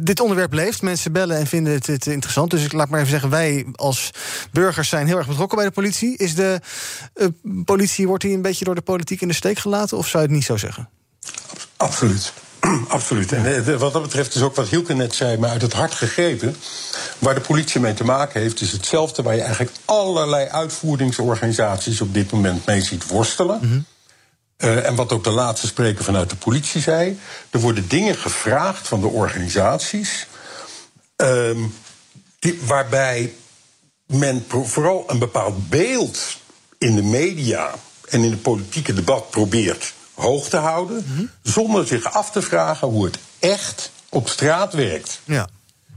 Dit 0.00 0.20
onderwerp 0.20 0.52
leeft, 0.52 0.82
mensen 0.82 1.12
bellen 1.12 1.36
en 1.36 1.46
vinden 1.46 1.72
het, 1.72 1.86
het, 1.86 2.06
interessant. 2.06 2.50
Dus 2.50 2.64
ik 2.64 2.72
laat 2.72 2.88
maar 2.88 2.98
even 2.98 3.10
zeggen, 3.10 3.30
wij 3.30 3.66
als 3.74 4.10
burgers 4.52 4.88
zijn 4.88 5.06
heel 5.06 5.16
erg 5.16 5.26
betrokken 5.26 5.56
bij 5.56 5.66
de 5.66 5.72
politie. 5.72 6.16
Is 6.16 6.34
de 6.34 6.60
uh, 7.14 7.26
politie, 7.64 8.06
wordt 8.06 8.22
die 8.22 8.34
een 8.34 8.42
beetje 8.42 8.64
door 8.64 8.74
de 8.74 8.80
politiek 8.80 9.20
in 9.20 9.28
de 9.28 9.34
steek 9.34 9.58
gelaten? 9.58 9.96
Of 9.96 10.08
zou 10.08 10.22
je 10.22 10.28
het 10.28 10.38
niet 10.38 10.46
zo 10.46 10.56
zeggen? 10.56 10.88
Absoluut. 11.76 12.32
Absoluut. 12.88 13.32
En 13.32 13.78
wat 13.78 13.92
dat 13.92 14.02
betreft 14.02 14.34
is 14.34 14.42
ook 14.42 14.54
wat 14.54 14.68
Hielke 14.68 14.94
net 14.94 15.14
zei, 15.14 15.38
maar 15.38 15.50
uit 15.50 15.62
het 15.62 15.72
hart 15.72 15.94
gegrepen. 15.94 16.56
Waar 17.18 17.34
de 17.34 17.40
politie 17.40 17.80
mee 17.80 17.94
te 17.94 18.04
maken 18.04 18.40
heeft, 18.40 18.60
is 18.60 18.72
hetzelfde 18.72 19.22
waar 19.22 19.34
je 19.34 19.42
eigenlijk 19.42 19.76
allerlei 19.84 20.48
uitvoeringsorganisaties 20.48 22.00
op 22.00 22.14
dit 22.14 22.30
moment 22.30 22.66
mee 22.66 22.82
ziet 22.82 23.06
worstelen. 23.06 23.56
Mhm. 23.56 23.66
Mm 23.66 23.72
-hmm. 23.72 23.84
Uh, 24.64 24.86
en 24.86 24.94
wat 24.94 25.12
ook 25.12 25.24
de 25.24 25.30
laatste 25.30 25.66
spreker 25.66 26.04
vanuit 26.04 26.30
de 26.30 26.36
politie 26.36 26.80
zei. 26.80 27.20
Er 27.50 27.60
worden 27.60 27.88
dingen 27.88 28.14
gevraagd 28.14 28.88
van 28.88 29.00
de 29.00 29.06
organisaties. 29.06 30.26
Uh, 31.16 31.56
die, 32.38 32.60
waarbij 32.66 33.34
men 34.06 34.46
vooral 34.48 35.04
een 35.06 35.18
bepaald 35.18 35.68
beeld 35.68 36.36
in 36.78 36.94
de 36.94 37.02
media 37.02 37.74
en 38.08 38.22
in 38.22 38.30
het 38.30 38.42
politieke 38.42 38.92
debat 38.92 39.30
probeert 39.30 39.94
hoog 40.14 40.48
te 40.48 40.56
houden. 40.56 40.96
Mhm. 40.96 41.12
Mm 41.12 41.16
-hmm. 41.16 41.30
Zonder 41.42 41.86
zich 41.86 42.12
af 42.12 42.30
te 42.30 42.42
vragen 42.42 42.88
hoe 42.88 43.04
het 43.04 43.18
echt 43.38 43.90
op 44.08 44.28
straat 44.28 44.72
werkt. 44.72 45.20
Ja. 45.24 45.48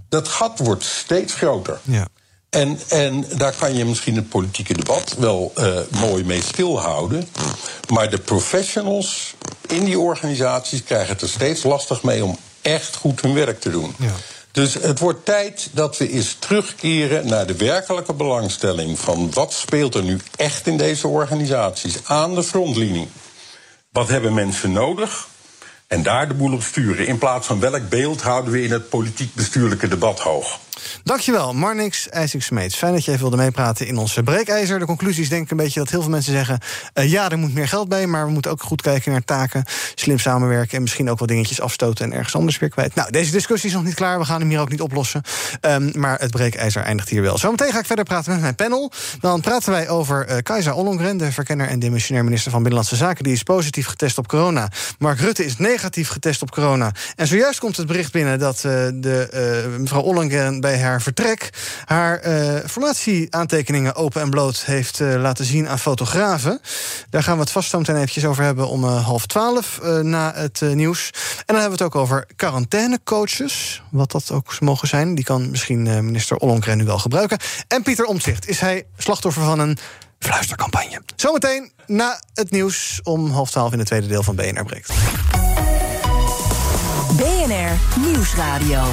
Dat 0.09 0.27
gat 0.27 0.59
wordt 0.59 0.83
steeds 0.83 1.33
groter. 1.33 1.79
Ja. 1.83 2.07
En, 2.49 2.79
en 2.89 3.25
daar 3.37 3.53
kan 3.59 3.75
je 3.75 3.85
misschien 3.85 4.15
het 4.15 4.29
politieke 4.29 4.73
debat 4.73 5.15
wel 5.17 5.53
uh, 5.57 5.79
mooi 5.99 6.23
mee 6.23 6.41
stilhouden. 6.41 7.27
Maar 7.93 8.09
de 8.09 8.19
professionals 8.19 9.35
in 9.67 9.83
die 9.83 9.99
organisaties 9.99 10.83
krijgen 10.83 11.09
het 11.09 11.21
er 11.21 11.29
steeds 11.29 11.63
lastig 11.63 12.03
mee 12.03 12.23
om 12.23 12.37
echt 12.61 12.95
goed 12.95 13.21
hun 13.21 13.33
werk 13.33 13.59
te 13.59 13.69
doen. 13.69 13.95
Ja. 13.99 14.13
Dus 14.51 14.73
het 14.73 14.99
wordt 14.99 15.25
tijd 15.25 15.69
dat 15.71 15.97
we 15.97 16.09
eens 16.09 16.35
terugkeren 16.39 17.27
naar 17.27 17.47
de 17.47 17.55
werkelijke 17.55 18.13
belangstelling 18.13 18.99
van 18.99 19.31
wat 19.33 19.53
speelt 19.53 19.95
er 19.95 20.03
nu 20.03 20.19
echt 20.35 20.67
in 20.67 20.77
deze 20.77 21.07
organisaties 21.07 21.95
aan 22.03 22.35
de 22.35 22.43
frontlinie. 22.43 23.07
Wat 23.91 24.07
hebben 24.07 24.33
mensen 24.33 24.71
nodig? 24.71 25.27
En 25.87 26.03
daar 26.03 26.27
de 26.27 26.33
boel 26.33 26.53
op 26.53 26.61
sturen. 26.61 27.07
In 27.07 27.17
plaats 27.17 27.47
van 27.47 27.59
welk 27.59 27.89
beeld 27.89 28.21
houden 28.21 28.51
we 28.51 28.63
in 28.63 28.71
het 28.71 28.89
politiek-bestuurlijke 28.89 29.87
debat 29.87 30.19
hoog. 30.19 30.59
Dankjewel, 31.03 31.53
Marnix 31.53 32.09
IJsing-Smeets. 32.09 32.75
Fijn 32.75 32.93
dat 32.93 33.05
je 33.05 33.11
even 33.11 33.21
wilde 33.21 33.37
meepraten 33.43 33.87
in 33.87 33.97
onze 33.97 34.23
breekijzer. 34.23 34.79
De 34.79 34.85
conclusie 34.85 35.23
is 35.23 35.29
denk 35.29 35.43
ik 35.43 35.51
een 35.51 35.57
beetje 35.57 35.79
dat 35.79 35.89
heel 35.89 36.01
veel 36.01 36.09
mensen 36.09 36.33
zeggen... 36.33 36.59
Uh, 36.93 37.11
ja, 37.11 37.29
er 37.29 37.37
moet 37.37 37.53
meer 37.53 37.67
geld 37.67 37.89
bij, 37.89 38.07
maar 38.07 38.25
we 38.25 38.31
moeten 38.31 38.51
ook 38.51 38.63
goed 38.63 38.81
kijken 38.81 39.11
naar 39.11 39.23
taken... 39.23 39.63
slim 39.95 40.19
samenwerken 40.19 40.75
en 40.75 40.81
misschien 40.81 41.09
ook 41.09 41.19
wat 41.19 41.27
dingetjes 41.27 41.61
afstoten... 41.61 42.05
en 42.05 42.13
ergens 42.13 42.35
anders 42.35 42.59
weer 42.59 42.69
kwijt. 42.69 42.95
Nou, 42.95 43.11
deze 43.11 43.31
discussie 43.31 43.69
is 43.69 43.75
nog 43.75 43.83
niet 43.83 43.93
klaar, 43.93 44.19
we 44.19 44.25
gaan 44.25 44.39
hem 44.39 44.49
hier 44.49 44.59
ook 44.59 44.69
niet 44.69 44.81
oplossen. 44.81 45.21
Um, 45.61 45.91
maar 45.93 46.19
het 46.19 46.31
breekijzer 46.31 46.81
eindigt 46.81 47.09
hier 47.09 47.21
wel. 47.21 47.37
Zometeen 47.37 47.71
ga 47.71 47.79
ik 47.79 47.85
verder 47.85 48.05
praten 48.05 48.31
met 48.31 48.41
mijn 48.41 48.55
panel. 48.55 48.91
Dan 49.19 49.41
praten 49.41 49.71
wij 49.71 49.89
over 49.89 50.29
uh, 50.29 50.35
Kajsa 50.43 50.73
Ollongren, 50.73 51.17
de 51.17 51.31
verkenner 51.31 51.67
en 51.67 51.79
demissionair 51.79 52.23
minister 52.23 52.51
van 52.51 52.59
Binnenlandse 52.59 52.95
Zaken. 52.95 53.23
Die 53.23 53.33
is 53.33 53.43
positief 53.43 53.87
getest 53.87 54.17
op 54.17 54.27
corona. 54.27 54.69
Mark 54.99 55.19
Rutte 55.19 55.45
is 55.45 55.57
negatief 55.57 56.09
getest 56.09 56.41
op 56.41 56.51
corona. 56.51 56.91
En 57.15 57.27
zojuist 57.27 57.59
komt 57.59 57.77
het 57.77 57.87
bericht 57.87 58.11
binnen 58.11 58.39
dat 58.39 58.55
uh, 58.55 58.61
de, 58.93 59.75
mevrouw 59.79 60.01
Ollongren 60.01 60.59
bij 60.59 60.76
haar 60.81 61.01
vertrek 61.01 61.49
haar 61.85 62.27
uh, 62.27 62.59
formatieaantekeningen 62.65 63.95
open 63.95 64.21
en 64.21 64.29
bloot 64.29 64.63
heeft 64.65 64.99
uh, 64.99 65.15
laten 65.15 65.45
zien 65.45 65.69
aan 65.69 65.79
fotografen. 65.79 66.61
Daar 67.09 67.23
gaan 67.23 67.35
we 67.35 67.41
het 67.41 67.51
vast 67.51 67.69
zo 67.69 67.81
eventjes 67.81 68.25
over 68.25 68.43
hebben 68.43 68.67
om 68.67 68.83
uh, 68.83 69.05
half 69.05 69.25
twaalf 69.25 69.79
na 70.01 70.33
het 70.35 70.61
nieuws. 70.61 71.09
En 71.13 71.43
dan 71.45 71.59
hebben 71.59 71.77
we 71.77 71.83
het 71.83 71.93
ook 71.93 72.01
over 72.01 72.27
quarantainecoaches, 72.35 73.81
wat 73.91 74.11
dat 74.11 74.31
ook 74.31 74.59
mogen 74.59 74.87
zijn. 74.87 75.15
Die 75.15 75.23
kan 75.23 75.49
misschien 75.49 75.83
minister 75.83 76.37
Ollongren 76.37 76.77
nu 76.77 76.85
wel 76.85 76.99
gebruiken. 76.99 77.37
En 77.67 77.83
Pieter 77.83 78.05
Omtzigt, 78.05 78.47
is 78.47 78.59
hij 78.59 78.85
slachtoffer 78.97 79.43
van 79.43 79.59
een 79.59 79.77
fluistercampagne? 80.19 81.01
Zometeen 81.15 81.71
na 81.85 82.21
het 82.33 82.51
nieuws 82.51 82.99
om 83.03 83.31
half 83.31 83.49
twaalf 83.49 83.71
in 83.71 83.77
het 83.77 83.87
tweede 83.87 84.07
deel 84.07 84.23
van 84.23 84.35
BNR 84.35 84.65
Breekt. 84.65 84.89
BNR 87.15 87.99
Nieuwsradio. 87.99 88.83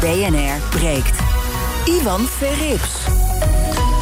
BNR 0.00 0.68
breekt. 0.70 1.18
Ivan 1.84 2.20
Verrips. 2.20 2.90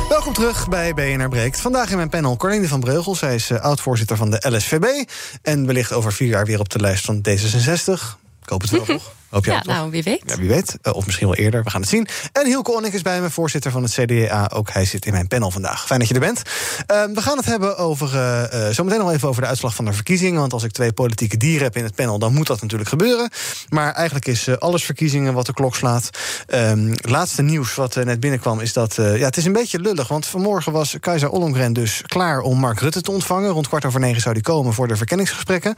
Welkom 0.08 0.32
terug 0.32 0.68
bij 0.68 0.94
BNR 0.94 1.28
Breekt. 1.28 1.60
Vandaag 1.60 1.90
in 1.90 1.96
mijn 1.96 2.08
panel 2.08 2.36
Cornelie 2.36 2.68
van 2.68 2.80
Breugel. 2.80 3.14
Zij 3.14 3.34
is 3.34 3.50
uh, 3.50 3.60
oud-voorzitter 3.60 4.16
van 4.16 4.30
de 4.30 4.50
LSVB. 4.50 5.08
En 5.42 5.66
wellicht 5.66 5.92
over 5.92 6.12
vier 6.12 6.28
jaar 6.28 6.46
weer 6.46 6.60
op 6.60 6.68
de 6.68 6.80
lijst 6.80 7.04
van 7.04 7.22
D66. 7.28 7.92
Ik 8.42 8.48
hoop 8.48 8.60
het 8.60 8.70
wel, 8.70 8.84
toch? 8.96 9.12
Hoop 9.30 9.44
Ja, 9.44 9.62
nou, 9.66 9.90
wie 9.90 10.02
weet. 10.02 10.22
Ja, 10.26 10.36
wie 10.36 10.48
weet. 10.48 10.78
Eh, 10.82 10.92
of 10.94 11.04
misschien 11.06 11.26
wel 11.26 11.36
eerder. 11.36 11.62
We 11.64 11.70
gaan 11.70 11.80
het 11.80 11.90
zien. 11.90 12.08
En 12.32 12.46
Hielke 12.46 12.72
Onnik 12.72 12.92
is 12.92 13.02
bij 13.02 13.20
me, 13.20 13.30
voorzitter 13.30 13.70
van 13.70 13.82
het 13.82 13.92
CDA. 13.92 14.50
Ook 14.54 14.70
hij 14.70 14.84
zit 14.84 15.06
in 15.06 15.12
mijn 15.12 15.28
panel 15.28 15.50
vandaag. 15.50 15.86
Fijn 15.86 15.98
dat 15.98 16.08
je 16.08 16.14
er 16.14 16.20
bent. 16.20 16.42
Eh, 16.86 17.04
we 17.14 17.22
gaan 17.22 17.36
het 17.36 17.46
hebben 17.46 17.76
over. 17.76 18.16
eh, 18.18 18.68
zometeen 18.68 18.98
nog 18.98 19.12
even 19.12 19.28
over 19.28 19.42
de 19.42 19.48
uitslag 19.48 19.74
van 19.74 19.84
de 19.84 19.92
verkiezingen. 19.92 20.40
Want 20.40 20.52
als 20.52 20.62
ik 20.62 20.70
twee 20.72 20.92
politieke 20.92 21.36
dieren 21.36 21.62
heb 21.62 21.76
in 21.76 21.84
het 21.84 21.94
panel, 21.94 22.18
dan 22.18 22.34
moet 22.34 22.46
dat 22.46 22.60
natuurlijk 22.60 22.88
gebeuren. 22.88 23.30
Maar 23.68 23.92
eigenlijk 23.92 24.26
is 24.26 24.58
alles 24.58 24.84
verkiezingen 24.84 25.34
wat 25.34 25.46
de 25.46 25.52
klok 25.52 25.76
slaat. 25.76 26.10
Ehm, 26.46 26.88
het 26.90 27.10
laatste 27.10 27.42
nieuws 27.42 27.74
wat 27.74 27.94
net 27.94 28.20
binnenkwam 28.20 28.60
is 28.60 28.72
dat. 28.72 28.94
ja, 28.94 29.02
het 29.02 29.36
is 29.36 29.44
een 29.44 29.52
beetje 29.52 29.78
lullig. 29.80 30.08
Want 30.08 30.26
vanmorgen 30.26 30.72
was 30.72 30.96
Keizer 31.00 31.28
Ollongren 31.30 31.72
dus 31.72 32.02
klaar 32.06 32.40
om 32.40 32.58
Mark 32.58 32.80
Rutte 32.80 33.00
te 33.00 33.10
ontvangen. 33.10 33.50
Rond 33.50 33.68
kwart 33.68 33.84
over 33.84 34.00
negen 34.00 34.20
zou 34.20 34.34
hij 34.34 34.42
komen 34.42 34.72
voor 34.72 34.88
de 34.88 34.96
verkenningsgesprekken. 34.96 35.74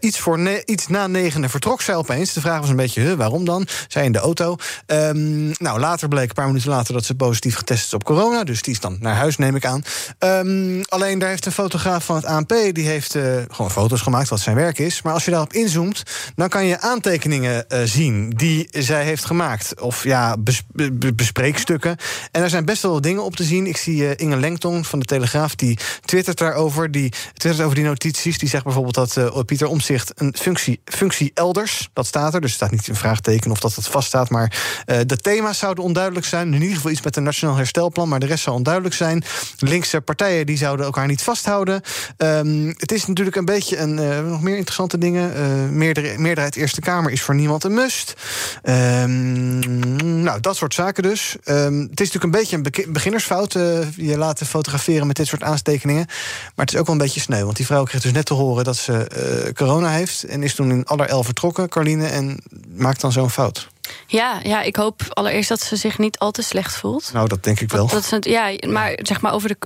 Iets, 0.00 0.18
voor 0.18 0.38
iets 0.64 0.86
na 0.86 1.06
negenen 1.06 1.50
vertrok 1.50 1.80
zij 1.82 1.94
opeens. 1.94 2.32
De 2.32 2.40
vraag 2.40 2.60
was 2.60 2.68
een 2.68 2.76
beetje, 2.76 2.83
waarom 3.16 3.44
dan? 3.44 3.66
Zij 3.88 4.04
in 4.04 4.12
de 4.12 4.18
auto. 4.18 4.56
Ehm, 4.86 5.46
nou, 5.46 5.80
later 5.80 6.08
bleek, 6.08 6.28
een 6.28 6.34
paar 6.34 6.46
minuten 6.46 6.70
later, 6.70 6.94
dat 6.94 7.04
ze 7.04 7.14
positief 7.14 7.56
getest 7.56 7.84
is 7.84 7.94
op 7.94 8.04
corona. 8.04 8.44
Dus 8.44 8.62
die 8.62 8.72
is 8.72 8.80
dan 8.80 8.96
naar 9.00 9.14
huis, 9.14 9.36
neem 9.36 9.56
ik 9.56 9.64
aan. 9.66 9.82
Ehm, 10.18 10.82
alleen 10.88 11.18
daar 11.18 11.28
heeft 11.28 11.46
een 11.46 11.52
fotograaf 11.52 12.04
van 12.04 12.16
het 12.16 12.24
ANP... 12.24 12.54
die 12.72 12.86
heeft 12.86 13.14
eh, 13.14 13.22
gewoon 13.50 13.70
foto's 13.70 14.00
gemaakt, 14.00 14.28
wat 14.28 14.40
zijn 14.40 14.56
werk 14.56 14.78
is. 14.78 15.02
Maar 15.02 15.12
als 15.12 15.24
je 15.24 15.30
daarop 15.30 15.52
inzoomt, 15.52 16.02
dan 16.34 16.48
kan 16.48 16.66
je 16.66 16.80
aantekeningen 16.80 17.68
eh, 17.68 17.80
zien... 17.84 18.30
die 18.30 18.68
zij 18.70 19.04
heeft 19.04 19.24
gemaakt. 19.24 19.80
Of 19.80 20.04
ja, 20.04 20.36
bes- 20.36 20.62
be- 20.72 21.14
bespreekstukken. 21.14 21.96
En 22.32 22.42
er 22.42 22.50
zijn 22.50 22.64
best 22.64 22.82
wel 22.82 23.00
dingen 23.00 23.24
op 23.24 23.36
te 23.36 23.44
zien. 23.44 23.66
Ik 23.66 23.76
zie 23.76 24.08
eh, 24.08 24.26
Inge 24.26 24.36
Lengtong 24.36 24.86
van 24.86 24.98
de 24.98 25.04
Telegraaf, 25.04 25.54
die 25.54 25.78
twittert 26.04 26.38
daarover. 26.38 26.90
Die 26.90 27.12
twittert 27.34 27.64
over 27.64 27.74
die 27.74 27.84
notities. 27.84 28.38
Die 28.38 28.48
zegt 28.48 28.64
bijvoorbeeld 28.64 28.94
dat 28.94 29.46
Pieter 29.46 29.66
Omzicht 29.66 30.12
een 30.14 30.34
functie, 30.38 30.80
functie 30.84 31.30
elders, 31.34 31.88
dat 31.92 32.06
staat 32.06 32.34
er. 32.34 32.40
Dus 32.40 32.52
staat 32.52 32.70
niet 32.74 32.88
een 32.88 32.96
vraagteken 32.96 33.50
of 33.50 33.60
dat 33.60 33.74
het 33.74 33.86
vaststaat. 33.86 34.30
Maar 34.30 34.82
eh, 34.86 34.98
de 35.06 35.16
thema's 35.16 35.58
zouden 35.58 35.84
onduidelijk 35.84 36.26
zijn. 36.26 36.54
In 36.54 36.60
ieder 36.60 36.76
geval 36.76 36.90
iets 36.90 37.02
met 37.02 37.16
een 37.16 37.22
nationaal 37.22 37.56
herstelplan, 37.56 38.08
maar 38.08 38.20
de 38.20 38.26
rest 38.26 38.42
zou 38.42 38.56
onduidelijk 38.56 38.94
zijn. 38.94 39.24
Linkse 39.58 40.00
partijen 40.00 40.46
die 40.46 40.56
zouden 40.56 40.86
elkaar 40.86 41.06
niet 41.06 41.22
vasthouden. 41.22 41.80
Ehm, 42.16 42.72
het 42.76 42.92
is 42.92 43.06
natuurlijk 43.06 43.36
een 43.36 43.44
beetje 43.44 43.78
een, 43.78 43.98
eh, 43.98 44.20
nog 44.20 44.42
meer 44.42 44.56
interessante 44.56 44.98
dingen. 44.98 45.34
Eh 45.34 45.42
meerdere, 45.70 46.18
meerderheid 46.18 46.56
Eerste 46.56 46.80
Kamer 46.80 47.12
is 47.12 47.22
voor 47.22 47.34
niemand 47.34 47.64
een 47.64 47.74
must. 47.74 48.14
Ehm, 48.62 50.22
nou, 50.22 50.40
dat 50.40 50.56
soort 50.56 50.74
zaken 50.74 51.02
dus. 51.02 51.36
Ehm, 51.44 51.80
het 51.80 52.00
is 52.00 52.12
natuurlijk 52.12 52.24
een 52.24 52.30
beetje 52.30 52.56
een 52.56 52.92
beginnersfout. 52.92 53.52
je 53.96 54.18
laten 54.18 54.46
fotograferen 54.46 55.06
met 55.06 55.16
dit 55.16 55.26
soort 55.26 55.42
aanstekingen. 55.42 56.06
Maar 56.54 56.64
het 56.64 56.72
is 56.72 56.80
ook 56.80 56.86
wel 56.86 56.94
een 56.94 57.00
beetje 57.00 57.20
sneu. 57.20 57.44
Want 57.44 57.56
die 57.56 57.66
vrouw 57.66 57.84
kreeg 57.84 58.02
dus 58.02 58.12
net 58.12 58.26
te 58.26 58.34
horen 58.34 58.64
dat 58.64 58.76
ze 58.76 59.52
corona 59.54 59.90
heeft. 59.90 60.24
En 60.24 60.42
is 60.42 60.54
toen 60.54 60.70
in 60.70 60.84
allerijl 60.84 61.24
vertrokken, 61.24 61.68
Carline. 61.68 62.06
En 62.06 62.38
maakt 62.68 63.00
dan 63.00 63.12
zo'n 63.12 63.30
fout. 63.30 63.68
Ja, 64.06 64.40
ja, 64.42 64.62
ik 64.62 64.76
hoop 64.76 65.02
allereerst 65.08 65.48
dat 65.48 65.60
ze 65.60 65.76
zich 65.76 65.98
niet 65.98 66.18
al 66.18 66.30
te 66.30 66.42
slecht 66.42 66.76
voelt. 66.76 67.10
Nou, 67.12 67.28
dat 67.28 67.44
denk 67.44 67.60
ik 67.60 67.70
wel. 67.70 67.86
Dat 67.86 68.12
is 68.12 68.32
ja, 68.32 68.52
maar 68.68 68.98
zeg 69.02 69.20
maar 69.20 69.32
over 69.32 69.48
de 69.48 69.56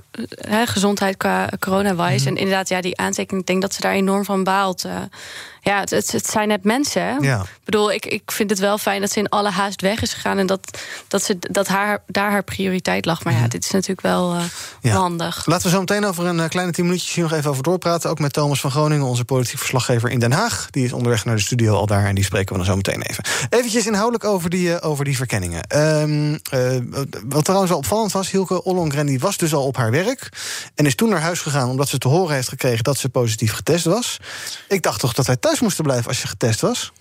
gezondheid 0.65 1.17
qua 1.17 1.49
corona-wise. 1.59 2.19
Mhm. 2.19 2.27
En 2.27 2.35
inderdaad, 2.35 2.69
ja, 2.69 2.81
die 2.81 2.97
aantekening, 2.97 3.41
ik 3.41 3.47
denk 3.47 3.61
dat 3.61 3.73
ze 3.73 3.81
daar 3.81 3.93
enorm 3.93 4.25
van 4.25 4.43
baalt. 4.43 4.83
Eh, 4.83 4.95
ja, 5.61 5.79
het, 5.79 5.89
het, 5.89 6.11
het 6.11 6.27
zijn 6.29 6.47
net 6.47 6.63
mensen. 6.63 7.01
hè. 7.01 7.15
Ja. 7.15 7.41
Ik 7.41 7.65
bedoel, 7.65 7.91
ik, 7.91 8.05
ik 8.05 8.31
vind 8.31 8.49
het 8.49 8.59
wel 8.59 8.77
fijn 8.77 9.01
dat 9.01 9.11
ze 9.11 9.19
in 9.19 9.29
alle 9.29 9.49
haast 9.49 9.81
weg 9.81 10.01
is 10.01 10.13
gegaan. 10.13 10.37
En 10.37 10.45
dat, 10.47 10.79
dat, 11.07 11.23
ze, 11.23 11.37
dat 11.39 11.67
haar, 11.67 12.03
daar 12.07 12.31
haar 12.31 12.43
prioriteit 12.43 13.05
lag. 13.05 13.23
Maar 13.23 13.33
ja, 13.33 13.47
dit 13.47 13.63
is 13.63 13.71
natuurlijk 13.71 14.01
wel 14.01 14.33
eh, 14.33 14.41
Ja. 14.81 14.95
handig. 14.95 15.45
Laten 15.45 15.65
we 15.65 15.71
zo 15.73 15.79
meteen 15.79 16.05
over 16.05 16.25
een 16.25 16.39
eh, 16.39 16.49
kleine 16.49 16.71
tien 16.71 16.85
minuutjes 16.85 17.13
hier 17.13 17.23
nog 17.23 17.33
even 17.33 17.49
over 17.49 17.63
doorpraten. 17.63 18.09
Ook 18.09 18.19
met 18.19 18.33
Thomas 18.33 18.59
van 18.59 18.71
Groningen, 18.71 19.05
onze 19.05 19.25
politiek 19.25 19.57
verslaggever 19.57 20.09
in 20.09 20.19
Den 20.19 20.31
Haag. 20.31 20.67
Die 20.69 20.85
is 20.85 20.93
onderweg 20.93 21.25
naar 21.25 21.35
de 21.35 21.41
studio 21.41 21.75
al 21.75 21.85
daar 21.85 22.05
en 22.05 22.15
die 22.15 22.23
spreken 22.23 22.51
we 22.51 22.57
dan 22.57 22.65
zo 22.65 22.75
meteen 22.75 23.01
even. 23.01 23.23
Eventjes 23.49 23.85
inhoudelijk 23.87 24.23
over 24.23 24.49
die, 24.49 24.75
eh, 24.75 24.89
over 24.89 25.05
die 25.05 25.15
verkenningen. 25.17 25.63
Ehm, 25.63 26.37
eh, 26.51 26.61
wat 27.25 27.43
trouwens 27.43 27.69
wel 27.71 27.79
opvallend 27.79 28.11
was, 28.11 28.31
Hilke 28.31 28.63
Ollongren 28.63 29.05
die 29.05 29.19
was 29.19 29.37
dus 29.37 29.53
al 29.53 29.65
op 29.65 29.77
haar 29.77 29.91
werk... 29.91 30.29
en 30.75 30.85
is 30.85 30.95
toen 30.95 31.09
naar 31.09 31.21
huis 31.21 31.39
gegaan 31.39 31.69
omdat 31.69 31.87
ze 31.89 31.97
te 31.97 32.07
horen 32.07 32.35
heeft 32.35 32.49
gekregen... 32.49 32.83
dat 32.83 32.97
ze 32.97 33.09
positief 33.09 33.53
getest 33.53 33.85
was. 33.85 34.17
Ik 34.67 34.81
dacht 34.83 34.99
toch 34.99 35.13
dat 35.13 35.25
wij 35.25 35.35
thuis 35.35 35.48
moesten 35.59 35.83
blijven 35.83 36.07
als 36.07 36.21
je 36.21 36.27
getest 36.27 36.61
was? 36.61 36.91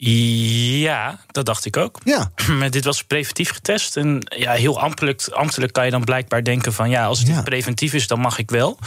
Ja, 0.00 1.18
dat 1.26 1.46
dacht 1.46 1.64
ik 1.64 1.76
ook. 1.76 1.98
Ja. 2.04 2.30
Maar 2.58 2.70
dit 2.70 2.84
was 2.84 3.04
preventief 3.04 3.50
getest. 3.50 3.96
En 3.96 4.26
ja, 4.36 4.52
heel 4.52 4.80
ambtelijk, 4.80 5.28
ambtelijk 5.32 5.72
kan 5.72 5.84
je 5.84 5.90
dan 5.90 6.04
blijkbaar 6.04 6.44
denken 6.44 6.72
van... 6.72 6.90
ja, 6.90 7.04
als 7.04 7.24
dit 7.24 7.44
preventief 7.44 7.92
is, 7.92 8.06
dan 8.06 8.20
mag 8.20 8.38
ik 8.38 8.50
wel. 8.50 8.78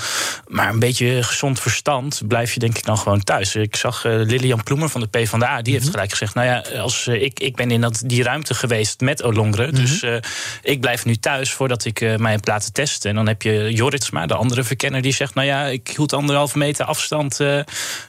Maar 0.48 0.70
een 0.70 0.80
beetje 0.80 1.24
gezond 1.24 1.60
verstand 1.60 2.22
blijf 2.28 2.54
je 2.54 2.60
denk 2.60 2.78
ik 2.78 2.86
dan 2.86 2.98
gewoon 2.98 3.24
thuis. 3.24 3.56
Ik 3.56 3.76
zag 3.76 4.06
eh, 4.06 4.12
Lilian 4.16 4.64
Ploemer 4.64 4.90
van 4.90 5.02
de 5.02 5.08
PvdA, 5.08 5.62
die 5.62 5.74
heeft 5.74 5.84
Mhm. 5.86 5.94
gelijk 5.94 6.12
gezegd... 6.12 6.34
nou 6.34 6.48
ja, 6.48 6.80
als, 6.80 7.08
eh, 7.08 7.22
ik, 7.22 7.40
ik 7.40 7.56
ben 7.56 7.72
in 7.72 7.82
dat, 7.82 8.02
die 8.06 8.24
ruimte 8.24 8.54
geweest 8.54 9.00
met 9.00 9.24
Olongren... 9.24 9.68
Mhm. 9.70 9.82
dus 9.82 10.02
eh, 10.02 10.16
ik 10.62 10.82
blijf 10.82 11.06
nu 11.06 11.16
thuis 11.16 11.52
voordat 11.52 11.86
ik 11.86 12.18
mij 12.18 12.32
heb 12.32 12.48
laten 12.48 12.74
testen. 12.74 13.10
En 13.10 13.16
dan 13.16 13.28
heb 13.28 13.42
je 13.42 13.74
Joritsma, 13.74 14.26
de 14.26 14.36
andere 14.36 14.64
verkenner, 14.64 15.02
die 15.02 15.14
zegt... 15.14 15.34
nou 15.34 15.48
ja, 15.48 15.66
ik 15.66 15.88
hield 15.96 16.14
anderhalve 16.14 16.58
meter 16.58 16.86
afstand... 16.86 17.40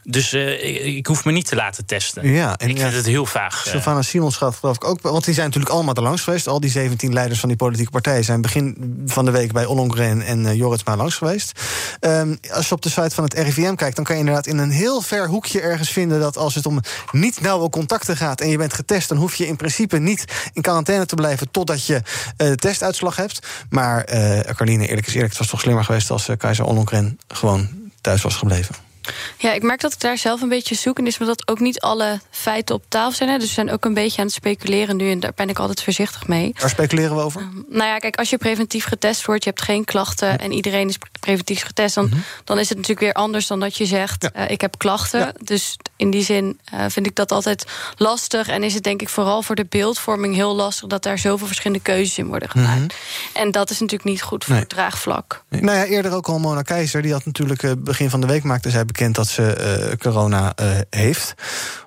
dus 0.02 0.32
ik, 0.32 0.80
ik 0.84 1.06
hoef 1.06 1.24
me 1.24 1.32
niet 1.32 1.46
te 1.46 1.54
laten 1.54 1.86
testen. 1.86 2.32
Ja, 2.32 2.56
en 2.56 2.68
ik 2.68 2.78
ja, 2.78 2.91
vind 2.92 3.04
het 3.04 3.14
heel 3.14 3.26
vaag. 3.26 3.64
eh. 3.64 3.70
Sylvana 3.70 4.02
Simons 4.02 4.36
gaat 4.36 4.54
geloof 4.54 4.76
ik 4.76 4.84
ook... 4.84 5.00
want 5.00 5.24
die 5.24 5.34
zijn 5.34 5.46
natuurlijk 5.46 5.74
allemaal 5.74 5.94
er 5.94 6.02
langs 6.02 6.22
geweest. 6.22 6.48
Al 6.48 6.60
die 6.60 6.70
17 6.70 7.12
leiders 7.12 7.40
van 7.40 7.48
die 7.48 7.58
politieke 7.58 7.90
partijen... 7.90 8.24
zijn 8.24 8.40
begin 8.40 9.02
van 9.06 9.24
de 9.24 9.30
week 9.30 9.52
bij 9.52 9.64
Ollongren 9.64 10.22
en 10.22 10.44
uh, 10.44 10.54
Joritsma 10.54 10.96
langs 10.96 11.14
geweest. 11.14 11.60
Um, 12.00 12.38
als 12.50 12.68
je 12.68 12.74
op 12.74 12.82
de 12.82 12.88
site 12.88 13.14
van 13.14 13.24
het 13.24 13.34
RIVM 13.34 13.74
kijkt... 13.74 13.96
dan 13.96 14.04
kan 14.04 14.14
je 14.14 14.20
inderdaad 14.20 14.46
in 14.46 14.58
een 14.58 14.70
heel 14.70 15.00
ver 15.00 15.28
hoekje 15.28 15.60
ergens 15.60 15.90
vinden... 15.90 16.20
dat 16.20 16.36
als 16.36 16.54
het 16.54 16.66
om 16.66 16.80
niet 17.10 17.40
nauwe 17.40 17.70
contacten 17.70 18.16
gaat 18.16 18.40
en 18.40 18.48
je 18.48 18.56
bent 18.56 18.74
getest... 18.74 19.08
dan 19.08 19.18
hoef 19.18 19.34
je 19.34 19.46
in 19.46 19.56
principe 19.56 19.98
niet 19.98 20.24
in 20.52 20.62
quarantaine 20.62 21.06
te 21.06 21.14
blijven... 21.14 21.50
totdat 21.50 21.86
je 21.86 21.94
uh, 21.94 22.00
de 22.36 22.56
testuitslag 22.56 23.16
hebt. 23.16 23.46
Maar 23.70 24.12
uh, 24.12 24.40
Carline, 24.40 24.86
eerlijk 24.86 25.06
is 25.06 25.14
eerlijk, 25.14 25.30
het 25.30 25.40
was 25.40 25.50
toch 25.50 25.60
slimmer 25.60 25.84
geweest... 25.84 26.10
als 26.10 26.28
Keizer 26.38 26.64
Ollongren 26.64 27.18
gewoon 27.28 27.68
thuis 28.00 28.22
was 28.22 28.34
gebleven. 28.34 28.91
Ja, 29.38 29.52
ik 29.52 29.62
merk 29.62 29.80
dat 29.80 29.92
ik 29.92 30.00
daar 30.00 30.18
zelf 30.18 30.40
een 30.40 30.48
beetje 30.48 30.74
zoekend 30.74 31.06
is, 31.06 31.16
dat 31.16 31.48
ook 31.48 31.60
niet 31.60 31.80
alle 31.80 32.20
feiten 32.30 32.74
op 32.74 32.84
tafel 32.88 33.12
zijn. 33.12 33.28
Hè. 33.28 33.38
Dus 33.38 33.46
we 33.46 33.52
zijn 33.52 33.70
ook 33.70 33.84
een 33.84 33.94
beetje 33.94 34.18
aan 34.18 34.26
het 34.26 34.34
speculeren 34.34 34.96
nu 34.96 35.10
en 35.10 35.20
daar 35.20 35.32
ben 35.34 35.48
ik 35.48 35.58
altijd 35.58 35.82
voorzichtig 35.82 36.26
mee. 36.26 36.54
Waar 36.58 36.70
speculeren 36.70 37.16
we 37.16 37.22
over? 37.22 37.40
Um, 37.40 37.64
nou 37.68 37.88
ja, 37.88 37.98
kijk, 37.98 38.16
als 38.16 38.30
je 38.30 38.36
preventief 38.36 38.84
getest 38.84 39.26
wordt, 39.26 39.44
je 39.44 39.50
hebt 39.50 39.62
geen 39.62 39.84
klachten 39.84 40.28
ja. 40.28 40.38
en 40.38 40.52
iedereen 40.52 40.88
is 40.88 40.98
preventief 41.20 41.62
getest, 41.62 41.94
dan, 41.94 42.04
mm 42.04 42.10
-hmm. 42.10 42.22
dan 42.44 42.58
is 42.58 42.68
het 42.68 42.78
natuurlijk 42.78 43.06
weer 43.06 43.22
anders 43.22 43.46
dan 43.46 43.60
dat 43.60 43.76
je 43.76 43.86
zegt: 43.86 44.30
ja. 44.34 44.44
uh, 44.44 44.50
ik 44.50 44.60
heb 44.60 44.78
klachten. 44.78 45.20
Ja. 45.20 45.32
Dus 45.42 45.76
in 45.96 46.10
die 46.10 46.22
zin 46.22 46.60
uh, 46.74 46.84
vind 46.88 47.06
ik 47.06 47.14
dat 47.14 47.32
altijd 47.32 47.66
lastig 47.96 48.48
en 48.48 48.62
is 48.62 48.74
het 48.74 48.82
denk 48.82 49.00
ik 49.02 49.08
vooral 49.08 49.42
voor 49.42 49.54
de 49.54 49.66
beeldvorming 49.68 50.34
heel 50.34 50.54
lastig 50.54 50.88
dat 50.88 51.02
daar 51.02 51.18
zoveel 51.18 51.46
verschillende 51.46 51.82
keuzes 51.82 52.18
in 52.18 52.26
worden 52.26 52.50
gemaakt. 52.50 52.80
Mm 52.80 52.86
-hmm. 53.32 53.42
En 53.42 53.50
dat 53.50 53.70
is 53.70 53.80
natuurlijk 53.80 54.10
niet 54.10 54.22
goed 54.22 54.44
voor 54.44 54.52
nee. 54.52 54.62
het 54.62 54.70
draagvlak. 54.70 55.42
Nee. 55.48 55.62
Nou 55.62 55.78
ja, 55.78 55.84
eerder 55.84 56.12
ook 56.12 56.28
al 56.28 56.38
Mona 56.38 56.62
Keizer, 56.62 57.02
die 57.02 57.12
had 57.12 57.24
natuurlijk 57.24 57.62
uh, 57.62 57.72
begin 57.78 58.10
van 58.10 58.20
de 58.20 58.26
week 58.26 58.42
maakte 58.42 58.70
zij 58.70 58.84
bekend 58.92 59.14
dat 59.14 59.26
ze 59.26 59.86
uh, 59.90 59.96
corona 59.96 60.52
uh, 60.62 60.78
heeft. 60.90 61.34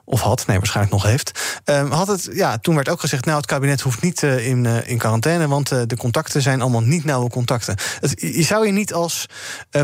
Of 0.05 0.21
had, 0.21 0.47
nee, 0.47 0.57
waarschijnlijk 0.57 0.95
nog 0.95 1.03
heeft. 1.03 1.59
Um, 1.65 1.91
had 1.91 2.07
het, 2.07 2.29
ja, 2.33 2.57
toen 2.57 2.75
werd 2.75 2.89
ook 2.89 2.99
gezegd, 2.99 3.25
nou, 3.25 3.37
het 3.37 3.45
kabinet 3.45 3.81
hoeft 3.81 4.01
niet 4.01 4.21
uh, 4.21 4.47
in, 4.47 4.65
in 4.65 4.97
quarantaine, 4.97 5.47
want 5.47 5.69
de 5.69 5.97
contacten 5.97 6.41
zijn 6.41 6.61
allemaal 6.61 6.81
niet 6.81 7.03
nauwe 7.03 7.29
contacten. 7.29 7.75
Je 8.15 8.43
zou 8.43 8.65
je 8.65 8.71
niet 8.71 8.93
als 8.93 9.25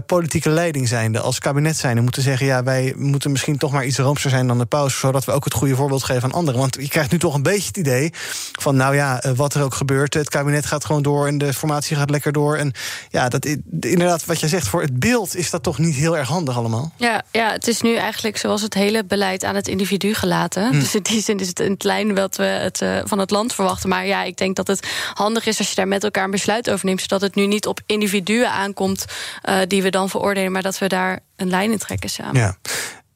politieke 0.06 0.50
leiding 0.50 0.88
zijnde, 0.88 1.20
als 1.20 1.40
kabinet 1.40 1.78
zijnde, 1.78 2.02
moeten 2.02 2.22
zeggen, 2.22 2.46
ja, 2.46 2.64
wij 2.64 2.94
moeten 2.98 3.32
misschien 3.32 3.58
toch 3.58 3.72
maar 3.72 3.86
iets 3.86 3.98
roomser 3.98 4.30
zijn 4.30 4.48
dan 4.48 4.58
de 4.58 4.66
paus, 4.66 5.00
zodat 5.00 5.26
we 5.26 5.32
ook 5.32 5.44
het 5.44 5.54
goede 5.54 5.76
voorbeeld 5.76 6.04
geven 6.04 6.24
aan 6.24 6.32
anderen. 6.32 6.60
Want 6.60 6.76
je 6.76 6.88
krijgt 6.88 7.12
nu 7.12 7.20
toch 7.20 7.34
een 7.34 7.44
beetje 7.44 7.68
het 7.68 7.78
idee 7.78 8.14
van, 8.60 8.76
nou 8.76 8.96
ja, 8.96 9.22
wat 9.36 9.54
er 9.54 9.64
ook 9.64 9.74
gebeurt, 9.74 10.14
het 10.14 10.30
kabinet 10.30 10.66
gaat 10.66 10.86
gewoon 10.86 11.02
door 11.02 11.28
en 11.28 11.38
de 11.38 11.54
formatie 11.54 11.98
gaat 11.98 12.10
lekker 12.10 12.32
door. 12.32 12.58
En 12.58 12.74
ja, 13.10 13.30
dat 13.30 13.46
inderdaad, 13.80 14.26
wat 14.26 14.40
jij 14.40 14.50
zegt, 14.50 14.68
voor 14.68 14.82
het 14.82 15.00
beeld 15.00 15.36
is 15.36 15.50
dat 15.50 15.64
toch 15.64 15.78
niet 15.78 15.96
heel 15.96 16.18
erg 16.18 16.28
handig 16.28 16.58
allemaal. 16.58 16.92
Ja, 16.98 17.24
ja 17.32 17.52
het 17.52 17.68
is 17.68 17.82
nu 17.82 17.96
eigenlijk 17.96 18.38
zoals 18.38 18.62
het 18.62 18.74
hele 18.74 19.06
beleid 19.06 19.44
aan 19.44 19.56
het 19.56 19.68
individu 19.68 20.11
gelaten. 20.16 20.68
Hm. 20.68 20.74
Mm. 20.74 20.80
Dus 20.80 20.96
in 20.96 21.02
die 21.02 21.22
zin 21.22 21.40
is 21.40 21.48
het 21.48 21.58
het 21.58 21.84
lijn 21.84 22.16
wat 22.16 22.36
we 22.36 22.44
het, 22.44 22.82
uh, 22.82 23.00
van 23.04 23.20
het 23.20 23.32
land 23.32 23.54
verwachten. 23.54 23.90
Maar 23.90 24.06
ja, 24.06 24.24
ik 24.24 24.38
denk 24.38 24.56
dat 24.56 24.68
het 24.68 24.88
handig 25.14 25.46
is 25.46 25.58
als 25.58 25.70
je 25.70 25.76
daar 25.76 25.88
met 25.88 26.04
elkaar 26.04 26.24
een 26.24 26.32
besluit 26.32 26.70
over 26.70 26.86
neemt. 26.86 27.02
Zodat 27.02 27.22
het 27.22 27.36
nu 27.36 27.48
niet 27.48 27.68
op 27.68 27.80
individuen 27.86 28.52
aankomt 28.52 29.06
uh, 29.50 29.56
die 29.68 29.82
we 29.82 29.90
dan 29.90 30.10
veroordelen. 30.10 30.52
Maar 30.52 30.62
dat 30.62 30.78
we 30.78 30.88
daar 30.88 31.20
een 31.36 31.50
lijn 31.50 31.72
in 31.72 31.78
trekken 31.78 32.10
samen. 32.10 32.36
Ja. 32.36 32.58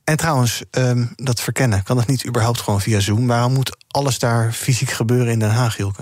En 0.03 0.17
trouwens, 0.17 0.63
um, 0.71 1.13
dat 1.15 1.41
verkennen, 1.41 1.84
kan 1.84 1.97
dat 1.97 2.08
niet 2.08 2.27
überhaupt 2.27 2.62
gewoon 2.62 2.81
via 2.81 2.99
Zoom? 2.99 3.27
Waarom 3.27 3.53
moet 3.53 3.77
alles 3.88 4.19
daar 4.19 4.51
fysiek 4.51 4.91
gebeuren 4.91 5.31
in 5.31 5.39
Den 5.39 5.49
Haag, 5.49 5.75
Hilke? 5.75 6.01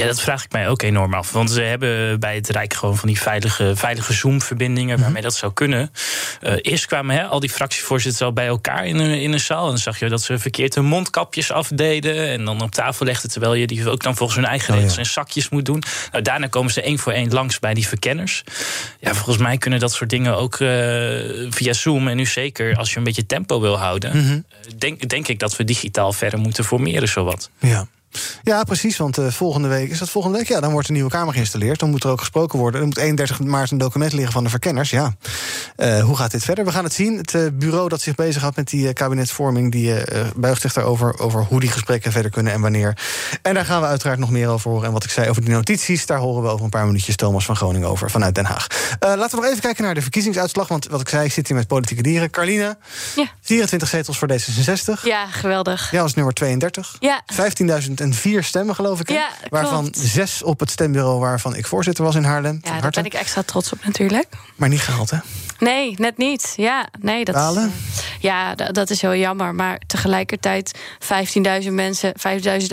Ja, 0.00 0.06
dat 0.06 0.20
vraag 0.20 0.44
ik 0.44 0.52
mij 0.52 0.68
ook 0.68 0.82
enorm 0.82 1.14
af. 1.14 1.32
Want 1.32 1.50
ze 1.50 1.60
hebben 1.62 2.20
bij 2.20 2.34
het 2.34 2.48
Rijk 2.48 2.74
gewoon 2.74 2.96
van 2.96 3.08
die 3.08 3.20
veilige, 3.20 3.72
veilige 3.76 4.12
Zoom-verbindingen 4.12 4.94
Mhm. 4.94 5.02
waarmee 5.02 5.22
dat 5.22 5.34
zou 5.34 5.52
kunnen. 5.52 5.92
Eh, 6.40 6.52
eerst 6.62 6.86
kwamen 6.86 7.16
hè, 7.16 7.24
al 7.24 7.40
die 7.40 7.50
fractievoorzitters 7.50 8.22
al 8.22 8.32
bij 8.32 8.46
elkaar 8.46 8.86
in 8.86 8.96
een, 8.96 9.20
in 9.20 9.32
een 9.32 9.40
zaal. 9.40 9.62
En 9.64 9.68
dan 9.68 9.78
zag 9.78 9.98
je 9.98 10.08
dat 10.08 10.22
ze 10.22 10.38
verkeerd 10.38 10.74
hun 10.74 10.84
mondkapjes 10.84 11.52
afdeden. 11.52 12.28
En 12.28 12.44
dan 12.44 12.60
op 12.62 12.70
tafel 12.70 13.06
legden. 13.06 13.30
Terwijl 13.30 13.54
je 13.54 13.66
die 13.66 13.88
ook 13.90 14.02
dan 14.02 14.16
volgens 14.16 14.38
hun 14.38 14.48
eigen 14.48 14.74
regels 14.74 14.96
in 14.98 15.06
zakjes 15.06 15.48
moet 15.48 15.64
doen. 15.64 15.82
Nou, 16.12 16.22
daarna 16.24 16.46
komen 16.46 16.72
ze 16.72 16.82
één 16.82 16.98
voor 16.98 17.12
één 17.12 17.32
langs 17.32 17.58
bij 17.58 17.74
die 17.74 17.88
verkenners. 17.88 18.44
Ja, 19.00 19.14
volgens 19.14 19.38
mij 19.38 19.58
kunnen 19.58 19.80
dat 19.80 19.92
soort 19.92 20.10
dingen 20.10 20.36
ook 20.36 20.54
eh, 20.54 20.68
via 21.50 21.72
Zoom. 21.72 22.08
En 22.08 22.16
nu 22.16 22.26
zeker 22.26 22.76
als 22.76 22.90
je 22.92 22.96
een 22.98 23.04
beetje 23.04 23.26
tempo 23.26 23.60
wil 23.60 23.78
houden. 23.78 24.16
Mhm. 24.16 24.32
eh, 24.32 24.72
denk, 24.78 25.08
denk 25.08 25.28
ik 25.28 25.38
dat 25.38 25.56
we 25.56 25.64
digitaal 25.64 26.12
verder 26.12 26.38
moeten 26.38 26.64
formeren, 26.64 27.08
zowat. 27.08 27.50
Ja. 27.58 27.86
Ja, 28.42 28.64
precies. 28.64 28.96
Want 28.96 29.18
eh, 29.18 29.26
volgende 29.26 29.68
week, 29.68 29.90
is 29.90 29.98
dat 29.98 30.10
volgende 30.10 30.38
week? 30.38 30.48
Ja, 30.48 30.60
dan 30.60 30.72
wordt 30.72 30.88
een 30.88 30.94
nieuwe 30.94 31.10
Kamer 31.10 31.34
geïnstalleerd. 31.34 31.78
Dan 31.80 31.90
moet 31.90 32.04
er 32.04 32.10
ook 32.10 32.18
gesproken 32.18 32.58
worden. 32.58 32.80
Er 32.80 32.86
moet 32.86 32.96
31 32.96 33.40
maart 33.40 33.70
een 33.70 33.78
document 33.78 34.12
liggen 34.12 34.32
van 34.32 34.44
de 34.44 34.50
verkenners. 34.50 34.90
Ja. 34.90 35.14
Eh, 35.76 36.02
hoe 36.04 36.16
gaat 36.16 36.30
dit 36.30 36.44
verder? 36.44 36.64
We 36.64 36.72
gaan 36.72 36.84
het 36.84 36.92
zien. 36.92 37.16
Het 37.16 37.34
eh, 37.34 37.42
bureau 37.52 37.88
dat 37.88 38.00
zich 38.00 38.14
bezighoudt 38.14 38.56
met 38.56 38.68
die 38.68 38.92
kabinetsvorming... 38.92 39.72
die 39.72 39.94
buigt 40.36 40.60
zich 40.60 40.72
daarover 40.72 41.18
over 41.18 41.44
hoe 41.44 41.60
die 41.60 41.70
gesprekken 41.70 42.12
verder 42.12 42.30
kunnen 42.30 42.52
en 42.52 42.60
wanneer. 42.60 42.98
En 43.42 43.54
daar 43.54 43.64
gaan 43.64 43.80
we 43.80 43.86
uiteraard 43.86 44.18
nog 44.18 44.30
meer 44.30 44.48
over 44.48 44.70
horen. 44.70 44.86
En 44.86 44.92
wat 44.92 45.04
ik 45.04 45.10
zei 45.10 45.28
over 45.28 45.42
die 45.42 45.50
notities... 45.50 46.06
daar 46.06 46.18
horen 46.18 46.42
we 46.42 46.48
over 46.48 46.64
een 46.64 46.70
paar 46.70 46.86
minuutjes 46.86 47.16
Thomas 47.16 47.44
van 47.44 47.56
Groningen 47.56 47.88
over 47.88 48.10
vanuit 48.10 48.34
Den 48.34 48.44
Haag. 48.44 48.66
Laten 49.00 49.30
we 49.30 49.36
nog 49.36 49.44
even 49.44 49.60
kijken 49.60 49.84
naar 49.84 49.94
de 49.94 50.02
verkiezingsuitslag. 50.02 50.68
Want 50.68 50.86
wat 50.88 51.00
ik 51.00 51.08
zei, 51.08 51.24
ik 51.24 51.32
zit 51.32 51.46
hier 51.48 51.56
met 51.56 51.66
politieke 51.66 52.02
dieren. 52.02 52.30
Carline, 52.30 52.76
Ja. 53.16 53.26
24 53.40 53.88
zetels 53.88 54.18
voor 54.18 54.28
D66. 54.32 55.02
Ja, 55.02 55.26
geweldig. 55.26 55.90
Ja, 55.90 56.02
als 56.02 56.14
nummer 56.14 56.34
32. 56.34 56.96
Ja. 57.00 57.22
15.004 58.02 58.38
stemmen, 58.38 58.74
geloof 58.74 59.00
ik. 59.00 59.08
hè? 59.08 59.14
Ja, 59.14 59.28
waarvan 59.48 59.88
zes 59.96 60.42
op 60.42 60.60
het 60.60 60.70
stembureau 60.70 61.20
waarvan 61.20 61.56
ik 61.56 61.66
voorzitter 61.66 62.04
was 62.04 62.14
in 62.14 62.24
Haarlem. 62.24 62.60
Ja, 62.62 62.80
daar 62.80 62.90
ben 62.90 63.04
ik 63.04 63.14
extra 63.14 63.42
trots 63.42 63.72
op 63.72 63.84
natuurlijk. 63.84 64.26
Maar 64.56 64.68
niet 64.68 64.80
gehaald, 64.80 65.10
hè? 65.10 65.16
Nee, 65.58 65.94
net 65.98 66.16
niet. 66.16 66.52
Ja, 66.56 66.88
nee, 67.00 67.24
dat? 67.24 67.56
Is, 67.56 67.62
ja, 68.20 68.54
d- 68.54 68.74
dat 68.74 68.90
is 68.90 69.00
heel 69.00 69.14
jammer. 69.14 69.54
Maar 69.54 69.80
tegelijkertijd 69.86 70.78
15.000 71.62 71.70
mensen, 71.72 72.12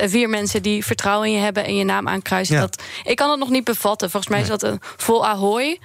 5.004 0.10 0.30
mensen 0.30 0.62
die 0.62 0.86
vertrouwen 0.86 1.28
in 1.28 1.34
je 1.34 1.40
hebben 1.40 1.66
en 1.66 1.76
je 1.76 1.84
naam 1.84 2.08
aankruisen. 2.08 2.56
Ja. 2.56 2.62
Dat, 2.62 2.82
ik 3.04 3.16
kan 3.16 3.30
het 3.30 3.40
nog 3.40 3.50
niet 3.50 3.64
bevatten. 3.64 4.10
Volgens 4.12 4.32
mij 4.32 4.42
is 4.42 4.48
dat 4.48 4.64
een 4.64 4.80
vol 4.98 5.28
ahoy. 5.28 5.80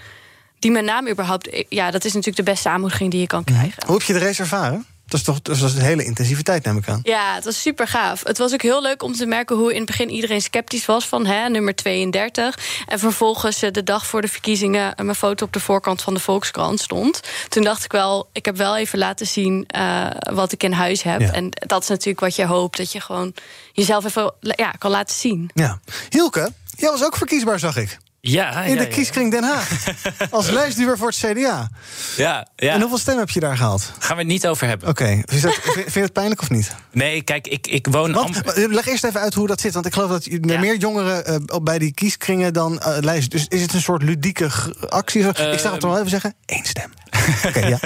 Die 0.59 0.71
mijn 0.71 0.85
naam 0.85 1.09
überhaupt. 1.09 1.65
Ja, 1.69 1.91
dat 1.91 2.05
is 2.05 2.13
natuurlijk 2.13 2.47
de 2.47 2.51
beste 2.53 2.69
aanmoediging 2.69 3.11
die 3.11 3.21
je 3.21 3.27
kan 3.27 3.45
krijgen. 3.45 3.83
Hoe 3.87 3.97
heb 3.97 4.07
je 4.07 4.13
de 4.13 4.19
race 4.19 4.43
ervaren? 4.43 4.87
Dat 5.07 5.21
is 5.21 5.27
toch 5.27 5.43
dat 5.43 5.57
is 5.57 5.63
een 5.63 5.81
hele 5.81 6.05
intensiviteit, 6.05 6.65
neem 6.65 6.77
ik 6.77 6.89
aan. 6.89 7.01
Ja, 7.03 7.35
het 7.35 7.45
was 7.45 7.61
super 7.61 7.89
gaaf. 7.89 8.23
Het 8.25 8.39
was 8.39 8.53
ook 8.53 8.63
heel 8.63 8.83
leuk 8.83 9.03
om 9.03 9.13
te 9.13 9.27
merken 9.27 9.57
hoe 9.57 9.71
in 9.71 9.77
het 9.77 9.87
begin 9.87 10.11
iedereen 10.11 10.43
sceptisch 10.43 10.87
was 10.87 11.07
van 11.07 11.27
hè, 11.27 11.49
nummer 11.49 11.75
32. 11.75 12.59
En 12.87 12.99
vervolgens 12.99 13.63
eh, 13.63 13.71
de 13.71 13.83
dag 13.83 14.07
voor 14.07 14.21
de 14.21 14.29
verkiezingen 14.29 14.95
eh, 14.95 15.05
mijn 15.05 15.17
foto 15.17 15.45
op 15.45 15.53
de 15.53 15.61
voorkant 15.61 16.03
van 16.03 16.15
de 16.15 16.21
Volkskrant 16.21 16.81
stond. 16.81 17.21
Toen 17.49 17.63
dacht 17.63 17.85
ik 17.85 17.93
wel, 17.93 18.29
ik 18.33 18.45
heb 18.45 18.57
wel 18.57 18.77
even 18.77 18.99
laten 18.99 19.27
zien 19.27 19.65
eh, 19.67 20.07
wat 20.33 20.53
ik 20.53 20.63
in 20.63 20.73
huis 20.73 21.03
heb. 21.03 21.21
Ja. 21.21 21.33
En 21.33 21.49
dat 21.51 21.83
is 21.83 21.89
natuurlijk 21.89 22.21
wat 22.21 22.37
je 22.37 22.47
hoopt, 22.47 22.77
dat 22.77 22.93
je 22.93 23.01
gewoon 23.01 23.35
jezelf 23.73 24.05
even 24.05 24.35
ja, 24.41 24.71
kan 24.71 24.91
laten 24.91 25.17
zien. 25.17 25.51
Ja. 25.55 25.81
Hielke, 26.09 26.53
jij 26.77 26.91
was 26.91 27.05
ook 27.05 27.17
verkiesbaar, 27.17 27.59
zag 27.59 27.77
ik. 27.77 27.99
Ja, 28.27 28.63
In 28.63 28.77
de 28.77 28.83
ja. 28.83 28.89
kieskring 28.89 29.31
Den 29.31 29.43
Haag. 29.43 29.69
Als 30.31 30.51
lijstduwer 30.51 30.99
voor 30.99 31.09
het 31.09 31.17
CDA. 31.17 31.69
Ja, 32.17 32.47
ja. 32.57 32.73
En 32.73 32.81
hoeveel 32.81 32.99
stemmen 32.99 33.25
heb 33.25 33.35
je 33.35 33.41
daar 33.41 33.57
gehaald? 33.57 33.93
Gaan 33.99 34.17
we 34.17 34.23
het 34.23 34.33
niet 34.33 34.47
over 34.47 34.67
hebben. 34.67 34.89
Oké, 34.89 35.23
vind 35.27 35.95
je 35.95 36.01
het 36.01 36.13
pijnlijk 36.13 36.41
of 36.41 36.51
niet? 36.51 36.75
Nee, 36.93 37.23
kijk, 37.23 37.47
ik, 37.49 37.67
ik 37.67 37.87
woon... 37.91 38.13
Want, 38.13 38.43
leg 38.55 38.87
eerst 38.87 39.05
even 39.05 39.21
uit 39.21 39.35
hoe 39.35 39.47
dat 39.47 39.61
zit. 39.61 39.75
Want 39.75 39.87
ik 39.87 39.93
geloof 39.93 40.11
dat 40.11 40.25
er 40.27 40.41
meer 40.61 40.77
jongeren 40.77 41.51
op- 41.53 41.65
bij 41.65 41.79
die 41.79 41.93
kieskringen 41.95 42.53
dan 42.53 42.81
eh 42.81 42.97
lijst. 43.01 43.31
Dus 43.31 43.47
is 43.49 43.63
het 43.63 43.73
een 43.73 43.81
soort 43.81 44.03
ludieke 44.03 44.51
actie? 44.89 45.21
ik 45.29 45.39
Ehm. 45.39 45.59
zou 45.59 45.75
het 45.75 45.83
wel 45.83 45.97
even 45.99 46.11
zeggen. 46.11 46.35
Eén 46.47 46.65
stem. 46.65 46.93
Oké, 47.47 47.67
ja. 47.67 47.79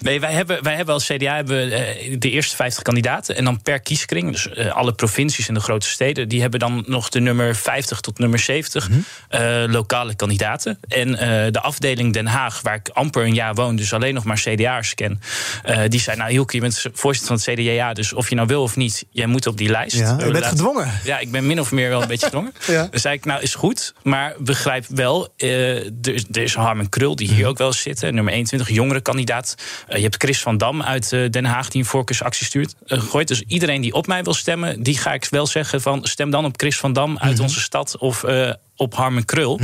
Nee, 0.00 0.20
wij 0.20 0.32
hebben, 0.32 0.62
wij 0.62 0.74
hebben 0.76 0.94
als 0.94 1.06
CDA 1.06 1.34
hebben, 1.34 1.68
we, 1.68 1.74
eh, 1.74 2.16
de 2.18 2.30
eerste 2.30 2.56
50 2.56 2.82
kandidaten. 2.82 3.36
En 3.36 3.44
dan 3.44 3.62
per 3.62 3.80
kieskring, 3.80 4.30
dus 4.32 4.54
alle 4.70 4.92
provincies 4.94 5.48
en 5.48 5.54
de 5.54 5.60
grote 5.60 5.88
steden... 5.88 6.28
die 6.28 6.40
hebben 6.40 6.60
dan 6.60 6.84
nog 6.86 7.08
de 7.08 7.20
nummer 7.20 7.56
50 7.56 8.00
tot 8.00 8.18
nummer 8.18 8.38
70 8.38 8.88
Mhm. 8.88 8.98
eh, 9.28 9.69
lokale 9.70 10.14
kandidaten. 10.14 10.78
En 10.88 11.18
eh, 11.18 11.52
de 11.52 11.60
afdeling 11.60 12.12
Den 12.12 12.26
Haag, 12.26 12.60
waar 12.60 12.74
ik 12.74 12.88
amper 12.88 13.22
een 13.24 13.34
jaar 13.34 13.54
woon... 13.54 13.76
dus 13.76 13.92
alleen 13.92 14.14
nog 14.14 14.24
maar 14.24 14.36
CDA'ers 14.40 14.94
ken... 14.94 15.20
eh, 15.62 15.78
die 15.88 16.00
zei, 16.00 16.16
nou 16.16 16.30
Hielke, 16.30 16.54
je 16.56 16.62
bent 16.62 16.86
voorzitter 16.92 17.38
van 17.38 17.52
het 17.54 17.60
CDA... 17.60 17.92
dus 17.92 18.12
of 18.12 18.28
je 18.28 18.34
nou 18.34 18.46
wil 18.46 18.62
of 18.62 18.76
niet, 18.76 19.04
jij 19.10 19.26
moet 19.26 19.46
op 19.46 19.56
die 19.56 19.68
lijst. 19.68 19.96
Ja, 19.96 20.16
je 20.24 20.30
bent 20.30 20.44
gedwongen. 20.46 20.92
Ja, 21.04 21.18
ik 21.18 21.30
ben 21.30 21.46
min 21.46 21.60
of 21.60 21.70
meer 21.72 21.88
wel 21.88 22.02
een 22.02 22.08
beetje 22.08 22.26
gedwongen. 22.30 22.52
Ja. 22.66 22.86
Dan 22.90 23.00
zei 23.00 23.14
ik, 23.14 23.24
nou 23.24 23.42
is 23.42 23.54
goed, 23.54 23.94
maar 24.02 24.34
begrijp 24.38 24.84
wel... 24.88 25.28
eh, 25.36 25.76
er, 25.76 26.24
er 26.32 26.42
is 26.42 26.54
Harmen 26.54 26.88
Krul, 26.88 27.16
die 27.16 27.28
hier 27.28 27.46
ook 27.46 27.58
wel 27.58 27.72
zit, 27.72 28.00
nummer 28.00 28.32
21, 28.32 28.68
jongere 28.70 29.00
kandidaat. 29.00 29.54
Je 29.88 30.00
hebt 30.00 30.16
Chris 30.22 30.40
van 30.42 30.58
Dam 30.58 30.82
uit 30.82 31.10
Den 31.10 31.44
Haag 31.44 31.68
die 31.68 31.80
een 31.80 31.86
voorkeursactie 31.86 32.46
stuurt. 32.46 32.74
gegooid. 32.84 33.28
Dus 33.28 33.42
iedereen 33.46 33.80
die 33.80 33.92
op 33.92 34.06
mij 34.06 34.22
wil 34.22 34.34
stemmen, 34.34 34.82
die 34.82 34.98
ga 34.98 35.12
ik 35.12 35.26
wel 35.30 35.46
zeggen 35.46 35.80
van... 35.80 36.04
stem 36.04 36.30
dan 36.30 36.44
op 36.44 36.54
Chris 36.56 36.78
van 36.78 36.92
Dam 36.92 37.18
uit 37.18 37.40
onze 37.40 37.60
stad 37.60 37.98
of 37.98 38.24
eh, 38.24 38.50
op 38.80 38.94
Harmen 38.94 39.24
Krul. 39.24 39.60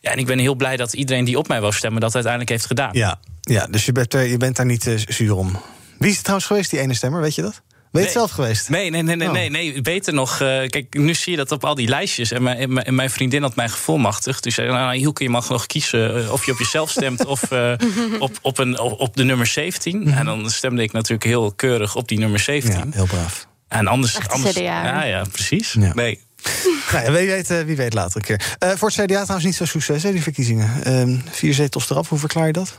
Ja, 0.00 0.10
en 0.10 0.18
ik 0.18 0.26
ben 0.26 0.38
heel 0.38 0.54
blij 0.54 0.76
dat 0.76 0.92
iedereen 0.92 1.24
die 1.24 1.38
op 1.38 1.48
mij 1.48 1.60
wil 1.60 1.72
stemmen... 1.72 2.00
dat 2.00 2.12
uiteindelijk 2.14 2.52
heeft 2.52 2.66
gedaan. 2.66 2.90
Ja, 2.92 3.20
ja 3.40 3.66
dus 3.66 3.84
je 3.84 3.92
bent, 3.92 4.14
er- 4.14 4.22
je 4.26 4.36
bent 4.36 4.56
daar 4.56 4.66
niet 4.66 4.86
eh, 4.86 4.94
zuur 5.08 5.34
om. 5.36 5.56
Wie 5.98 6.08
is 6.08 6.14
het 6.14 6.22
trouwens 6.22 6.46
geweest, 6.48 6.70
die 6.70 6.80
ene 6.80 6.94
stemmer? 6.94 7.20
Weet 7.20 7.34
je 7.34 7.42
dat? 7.42 7.62
Ben 7.92 8.02
je 8.02 8.08
het 8.08 8.18
zelf 8.18 8.30
geweest? 8.30 8.68
Nee, 8.68 8.90
nee, 8.90 9.02
nee, 9.02 9.16
nee, 9.16 9.26
Oh. 9.28 9.32
nee, 9.34 9.50
nee. 9.50 9.80
Beter 9.80 10.14
nog. 10.14 10.32
eh, 10.40 10.68
kijk, 10.68 10.86
nu 10.98 11.14
zie 11.14 11.30
je 11.32 11.38
dat 11.38 11.52
op 11.52 11.64
al 11.64 11.74
die 11.74 11.88
lijstjes. 11.88 12.30
En 12.32 12.42
mijn, 12.42 12.56
en 12.58 12.72
mijn- 12.72 12.86
en 12.86 12.94
mijn 12.94 13.10
vriendin 13.10 13.42
had 13.42 13.54
mij 13.56 13.68
gevolmachtigd. 13.68 14.42
Dus 14.42 14.54
zei, 14.54 14.68
nou, 14.70 14.96
Hielke, 14.96 15.22
je 15.22 15.28
mag 15.30 15.48
nog 15.48 15.66
kiezen 15.66 16.24
eh, 16.24 16.32
of 16.32 16.46
je 16.46 16.52
op 16.52 16.58
jezelf 16.58 16.90
stemt... 16.90 17.24
of 17.24 17.42
eh, 17.50 17.72
op, 18.18 18.38
op, 18.42 18.58
een, 18.58 18.78
op, 18.78 19.00
op 19.00 19.16
de 19.16 19.24
nummer 19.24 19.46
17. 19.46 20.12
En 20.12 20.24
dan 20.24 20.50
stemde 20.50 20.82
ik 20.82 20.92
natuurlijk 20.92 21.24
heel 21.24 21.52
keurig 21.52 21.96
op 21.96 22.08
die 22.08 22.18
nummer 22.18 22.38
17. 22.38 22.78
Mhm. 22.78 22.88
Ja, 22.88 22.94
heel 22.94 23.06
braaf. 23.06 23.46
En 23.68 23.86
anders... 23.86 24.16
Echt 24.16 24.30
anders 24.32 24.52
CDA, 24.54 24.62
ja, 24.62 25.04
ja, 25.04 25.24
precies. 25.32 25.72
Ja. 25.80 25.94
Nee. 25.94 26.23
Nou, 26.92 27.04
ja, 27.04 27.12
wie, 27.12 27.26
weet, 27.26 27.50
eh, 27.50 27.60
wie 27.62 27.76
weet 27.76 27.94
later 27.94 28.16
een 28.16 28.22
keer. 28.22 28.56
Eh, 28.58 28.70
voor 28.70 28.88
het 28.88 28.96
CDA 29.04 29.20
trouwens 29.22 29.44
niet 29.44 29.54
zo 29.54 29.64
succes, 29.64 30.02
hè, 30.02 30.12
die 30.12 30.22
verkiezingen. 30.22 30.84
Ehm, 30.84 31.16
vier 31.30 31.54
zetels 31.54 31.90
eraf, 31.90 32.08
hoe 32.08 32.18
verklaar 32.18 32.46
je 32.46 32.52
dat? 32.52 32.78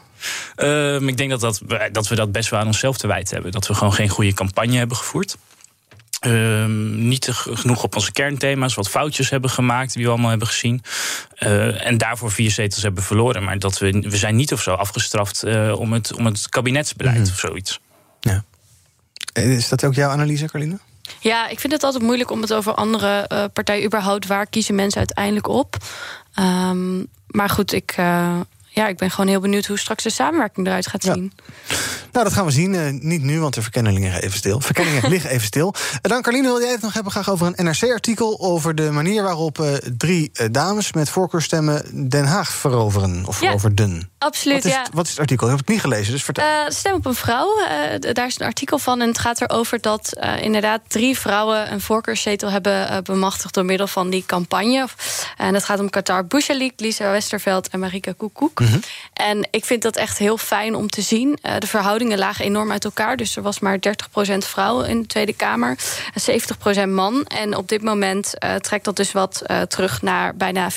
Ehm, 0.56 1.08
ik 1.08 1.17
denk 1.17 1.30
dat, 1.30 1.39
dat, 1.39 1.62
we- 1.67 1.89
dat 1.91 2.08
we 2.08 2.15
dat 2.15 2.32
best 2.32 2.49
wel 2.49 2.60
aan 2.60 2.67
onszelf 2.67 2.97
te 2.97 3.08
wijten 3.08 3.34
hebben. 3.34 3.51
Dat 3.51 3.67
we 3.67 3.73
gewoon 3.73 3.93
geen 3.93 4.10
goede 4.10 4.34
campagne 4.34 4.78
hebben 4.78 4.97
gevoerd. 4.97 5.38
Ehm, 6.19 7.08
niet 7.08 7.30
genoeg 7.32 7.84
op 7.84 7.95
onze 7.95 8.12
kernthema's, 8.12 8.73
wat 8.73 8.89
foutjes 8.89 9.30
hebben 9.30 9.49
gemaakt, 9.49 9.93
die 9.93 10.04
we 10.04 10.10
allemaal 10.10 10.30
hebben 10.30 10.47
gezien. 10.47 10.82
Eh, 11.36 11.86
en 11.88 11.97
daarvoor 11.97 12.32
vier 12.32 12.51
zetels 12.51 12.82
hebben 12.84 13.04
verloren. 13.04 13.43
Maar 13.43 13.60
dat 13.60 13.78
we, 13.78 13.91
we 14.10 14.17
zijn 14.17 14.36
niet 14.36 14.54
of 14.54 14.62
zo 14.62 14.73
afgestraft 14.73 15.43
om, 15.75 15.93
het, 15.93 16.13
om 16.13 16.25
het 16.25 16.49
kabinetsbeleid 16.49 17.30
of 17.30 17.39
zoiets. 17.39 17.80
Eh, 19.34 19.51
Is 19.56 19.69
dat 19.69 19.84
ook 19.84 19.93
jouw 19.93 20.10
analyse, 20.10 20.45
Carline? 20.45 20.80
Ja, 21.19 21.47
ik 21.47 21.59
vind 21.59 21.73
het 21.73 21.83
altijd 21.83 22.03
moeilijk 22.03 22.31
om 22.31 22.41
het 22.41 22.53
over 22.53 22.73
andere 22.73 23.19
eh, 23.27 23.43
partijen 23.53 23.85
überhaupt. 23.85 24.27
Waar 24.27 24.47
kiezen 24.47 24.75
mensen 24.75 24.97
uiteindelijk 24.99 25.47
op? 25.47 25.75
Ehm, 26.33 27.03
maar 27.27 27.49
goed, 27.49 27.73
ik, 27.73 27.93
eh, 27.97 28.39
ja, 28.75 28.88
ik 28.88 28.97
ben 28.97 29.11
gewoon 29.11 29.27
heel 29.27 29.39
benieuwd 29.39 29.65
hoe 29.65 29.77
straks 29.79 30.03
de 30.03 30.09
samenwerking 30.09 30.67
eruit 30.67 30.88
gaat 30.88 31.03
zien. 31.03 31.31
Nou, 32.11 32.25
dat 32.25 32.33
gaan 32.33 32.45
we 32.45 32.51
zien. 32.51 32.75
Eh, 32.75 32.81
niet 32.91 33.21
nu, 33.21 33.39
want 33.39 33.53
de 33.53 33.61
verkenningen 33.61 34.01
liggen 34.01 34.21
even 34.23 34.38
stil. 34.38 34.59
Verkenningen 34.61 35.09
liggen 35.15 35.29
even 35.29 35.45
stil. 35.45 35.73
En 36.01 36.09
dan, 36.09 36.21
Carline, 36.21 36.47
wil 36.47 36.61
jij 36.61 36.71
het 36.71 36.81
nog 36.81 36.93
hebben 36.93 37.11
graag 37.11 37.29
over 37.29 37.53
een 37.55 37.65
NRC-artikel... 37.65 38.39
over 38.39 38.75
de 38.75 38.91
manier 38.91 39.23
waarop 39.23 39.59
eh, 39.59 39.73
drie 39.97 40.29
eh, 40.33 40.47
dames 40.51 40.93
met 40.93 41.09
voorkeurstemmen 41.09 42.09
Den 42.09 42.25
Haag 42.25 42.49
veroveren. 42.51 43.23
Of 43.25 43.39
Ja, 43.41 43.45
veroverden. 43.47 44.09
Absoluut, 44.17 44.55
Wat 44.63 44.65
is, 44.65 44.71
ja. 44.71 44.79
het, 44.83 44.89
wat 44.93 45.03
is 45.05 45.11
het 45.11 45.19
artikel? 45.19 45.45
Ik 45.45 45.51
heb 45.51 45.59
het 45.59 45.69
niet 45.69 45.81
gelezen, 45.81 46.11
dus 46.13 46.23
vertel. 46.23 46.45
Eh, 46.45 46.69
Stem 46.69 46.93
op 46.93 47.05
een 47.05 47.15
vrouw. 47.15 47.47
eh, 47.59 48.13
daar 48.13 48.25
is 48.25 48.39
een 48.39 48.45
artikel 48.45 48.77
van. 48.79 49.01
En 49.01 49.07
het 49.07 49.19
gaat 49.19 49.41
erover 49.41 49.81
dat 49.81 50.13
eh, 50.13 50.41
inderdaad 50.41 50.81
drie 50.88 51.17
vrouwen 51.19 51.71
een 51.71 51.81
voorkeurszetel 51.81 52.49
hebben 52.51 52.89
eh, 52.89 52.97
bemachtigd 53.03 53.53
door 53.53 53.65
middel 53.65 53.88
van 53.88 54.09
die 54.09 54.23
campagne. 54.25 54.88
En 55.38 55.53
dat 55.53 55.63
gaat 55.63 55.79
om 55.79 55.89
Qatar 55.89 56.25
Bouchalik, 56.25 56.73
Lisa 56.77 57.11
Westerveld 57.11 57.67
en 57.67 57.79
Marika 57.79 58.13
Koekoek. 58.17 58.59
En 59.15 59.47
ik 59.51 59.65
vind 59.65 59.82
dat 59.82 59.95
echt 59.95 60.17
heel 60.17 60.38
fijn 60.38 60.75
om 60.75 60.89
te 60.89 61.01
zien. 61.01 61.38
Eh, 61.41 61.58
de 61.60 61.67
verhoudingen 61.67 62.17
lagen 62.17 62.45
enorm 62.45 62.71
uit 62.71 62.86
elkaar. 62.86 63.17
Dus 63.17 63.36
er 63.36 63.41
was 63.41 63.60
maar 63.60 63.80
30% 63.80 64.45
vrouwen 64.45 64.88
in 64.88 65.01
de 65.01 65.08
Tweede 65.08 65.34
Kamer. 65.34 65.78
En 66.13 66.21
70% 66.21 66.89
man. 66.89 67.25
En 67.25 67.56
op 67.56 67.69
dit 67.69 67.82
moment 67.82 68.38
eh, 68.38 68.56
trekt 68.56 68.86
dat 68.86 68.95
dus 68.95 69.12
wat 69.12 69.41
eh, 69.41 69.62
terug 69.62 70.01
naar 70.01 70.36
bijna 70.36 70.71
40% 70.71 70.75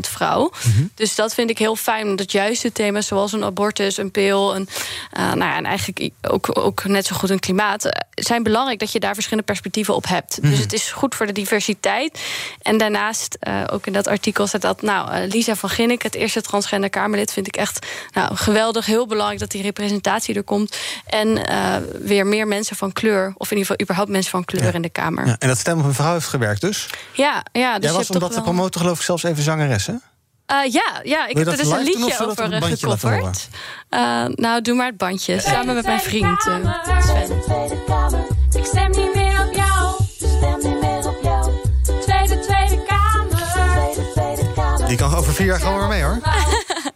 vrouw. 0.00 0.52
Dus 0.94 1.14
dat 1.14 1.34
vind 1.34 1.50
ik 1.50 1.58
heel 1.58 1.76
fijn. 1.76 2.08
Omdat 2.08 2.32
juist 2.32 2.62
de 2.62 2.72
thema's 2.72 3.06
zoals 3.06 3.32
een 3.32 3.44
abortus, 3.44 3.96
een 3.96 4.10
pil... 4.10 4.54
Een, 4.54 4.68
nou 5.12 5.38
ja, 5.38 5.56
en 5.56 5.64
eigenlijk 5.64 6.10
ook, 6.22 6.58
ook 6.58 6.84
net 6.84 7.06
zo 7.06 7.16
goed 7.16 7.30
een 7.30 7.38
klimaat... 7.38 7.88
zijn 8.14 8.42
belangrijk 8.42 8.78
dat 8.78 8.92
je 8.92 9.00
daar 9.00 9.14
verschillende 9.14 9.46
perspectieven 9.46 9.94
op 9.94 10.06
hebt. 10.06 10.42
Dus 10.42 10.58
het 10.58 10.72
is 10.72 10.92
goed 10.92 11.14
voor 11.14 11.26
de 11.26 11.32
diversiteit. 11.32 12.20
En 12.62 12.78
daarnaast, 12.78 13.38
ook 13.70 13.86
in 13.86 13.92
dat 13.92 14.06
artikel 14.06 14.46
staat 14.46 14.62
dat... 14.62 14.82
nou, 14.82 15.26
Lisa 15.26 15.54
van 15.54 15.68
Ginnik, 15.68 16.02
het 16.02 16.14
eerste 16.14 16.40
transgender 16.40 16.90
Kamerlid 16.90 17.17
Kamerlid 17.18 17.32
vind 17.32 17.46
ik 17.46 17.56
echt 17.56 17.86
nou, 18.12 18.36
geweldig. 18.36 18.86
Heel 18.86 19.06
belangrijk 19.06 19.40
dat 19.40 19.50
die 19.50 19.62
representatie 19.62 20.34
er 20.34 20.42
komt. 20.42 20.76
En 21.06 21.28
uh, 21.28 21.74
weer 22.00 22.26
meer 22.26 22.46
mensen 22.46 22.76
van 22.76 22.92
kleur, 22.92 23.34
of 23.36 23.50
in 23.50 23.56
ieder 23.56 23.58
geval 23.58 23.80
überhaupt 23.80 24.10
mensen 24.10 24.30
van 24.30 24.44
kleur 24.44 24.74
in 24.74 24.82
de 24.82 24.88
Kamer. 24.88 25.26
Ja, 25.26 25.36
en 25.38 25.48
dat 25.48 25.58
stem 25.58 25.78
op 25.78 25.84
een 25.84 25.94
vrouw 25.94 26.12
heeft 26.12 26.26
gewerkt 26.26 26.60
dus? 26.60 26.88
Ja, 27.12 27.44
ja. 27.52 27.74
Dus 27.78 27.84
Jij 27.84 27.98
was 27.98 28.10
om 28.10 28.18
dat 28.18 28.32
te 28.32 28.40
promoten 28.40 28.80
geloof 28.80 28.98
ik 28.98 29.04
zelfs 29.04 29.22
even 29.22 29.42
zangeres, 29.42 29.86
hè? 29.86 29.92
Uh, 29.92 30.72
ja, 30.72 31.00
ja, 31.02 31.26
ik 31.26 31.36
heb 31.36 31.46
er 31.46 31.56
dus 31.56 31.70
een 31.70 31.82
liedje 31.82 32.26
over 32.26 32.52
uh, 32.52 32.62
gecoverd. 32.62 33.48
Uh, 33.90 34.24
nou, 34.26 34.62
doe 34.62 34.74
maar 34.74 34.86
het 34.86 34.96
bandje. 34.96 35.40
Samen 35.40 35.74
met 35.74 35.86
mijn 35.86 36.00
vriend 36.00 36.46
uh, 36.46 36.54
Sven. 37.02 37.42
Tweede 37.42 37.84
Kamer, 37.86 38.26
ik 38.52 38.64
stem 38.64 38.90
niet 38.90 39.14
meer 39.14 39.46
op 39.46 39.54
jou. 39.54 39.94
Stem 40.16 40.70
niet 40.70 40.80
meer 40.80 41.06
op 41.06 41.18
jou. 41.22 41.52
Tweede, 42.00 42.40
Tweede 42.40 42.82
Kamer. 42.86 43.36
Tweede, 43.52 44.12
tweede 44.12 44.52
kamer. 44.54 44.86
Die 44.88 44.96
kan 44.96 45.14
over 45.14 45.32
vier 45.32 45.46
jaar 45.46 45.60
gewoon 45.60 45.78
weer 45.78 45.88
mee, 45.88 46.02
hoor. 46.02 46.18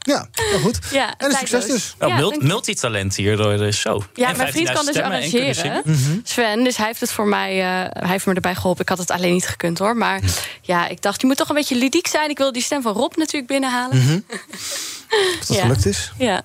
Ja, 0.03 0.29
heel 0.33 0.59
goed. 0.59 0.79
Ja, 0.91 1.15
en 1.17 1.31
een 1.31 1.37
succes 1.37 1.67
dus. 1.67 1.95
Ja, 1.99 2.07
ja, 2.07 2.37
multitalent 2.39 3.17
hier 3.17 3.37
door 3.37 3.57
de 3.57 3.73
show. 3.73 4.03
Ja, 4.15 4.29
en 4.31 4.37
mijn 4.37 4.53
vriend 4.53 4.73
kan 4.73 4.87
dus 4.87 4.97
arrangeren. 4.97 5.83
Sven, 6.25 6.65
dus 6.65 6.77
hij 6.77 6.87
heeft 6.87 7.01
het 7.01 7.13
voor 7.13 7.27
mij, 7.27 7.59
uh, 7.59 7.65
hij 7.91 8.11
heeft 8.11 8.27
me 8.27 8.35
erbij 8.35 8.55
geholpen. 8.55 8.83
Ik 8.83 8.89
had 8.89 8.99
het 8.99 9.11
alleen 9.11 9.33
niet 9.33 9.47
gekund 9.47 9.79
hoor. 9.79 9.97
Maar 9.97 10.21
ja, 10.63 10.89
ik 10.89 11.03
dacht, 11.03 11.21
je 11.21 11.27
moet 11.27 11.37
toch 11.37 11.49
een 11.49 11.55
beetje 11.55 11.77
ludiek 11.77 12.07
zijn. 12.07 12.31
Ik 12.31 12.39
wil 12.39 12.53
die 12.53 12.63
stem 12.63 12.83
van 12.83 12.93
Rob 12.93 13.17
natuurlijk 13.17 13.47
binnenhalen. 13.47 13.97
Mm 13.97 14.07
-hmm. 14.07 14.25
Of 15.41 15.47
dat 15.47 15.57
gelukt 15.57 15.87
is? 15.87 16.13
Ja. 16.19 16.43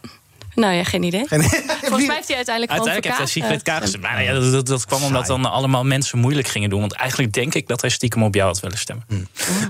Nou 0.56 0.74
ja, 0.74 0.84
geen 0.84 1.04
idee. 1.04 1.28
Geen... 1.28 1.42
Volgens 1.42 2.06
mij 2.06 2.16
heeft 2.16 2.28
hij 2.28 2.36
uiteindelijk 2.36 2.72
Uiteindelijk 2.72 3.06
heeft 3.06 3.34
hij 3.34 3.44
Secret 3.44 3.64
K 3.64 3.82
gestemd. 3.82 4.04
Maar 4.04 4.24
ja, 4.24 4.34
dat, 4.34 4.52
dat, 4.52 4.68
dat 4.68 4.86
kwam 4.86 5.04
omdat 5.04 5.26
dan 5.26 5.46
allemaal 5.46 5.84
mensen 5.84 6.20
moeilijk 6.20 6.48
gingen 6.48 6.70
doen. 6.70 6.80
Want 6.80 6.94
eigenlijk 6.94 7.34
denk 7.34 7.54
ik 7.54 7.68
dat 7.68 7.82
hij 7.82 7.90
stiekem 7.90 8.24
op 8.24 8.36
jou 8.36 8.48
had 8.48 8.60
willen 8.60 8.78
stemmen. 8.78 9.06
Hmm. 9.08 9.28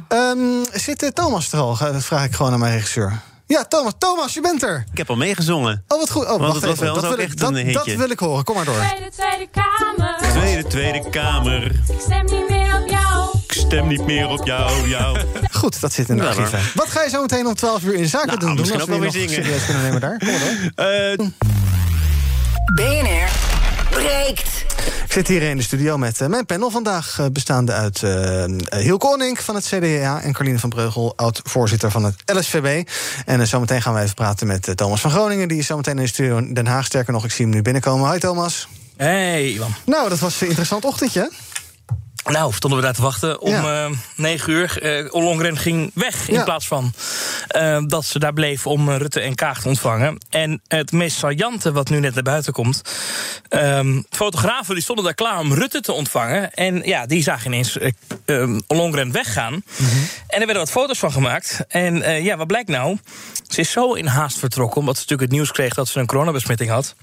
Um, 0.09 0.65
zit 0.73 1.11
Thomas 1.13 1.51
er 1.51 1.59
al? 1.59 1.77
Dat 1.77 2.05
vraag 2.05 2.25
ik 2.25 2.33
gewoon 2.33 2.53
aan 2.53 2.59
mijn 2.59 2.73
regisseur. 2.73 3.21
Ja, 3.47 3.63
Thomas, 3.65 3.91
Thomas, 3.97 4.33
je 4.33 4.41
bent 4.41 4.63
er. 4.63 4.83
Ik 4.91 4.97
heb 4.97 5.09
al 5.09 5.15
meegezongen. 5.15 5.83
Oh, 5.87 5.99
wat 5.99 6.09
goed. 6.11 6.23
Oh, 6.23 6.29
Want 6.29 6.41
wacht 6.41 6.53
het 6.53 6.63
was 6.63 6.71
even. 6.73 6.85
wel 6.85 6.93
Dat 6.93 7.03
wil, 7.03 7.11
ik, 7.13 7.19
echt 7.19 7.37
dat, 7.39 7.49
een 7.49 7.55
hitje. 7.55 7.73
dat 7.73 7.85
wil 7.95 8.09
ik 8.09 8.19
horen. 8.19 8.43
Kom 8.43 8.55
maar 8.55 8.65
door. 8.65 8.75
Tweede, 8.75 9.09
Tweede 9.15 9.47
Kamer. 9.51 10.17
Tweede, 10.31 10.67
Tweede 10.67 11.09
Kamer. 11.09 11.63
Ik 11.65 11.99
stem 12.01 12.25
niet 12.25 12.49
meer 12.49 12.81
op 12.81 12.89
jou. 12.89 13.29
Ik 13.47 13.51
stem 13.53 13.87
niet 13.87 14.05
meer 14.05 14.27
op 14.27 14.45
jou, 14.45 14.87
jou. 14.89 15.17
Goed, 15.59 15.81
dat 15.81 15.93
zit 15.93 16.09
in 16.09 16.15
de 16.17 16.21
Ja, 16.23 16.27
archieven. 16.29 16.59
hoor. 16.59 16.71
Wat 16.75 16.87
ga 16.89 17.03
je 17.03 17.09
zo 17.09 17.21
meteen 17.21 17.47
om 17.47 17.55
12 17.55 17.83
uur 17.83 17.93
in 17.93 18.07
zaken 18.07 18.27
Nou, 18.27 18.39
doen? 18.39 18.53
misschien 18.55 18.79
als 18.81 18.89
ook 18.89 18.95
we 18.95 19.01
wel 19.01 19.11
weer 19.11 19.27
zingen. 19.27 19.43
serieus 19.43 19.65
kunnen 19.65 19.83
nemen 19.83 20.01
daar? 20.01 20.17
Kom 20.17 20.27
maar 20.27 20.39
door. 20.39 20.85
Eh, 20.85 21.17
BNR 22.73 23.29
breekt. 23.89 24.65
Ik 25.17 25.25
zit 25.25 25.37
hier 25.37 25.49
in 25.49 25.57
de 25.57 25.63
studio 25.63 25.97
met 25.97 26.21
eh, 26.21 26.27
mijn 26.27 26.45
panel 26.45 26.69
vandaag, 26.69 27.19
eh, 27.19 27.25
bestaande 27.31 27.71
uit 27.71 28.03
eh 28.03 28.45
Hiel 28.79 28.97
Koning 28.97 29.39
van 29.39 29.55
het 29.55 29.65
CDA 29.65 30.21
en 30.21 30.33
Carline 30.33 30.59
van 30.59 30.69
Breugel, 30.69 31.13
oud-voorzitter 31.15 31.91
van 31.91 32.03
het 32.03 32.15
LSVB. 32.25 32.87
En 33.25 33.47
zometeen 33.47 33.81
gaan 33.81 33.93
we 33.93 34.01
even 34.01 34.15
praten 34.15 34.47
met 34.47 34.71
Thomas 34.75 35.01
van 35.01 35.11
Groningen, 35.11 35.47
die 35.47 35.57
is 35.57 35.65
zometeen 35.65 35.97
in 35.97 36.03
de 36.03 36.07
studio 36.07 36.37
in 36.37 36.53
Den 36.53 36.67
Haag. 36.67 36.85
Sterker 36.85 37.13
nog, 37.13 37.23
ik 37.23 37.31
zie 37.31 37.45
hem 37.45 37.53
nu 37.53 37.61
binnenkomen. 37.61 38.07
Hoi 38.07 38.19
Thomas. 38.19 38.67
Hey, 38.97 39.45
Ivan. 39.51 39.73
Nou, 39.85 40.09
dat 40.09 40.19
was 40.19 40.41
een 40.41 40.47
interessant 40.47 40.85
ochtendje. 40.85 41.31
Nou, 42.27 42.53
stonden 42.53 42.79
we 42.79 42.85
daar 42.85 42.93
te 42.95 43.01
wachten. 43.01 43.41
Om 43.41 43.51
Ja. 43.51 43.85
eh 43.85 43.91
9 44.15 44.53
uur. 44.53 44.81
eh 44.81 45.13
Ollongren 45.13 45.57
ging 45.57 45.91
weg. 45.93 46.27
In 46.27 46.33
Ja. 46.33 46.43
plaats 46.43 46.67
van 46.67 46.93
eh, 47.47 47.77
dat 47.85 48.05
ze 48.05 48.19
daar 48.19 48.33
bleef 48.33 48.67
om 48.67 48.89
eh, 48.89 48.97
Rutte 48.97 49.19
en 49.19 49.35
Kaag 49.35 49.61
te 49.61 49.67
ontvangen. 49.67 50.17
En 50.29 50.61
het 50.67 50.91
meest 50.91 51.17
saillante 51.17 51.71
wat 51.71 51.89
nu 51.89 51.99
net 51.99 52.13
naar 52.13 52.23
buiten 52.23 52.53
komt. 52.53 52.81
ehm, 53.49 54.01
fotografen 54.09 54.73
die 54.73 54.83
stonden 54.83 55.05
daar 55.05 55.13
klaar 55.13 55.39
om 55.39 55.53
Rutte 55.53 55.81
te 55.81 55.91
ontvangen. 55.91 56.53
En 56.53 56.81
ja, 56.85 57.05
die 57.05 57.23
zagen 57.23 57.45
ineens 57.47 57.77
eh, 57.77 57.91
ehm, 58.25 58.59
Ollongren 58.67 59.11
weggaan. 59.11 59.53
Mhm. 59.77 59.89
En 60.27 60.39
er 60.39 60.45
werden 60.45 60.55
wat 60.63 60.71
foto's 60.71 60.99
van 60.99 61.11
gemaakt. 61.11 61.59
En 61.67 62.01
eh, 62.01 62.23
ja, 62.23 62.37
wat 62.37 62.47
blijkt 62.47 62.69
nou? 62.69 62.97
Ze 63.47 63.59
is 63.59 63.71
zo 63.71 63.93
in 63.93 64.05
haast 64.05 64.39
vertrokken. 64.39 64.79
Omdat 64.79 64.95
ze 64.95 65.01
natuurlijk 65.01 65.29
het 65.29 65.37
nieuws 65.39 65.51
kreeg 65.51 65.73
dat 65.73 65.87
ze 65.87 65.99
een 65.99 66.05
coronabesmetting 66.05 66.69
had 66.69 66.95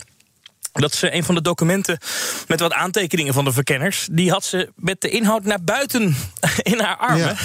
dat 0.81 0.95
ze 0.95 1.15
een 1.15 1.25
van 1.25 1.35
de 1.35 1.43
documenten 1.43 1.99
met 2.47 2.61
wat 2.61 2.73
aantekeningen 2.73 3.35
van 3.35 3.45
de 3.45 3.53
verkenners... 3.53 4.09
die 4.11 4.31
had 4.31 4.45
ze 4.45 4.71
met 4.77 5.01
de 5.01 5.09
inhoud 5.09 5.45
naar 5.45 5.63
buiten 5.63 6.17
in 6.73 6.81
haar 6.81 6.97
armen. 6.97 7.37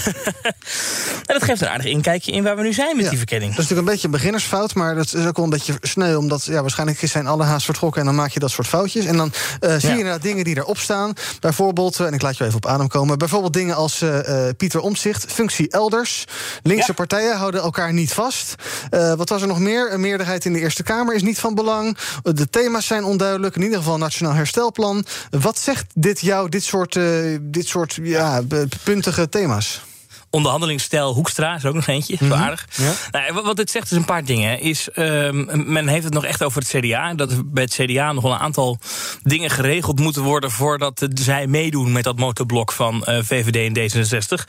en 1.28 1.34
dat 1.38 1.44
geeft 1.44 1.62
een 1.62 1.68
aardig 1.68 1.86
inkijkje 1.86 2.32
in 2.32 2.44
waar 2.44 2.56
we 2.56 2.62
nu 2.62 2.74
zijn 2.74 2.96
met 2.96 3.10
die 3.10 3.18
verkenning. 3.18 3.56
Dat 3.56 3.64
is 3.64 3.70
natuurlijk 3.70 3.88
een 3.88 3.94
beetje 3.94 4.08
een 4.08 4.14
beginnersfout, 4.14 4.74
maar 4.74 4.96
dat 4.96 5.14
is 5.14 5.26
ook 5.26 5.36
wel 5.36 5.46
een 5.46 5.52
beetje 5.52 5.78
sneu. 5.82 6.16
Omdat 6.16 6.46
ja, 6.46 6.62
waarschijnlijk 6.62 7.00
zijn 7.04 7.28
alle 7.28 7.44
haast 7.44 7.66
vertrokken 7.66 8.02
en 8.02 8.08
dan 8.08 8.16
maak 8.16 8.32
je 8.32 8.40
dat 8.40 8.52
soort 8.52 8.68
foutjes. 8.68 9.06
En 9.06 9.18
dan 9.18 9.34
eh, 9.60 9.76
zie 9.78 9.90
je 9.90 9.98
inderdaad 9.98 10.22
dingen 10.22 10.44
die 10.44 10.58
erop 10.58 10.78
staan. 10.78 11.14
Bijvoorbeeld, 11.40 12.00
eh, 12.00 12.06
en 12.06 12.14
ik 12.14 12.22
laat 12.22 12.38
je 12.38 12.44
even 12.44 12.56
op 12.56 12.66
adem 12.66 12.88
komen. 12.88 13.18
Bijvoorbeeld 13.18 13.54
dingen 13.54 13.76
als 13.76 14.02
eh, 14.02 14.50
Pieter 14.58 14.80
Omtzigt, 14.80 15.32
functie 15.32 15.70
elders. 15.70 16.26
Linkse 16.64 16.94
partijen 16.94 17.38
houden 17.38 17.62
elkaar 17.62 17.94
niet 17.94 18.14
vast. 18.14 18.56
Wat 18.90 19.30
was 19.30 19.42
er 19.42 19.48
nog 19.48 19.60
meer? 19.60 19.94
Een 19.94 20.00
meerderheid 20.00 20.46
in 20.46 20.54
de 20.54 20.60
Eerste 20.60 20.84
Kamer 20.84 21.16
is 21.16 21.22
niet 21.22 21.40
van 21.40 21.56
belang. 21.56 21.98
De 22.24 22.50
thema's 22.50 22.86
zijn 22.86 23.04
onduidelijk. 23.20 23.55
In 23.55 23.61
ieder 23.61 23.78
geval 23.78 23.93
een 23.93 23.99
nationaal 23.99 24.34
herstelplan. 24.34 25.05
Wat 25.30 25.59
zegt 25.59 25.86
dit 25.93 26.20
jou, 26.20 26.49
dit 26.49 26.63
soort, 26.63 26.95
eh, 26.95 27.03
dit 27.41 27.67
soort 27.67 27.99
ja, 28.01 28.41
puntige 28.84 29.30
thema's? 29.30 29.82
Onderhandelingsstijl 30.30 31.14
Hoekstra 31.14 31.56
is 31.56 31.66
ook 31.66 31.74
nog 31.74 31.88
eentje, 31.88 32.18
zo 32.18 32.34
aardig. 32.34 32.68
Ja. 32.78 32.92
Nou, 33.12 33.42
wat- 33.44 33.58
het 33.58 33.72
zegt 33.72 33.92
is 33.92 33.98
een 33.98 34.06
paar 34.06 34.26
dingen. 34.26 34.60
Is, 34.62 34.90
ehm, 34.90 35.72
men 35.72 35.88
heeft 35.88 36.04
het 36.04 36.14
nog 36.14 36.26
echt 36.26 36.44
over 36.44 36.62
het 36.62 36.70
CDA. 36.70 37.14
Dat 37.14 37.32
er 37.32 37.50
bij 37.52 37.64
het 37.64 37.74
CDA 37.74 38.12
nog 38.12 38.24
wel 38.24 38.32
een 38.32 38.38
aantal 38.40 38.78
dingen 39.24 39.50
geregeld 39.50 40.00
moeten 40.00 40.22
worden... 40.24 40.52
voordat 40.52 41.08
zij 41.14 41.48
meedoen 41.48 41.92
met 41.92 42.04
dat 42.04 42.18
motorblok 42.20 42.72
van 42.72 43.04
eh, 43.06 43.18
VVD 43.24 43.56
en 43.56 43.74
D66. 43.74 44.46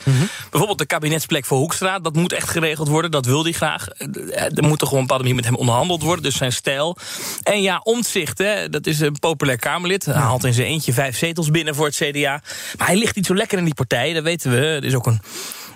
Bijvoorbeeld 0.49 0.77
de 0.79 0.85
kabinetsplek 0.85 1.45
voor 1.45 1.57
Hoekstra. 1.57 1.99
Dat 1.99 2.15
moet 2.15 2.33
echt 2.33 2.49
geregeld 2.49 2.87
worden, 2.87 3.11
dat 3.11 3.25
wil 3.25 3.43
hij 3.43 3.51
graag. 3.51 3.87
Eh, 3.87 4.07
Er 4.55 4.63
moet 4.67 4.79
toch 4.79 4.87
gewoon 4.89 5.03
een 5.03 5.07
bepaalde 5.07 5.23
manier 5.23 5.35
met 5.35 5.45
hem 5.45 5.55
onderhandeld 5.55 6.01
worden. 6.03 6.23
Dus 6.23 6.37
zijn 6.37 6.51
stijl. 6.53 6.97
En 7.43 7.61
ja, 7.61 7.79
Omtzigt, 7.83 8.37
hè, 8.37 8.69
dat 8.69 8.87
is 8.87 8.99
een 8.99 9.19
populair 9.19 9.57
Kamerlid. 9.57 10.05
Hij 10.05 10.13
haalt 10.15 10.43
in 10.43 10.53
zijn 10.53 10.67
eentje 10.67 10.93
vijf 10.93 11.17
zetels 11.17 11.49
binnen 11.51 11.75
voor 11.75 11.85
het 11.85 11.95
CDA. 11.95 12.41
Maar 12.77 12.87
hij 12.87 12.95
ligt 12.97 13.15
niet 13.15 13.25
zo 13.25 13.35
lekker 13.35 13.57
in 13.57 13.65
die 13.65 13.73
partij, 13.73 14.13
dat 14.13 14.23
weten 14.23 14.51
we. 14.51 14.57
Er 14.57 14.83
is 14.83 14.95
ook 14.95 15.05
een 15.05 15.21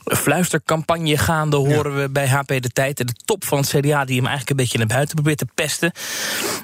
fluistercampagne 0.06 1.18
gaande, 1.18 1.56
horen 1.56 2.02
we 2.02 2.10
bij 2.10 2.28
HP 2.28 2.48
De 2.48 2.70
Tijd. 2.74 2.98
De 2.98 3.14
top 3.26 3.46
van 3.46 3.58
het 3.58 3.68
CDA 3.68 4.06
die 4.06 4.16
hem 4.16 4.26
eigenlijk 4.26 4.50
een 4.50 4.56
beetje 4.56 4.78
naar 4.78 4.88
buiten 4.88 5.16
probeert 5.16 5.38
te 5.38 5.48
pesten. 5.56 5.92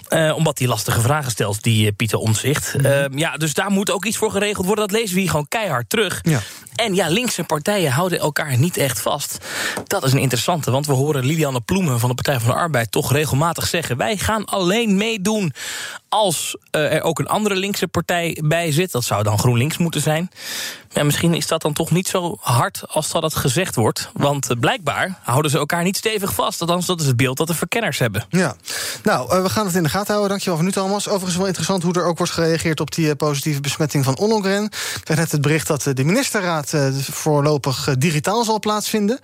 Eh, 0.08 0.34
omdat 0.36 0.60
hij 0.60 0.68
lastige 0.68 1.02
vragen 1.02 1.32
stelt, 1.32 1.64
die 1.64 1.88
eh, 1.88 1.96
Pieter 1.96 2.18
Omtzigt. 2.18 2.76
Eh, 2.76 3.06
ja, 3.16 3.38
dus 3.38 3.54
daar 3.54 3.72
moet 3.72 3.92
ook 3.92 4.06
iets 4.06 4.18
voor 4.18 4.32
geregeld 4.32 4.66
worden. 4.66 4.88
Dat 4.88 4.98
lezen 4.98 5.16
we 5.16 5.22
hier 5.22 5.30
gewoon 5.30 5.48
keihard 5.48 5.90
terug. 5.90 6.20
Ja. 6.22 6.40
En 6.76 6.96
ja, 6.96 7.08
linkse 7.08 7.44
partijen 7.44 7.92
houden 7.92 8.20
elkaar 8.20 8.58
niet 8.58 8.78
echt 8.78 9.02
vast. 9.02 9.38
Dat 9.88 10.04
is 10.04 10.12
een 10.12 10.20
interessante, 10.20 10.72
want 10.72 10.86
we 10.86 10.94
horen 10.94 11.26
Lilianne 11.26 11.62
Ploemen 11.62 12.00
van 12.00 12.10
de 12.10 12.16
Partij 12.16 12.40
van 12.40 12.50
de 12.50 12.56
Arbeid 12.56 12.92
toch 12.92 13.12
regelmatig 13.12 13.68
zeggen: 13.68 13.98
wij 13.98 14.18
gaan 14.18 14.46
alleen 14.46 14.98
meedoen 14.98 15.54
als 16.10 16.58
eh, 16.72 16.94
er 16.94 17.02
ook 17.02 17.20
een 17.20 17.28
andere 17.28 17.56
linkse 17.56 17.88
partij 17.88 18.38
bij 18.44 18.72
zit. 18.72 18.92
Dat 18.92 19.04
zou 19.04 19.24
dan 19.24 19.40
GroenLinks 19.40 19.78
moeten 19.78 20.02
zijn. 20.02 20.32
Ja, 20.94 21.04
misschien 21.04 21.34
is 21.34 21.48
dat 21.48 21.62
dan 21.62 21.74
toch 21.74 21.92
niet 21.92 22.08
zo 22.08 22.38
hard 22.40 22.82
als 22.88 23.12
dat 23.12 23.24
het 23.24 23.36
gezegd 23.36 23.76
wordt. 23.76 24.10
Want 24.14 24.50
eh, 24.50 24.58
blijkbaar 24.60 25.20
houden 25.24 25.52
ze 25.52 25.58
elkaar 25.58 25.84
niet 25.84 25.98
stevig 25.98 26.34
vast. 26.34 26.62
Althans, 26.62 26.86
dat 26.86 27.00
is 27.02 27.06
het 27.08 27.16
beeld 27.18 27.38
dat 27.38 27.48
de 27.48 27.54
verkenners 27.54 28.00
hebben. 28.00 28.26
Ja, 28.30 28.56
nou, 29.04 29.32
eh, 29.32 29.42
we 29.42 29.50
gaan 29.50 29.66
het 29.66 29.76
in 29.76 29.84
de 29.84 29.90
gaten 29.90 30.08
houden. 30.08 30.30
Dankjewel 30.30 30.56
voor 30.56 30.66
nu, 30.66 30.72
Thomas. 30.72 31.08
Overigens 31.08 31.36
wel 31.38 31.46
interessant 31.46 31.84
hoe 31.84 31.94
er 31.94 32.06
ook 32.06 32.18
wordt 32.18 32.34
gereageerd 32.34 32.80
op 32.80 32.92
die 32.92 33.10
eh, 33.10 33.16
positieve 33.16 33.62
besmetting 33.62 34.04
van 34.04 34.18
Ollongren. 34.18 34.64
Ik 34.64 35.02
kreeg 35.04 35.18
net 35.18 35.32
het 35.32 35.42
bericht 35.42 35.68
dat 35.68 35.82
de 35.94 36.04
ministerraad 36.04 36.74
eh, 36.74 36.88
voorlopig 37.12 37.88
digitaal 37.98 38.44
zal 38.44 38.60
plaatsvinden. 38.60 39.20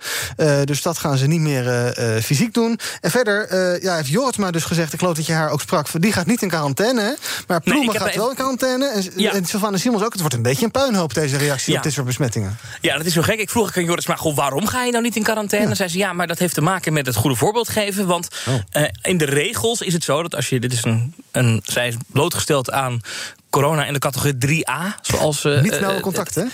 Dus 0.64 0.82
dat 0.82 0.98
gaan 0.98 1.16
ze 1.16 1.26
niet 1.26 1.40
meer 1.40 1.92
fysiek 2.22 2.54
doen. 2.54 2.78
En 3.00 3.10
verder 3.10 3.82
ja, 3.82 3.94
heeft 3.94 4.08
Jortsma 4.08 4.50
dus 4.50 4.64
gezegd, 4.64 4.92
ik 4.92 4.98
geloof 4.98 5.14
dat 5.14 5.26
je 5.26 5.32
haar 5.32 5.50
ook 5.50 5.60
sprak, 5.60 5.86
die 5.92 6.12
gaat 6.12 6.26
niet 6.26 6.42
in 6.42 6.48
quarantaine, 6.48 7.00
hè? 7.00 7.12
maar 7.46 7.60
Ploemen 7.60 7.94
gaat 7.94 8.06
even- 8.08 8.18
wel 8.20 8.28
in 8.30 8.34
quarantaine. 8.36 8.88
En, 8.88 9.04
Ja. 9.16 9.32
en 9.32 9.44
Sylvana 9.44 9.76
Simons 9.76 10.02
ook. 10.04 10.10
Het 10.12 10.20
wordt 10.20 10.34
een 10.36 10.42
beetje 10.42 10.64
een 10.64 10.70
puinhoop, 10.70 11.14
deze 11.14 11.36
reactie 11.36 11.57
Ja. 11.66 11.76
op 11.76 11.82
dit 11.82 11.92
soort 11.92 12.06
besmettingen. 12.06 12.58
Ja, 12.80 12.96
dat 12.96 13.06
is 13.06 13.12
zo 13.12 13.22
gek. 13.22 13.38
Ik 13.38 13.50
vroeg 13.50 13.76
aan 13.76 13.84
Joris, 13.84 14.06
maar 14.06 14.18
goh, 14.18 14.36
waarom 14.36 14.66
ga 14.66 14.84
je 14.84 14.90
nou 14.90 15.02
niet 15.02 15.16
in 15.16 15.22
quarantaine? 15.22 15.66
Dan 15.66 15.76
zei 15.76 15.88
ze, 15.88 15.98
ja, 15.98 16.12
maar 16.12 16.26
dat 16.26 16.38
heeft 16.38 16.54
te 16.54 16.60
maken 16.60 16.92
met 16.92 17.06
het 17.06 17.16
goede 17.16 17.36
voorbeeld 17.36 17.68
geven. 17.68 18.06
Want 18.06 18.28
eh, 18.70 18.84
in 19.02 19.18
de 19.18 19.24
regels 19.24 19.80
is 19.80 19.92
het 19.92 20.04
zo 20.04 20.22
dat 20.22 20.34
als 20.34 20.48
je... 20.48 20.60
Dit 20.60 20.72
is 20.72 20.84
een, 20.84 21.14
een, 21.30 21.60
zij 21.64 21.88
is 21.88 21.94
blootgesteld 22.06 22.70
aan 22.70 23.00
corona 23.50 23.84
in 23.84 23.92
de 23.92 23.98
categorie 23.98 24.36
3A. 24.46 24.98
Zoals, 25.00 25.44
eh, 25.44 25.60
Niet 25.60 25.72
eh, 25.72 25.80
nauwe 25.80 25.96
eh, 25.96 26.02
contacten, 26.02 26.42
hè? 26.42 26.48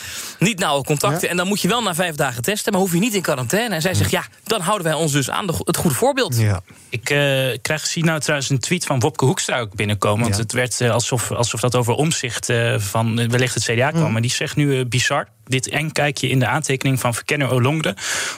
Niet 0.45 0.59
nauwe 0.59 0.85
contacten. 0.85 1.21
Ja. 1.23 1.29
En 1.29 1.37
dan 1.37 1.47
moet 1.47 1.61
je 1.61 1.69
wel 1.69 1.83
na 1.83 1.95
vijf 1.95 2.15
dagen 2.15 2.43
testen, 2.43 2.73
maar 2.73 2.81
hoef 2.81 2.93
je 2.93 2.99
niet 2.99 3.15
in 3.15 3.23
quarantaine. 3.23 3.75
En 3.75 3.83
zij 3.83 3.95
zegt, 3.95 4.11
ja, 4.11 4.25
dan 4.45 4.61
houden 4.61 4.87
wij 4.87 4.97
ons 4.97 5.13
dus 5.13 5.31
aan 5.31 5.47
de, 5.47 5.55
het 5.65 5.77
goede 5.77 5.97
voorbeeld. 5.97 6.37
Ja. 6.39 6.61
Ik 6.89 7.11
eh, 7.11 7.59
krijg 7.63 7.87
zie 7.87 8.05
nou 8.05 8.21
trouwens 8.21 8.51
een 8.51 8.59
tweet 8.59 8.85
van 8.85 9.01
Wopke 9.01 9.25
Hoekstra 9.25 9.61
ook 9.61 9.75
binnenkomen. 9.75 10.23
Want 10.23 10.35
Ja. 10.37 10.43
het 10.43 10.53
werd 10.53 10.81
eh, 10.81 10.91
alsof, 10.91 11.31
alsof 11.31 11.61
dat 11.61 11.75
over 11.75 11.95
omzicht 11.95 12.49
eh, 12.49 12.79
van 12.79 13.19
eh, 13.19 13.29
wellicht 13.29 13.55
het 13.55 13.65
CDA 13.65 13.91
kwam. 13.91 14.05
Mm. 14.05 14.13
Maar 14.13 14.23
die 14.23 14.31
zegt 14.31 14.57
nu 14.57 14.79
eh, 14.79 14.87
bizar. 14.87 15.29
Dit 15.45 15.69
enkijkje 15.69 16.29
in 16.29 16.39
de 16.39 16.47
aantekening 16.47 17.01
van 17.01 17.15
verkenner 17.15 17.51
Olongre. 17.51 17.97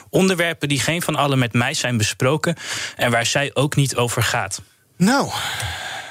Onderwerpen 0.09 0.67
die 0.69 0.79
geen 0.79 1.01
van 1.01 1.15
allen 1.15 1.39
met 1.39 1.53
mij 1.53 1.73
zijn 1.73 1.97
besproken. 1.97 2.55
En 2.95 3.11
waar 3.11 3.25
zij 3.25 3.51
ook 3.53 3.75
niet 3.75 3.95
over 3.95 4.23
gaat. 4.23 4.61
Nou, 4.97 5.29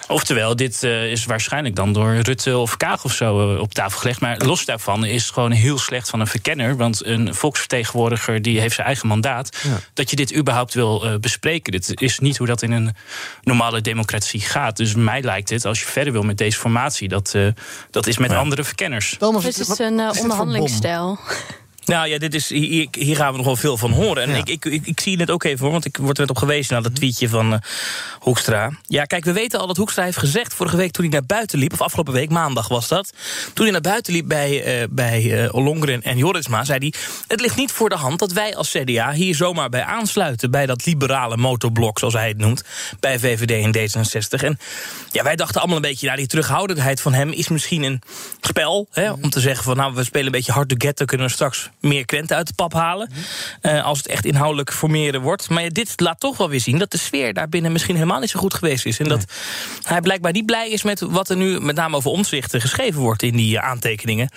Oftewel, 0.09 0.57
dit 0.57 0.83
eh, 0.83 1.11
is 1.11 1.25
waarschijnlijk 1.25 1.77
dan 1.77 1.93
door 1.93 2.15
Rutte 2.15 2.59
of 2.59 2.77
Kaag 2.77 3.05
of 3.05 3.13
zo 3.13 3.55
eh, 3.55 3.61
op 3.61 3.75
tafel 3.75 3.99
gelegd. 3.99 4.21
Maar 4.21 4.37
los 4.39 4.65
daarvan 4.65 5.05
is 5.05 5.23
het 5.23 5.33
gewoon 5.33 5.51
heel 5.51 5.79
slecht 5.79 6.11
van 6.11 6.21
een 6.21 6.27
verkenner. 6.27 6.77
Want 6.77 7.05
een 7.05 7.35
volksvertegenwoordiger 7.35 8.43
die 8.43 8.61
heeft 8.61 8.75
zijn 8.75 8.87
eigen 8.87 9.09
mandaat. 9.09 9.57
Dat 9.95 10.11
je 10.11 10.17
dit 10.17 10.37
überhaupt 10.37 10.75
wil 10.75 11.05
eh, 11.05 11.15
bespreken. 11.19 11.73
Dit 11.73 12.01
is 12.01 12.19
niet 12.19 12.37
hoe 12.37 12.47
dat 12.47 12.63
in 12.63 12.73
een 12.73 12.95
normale 13.43 13.81
democratie 13.81 14.41
gaat. 14.41 14.77
Dus 14.77 14.95
mij 14.95 15.23
lijkt 15.23 15.51
het, 15.51 15.65
als 15.65 15.81
je 15.81 15.87
verder 15.87 16.13
wil 16.13 16.23
met 16.23 16.39
deze 16.39 16.59
formatie, 16.59 17.09
dat, 17.09 17.35
eh, 17.35 17.47
dat 17.91 18.07
is 18.07 18.19
met 18.19 18.33
andere 18.33 18.65
verkenners. 18.65 19.17
Dit 19.43 19.59
is 19.59 19.79
een 19.79 20.01
onderhandelingsstijl. 20.21 21.19
Nou 21.87 22.09
ja, 22.09 22.19
dit 22.19 22.35
is, 22.35 22.49
hier, 22.49 22.87
hier 22.91 23.17
gaan 23.17 23.31
we 23.31 23.37
nog 23.37 23.47
wel 23.47 23.57
veel 23.57 23.77
van 23.77 23.91
horen. 23.91 24.23
En 24.23 24.37
ik, 24.37 24.49
ik, 24.49 24.65
ik, 24.65 24.87
ik 24.87 25.01
zie 25.01 25.17
het 25.19 25.31
ook 25.31 25.45
even, 25.45 25.63
hoor, 25.63 25.73
want 25.73 25.85
ik 25.85 25.97
word 25.97 26.19
er 26.19 26.21
net 26.21 26.31
op 26.31 26.39
gewezen... 26.39 26.73
naar 26.73 26.83
dat 26.83 26.95
tweetje 26.95 27.29
van 27.29 27.53
eh, 27.53 27.59
Hoekstra. 28.21 28.71
Ja, 28.83 29.05
kijk, 29.05 29.25
we 29.25 29.33
weten 29.33 29.61
al 29.61 29.67
dat 29.67 29.77
Hoekstra 29.77 30.05
heeft 30.05 30.19
gezegd... 30.19 30.55
vorige 30.55 30.77
week 30.77 30.91
toen 30.91 31.05
hij 31.05 31.13
naar 31.13 31.27
buiten 31.27 31.59
liep, 31.59 31.73
of 31.73 31.81
afgelopen 31.81 32.13
week, 32.13 32.31
maandag 32.31 32.69
was 32.69 32.89
dat... 32.89 33.13
toen 33.53 33.65
hij 33.65 33.73
naar 33.73 33.81
buiten 33.81 34.13
liep 34.13 34.29
bij, 34.29 34.63
eh 34.63 34.87
bij 34.91 35.45
eh, 35.45 35.55
Ollongren 35.55 36.03
en 36.03 36.17
Jorisma... 36.17 36.65
zei 36.65 36.79
hij, 36.79 36.93
het 37.27 37.41
ligt 37.41 37.57
niet 37.57 37.73
voor 37.73 37.89
de 37.89 37.97
hand 37.97 38.19
dat 38.19 38.33
wij 38.33 38.57
als 38.57 38.71
CDA... 38.71 39.13
hier 39.13 39.35
zomaar 39.35 39.69
bij 39.69 39.83
aansluiten, 39.83 40.51
bij 40.51 40.67
dat 40.67 40.87
liberale 40.87 41.37
motorblok... 41.37 41.99
zoals 41.99 42.15
hij 42.15 42.29
het 42.29 42.39
noemt, 42.39 42.65
bij 43.01 43.19
VVD 43.19 43.51
en 43.51 43.77
D66. 43.77 44.45
En 44.45 44.59
ja, 45.11 45.23
wij 45.23 45.37
dachten 45.37 45.61
allemaal 45.61 45.77
een 45.77 45.83
beetje... 45.83 46.07
Nou, 46.07 46.19
die 46.19 46.29
terughoudendheid 46.29 47.01
van 47.01 47.13
hem 47.13 47.31
is 47.31 47.49
misschien 47.49 47.83
een 47.83 48.03
spel... 48.41 48.89
Hè, 48.91 49.11
om 49.11 49.31
te 49.31 49.41
zeggen 49.41 49.65
van, 49.65 49.77
nou, 49.77 49.95
we 49.95 50.05
spelen 50.05 50.27
een 50.27 50.33
beetje 50.33 50.53
hard 50.53 50.69
to 50.69 50.75
get... 50.79 50.99
dan 50.99 51.07
kunnen 51.07 51.27
we 51.27 51.33
straks 51.33 51.71
meer 51.81 52.05
krenten 52.05 52.37
uit 52.37 52.47
de 52.47 52.53
pap 52.55 52.73
halen. 52.73 53.11
eh, 53.61 53.85
als 53.85 53.99
het 53.99 54.07
echt 54.07 54.25
inhoudelijk 54.25 54.73
formeren 54.73 55.21
wordt. 55.21 55.49
Maar 55.49 55.63
ja, 55.63 55.69
dit 55.69 56.01
laat 56.01 56.21
toch 56.21 56.37
wel 56.37 56.49
weer 56.49 56.61
zien 56.61 56.79
dat 56.79 56.91
de 56.91 56.99
sfeer 56.99 57.33
daarbinnen 57.35 57.73
misschien 57.73 57.95
helemaal 57.95 58.21
niet 58.21 58.31
zo 58.31 58.39
goed 58.41 58.55
geweest 58.55 58.87
is. 58.87 58.99
En 58.99 59.09
dat 59.09 59.25
hij 59.83 60.01
blijkbaar 60.01 60.33
niet 60.33 60.47
blij 60.47 60.71
is 60.71 60.83
met 60.83 61.01
wat 61.01 61.29
er 61.31 61.37
nu 61.37 61.61
met 61.61 61.77
name 61.77 61.97
over 61.97 62.11
omzichten 62.11 62.61
geschreven 62.61 63.01
wordt 63.01 63.23
in 63.23 63.37
die 63.37 63.59
eh, 63.59 63.69
aantekeningen. 63.69 64.29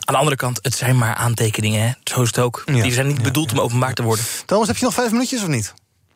Aan 0.00 0.14
de 0.14 0.16
andere 0.20 0.36
kant, 0.36 0.58
het 0.62 0.74
zijn 0.74 0.98
maar 0.98 1.14
aantekeningen. 1.14 1.82
Hè? 1.82 1.90
Zo 2.04 2.20
is 2.22 2.26
het 2.26 2.38
ook. 2.38 2.62
die 2.66 2.92
zijn 2.92 3.06
niet 3.06 3.22
bedoeld 3.22 3.52
om 3.52 3.60
openbaar 3.60 3.94
te 3.94 4.02
worden. 4.02 4.24
Thomas, 4.46 4.66
heb 4.66 4.76
je 4.76 4.84
nog 4.84 4.94
vijf 4.94 5.10
minuutjes 5.10 5.42
of 5.42 5.48
niet? 5.48 5.74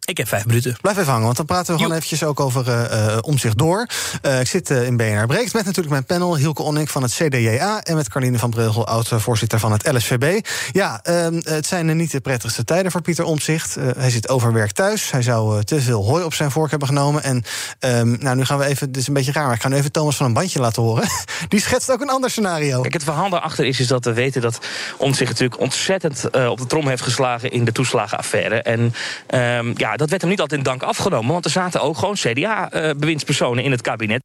Ik 0.08 0.16
heb 0.16 0.28
vijf 0.28 0.46
minuten. 0.46 0.76
Blijf 0.80 0.96
even 0.96 1.10
hangen, 1.10 1.24
want 1.24 1.36
dan 1.36 1.46
praten 1.46 1.72
we 1.72 1.80
gewoon 1.80 1.96
eventjes 1.96 2.24
ook 2.24 2.40
over 2.40 2.68
eh, 2.68 3.14
eh, 3.14 3.18
omzicht 3.20 3.58
door. 3.58 3.86
Eh, 4.22 4.40
ik 4.40 4.46
zit 4.46 4.70
in 4.70 4.96
BNR 4.96 5.26
Breekt 5.26 5.52
met 5.52 5.64
natuurlijk 5.64 5.90
mijn 5.90 6.04
panel 6.04 6.36
Hielke 6.36 6.62
Onnik 6.62 6.88
van 6.88 7.02
het 7.02 7.12
CDJA... 7.12 7.82
en 7.82 7.96
met 7.96 8.08
Carline 8.08 8.38
van 8.38 8.50
Breugel, 8.50 8.86
oud-voorzitter 8.86 9.58
van 9.58 9.72
het 9.72 9.92
LSVB. 9.92 10.46
Ja, 10.72 11.00
ehm, 11.02 11.40
het 11.42 11.66
zijn 11.66 11.96
niet 11.96 12.10
de 12.10 12.20
prettigste 12.20 12.64
tijden 12.64 12.92
voor 12.92 13.02
Pieter 13.02 13.24
Omtzigt. 13.24 13.76
Eh, 13.76 13.84
hij 13.96 14.10
zit 14.10 14.28
overwerk 14.28 14.72
thuis. 14.72 15.10
Hij 15.10 15.22
zou 15.22 15.64
te 15.64 15.80
veel 15.80 16.04
hooi 16.04 16.24
op 16.24 16.34
zijn 16.34 16.50
vork 16.50 16.70
hebben 16.70 16.88
genomen. 16.88 17.22
En 17.22 17.44
ehm, 17.78 18.16
nou, 18.18 18.36
nu 18.36 18.44
gaan 18.44 18.58
we 18.58 18.64
even, 18.64 18.92
dit 18.92 19.02
is 19.02 19.08
een 19.08 19.14
beetje 19.14 19.32
raar... 19.32 19.46
maar 19.46 19.54
ik 19.54 19.62
ga 19.62 19.68
nu 19.68 19.76
even 19.76 19.92
Thomas 19.92 20.16
van 20.16 20.26
een 20.26 20.32
bandje 20.32 20.60
laten 20.60 20.82
horen. 20.82 21.08
Die 21.48 21.60
schetst 21.60 21.90
ook 21.92 22.00
een 22.00 22.10
ander 22.10 22.30
scenario. 22.30 22.80
Kijk, 22.80 22.92
het 22.92 23.04
verhaal 23.04 23.30
daarachter 23.30 23.64
is, 23.64 23.80
is 23.80 23.86
dat 23.86 24.04
we 24.04 24.12
weten 24.12 24.40
dat 24.40 24.58
Omtzigt 24.96 25.30
natuurlijk 25.30 25.60
ontzettend 25.60 26.30
eh, 26.30 26.50
op 26.50 26.58
de 26.58 26.66
trom 26.66 26.88
heeft 26.88 27.02
geslagen 27.02 27.50
in 27.50 27.64
de 27.64 27.72
toeslagenaffaire. 27.72 28.62
En 28.62 28.94
ehm, 29.26 29.72
ja, 29.76 29.96
dat 29.98 30.10
werd 30.10 30.20
hem 30.20 30.30
niet 30.30 30.40
altijd 30.40 30.60
in 30.60 30.66
dank 30.66 30.82
afgenomen, 30.82 31.32
want 31.32 31.44
er 31.44 31.50
zaten 31.50 31.80
ook 31.80 31.98
gewoon 31.98 32.14
CDA-bewindspersonen 32.14 33.64
in 33.64 33.70
het 33.70 33.80
kabinet. 33.80 34.22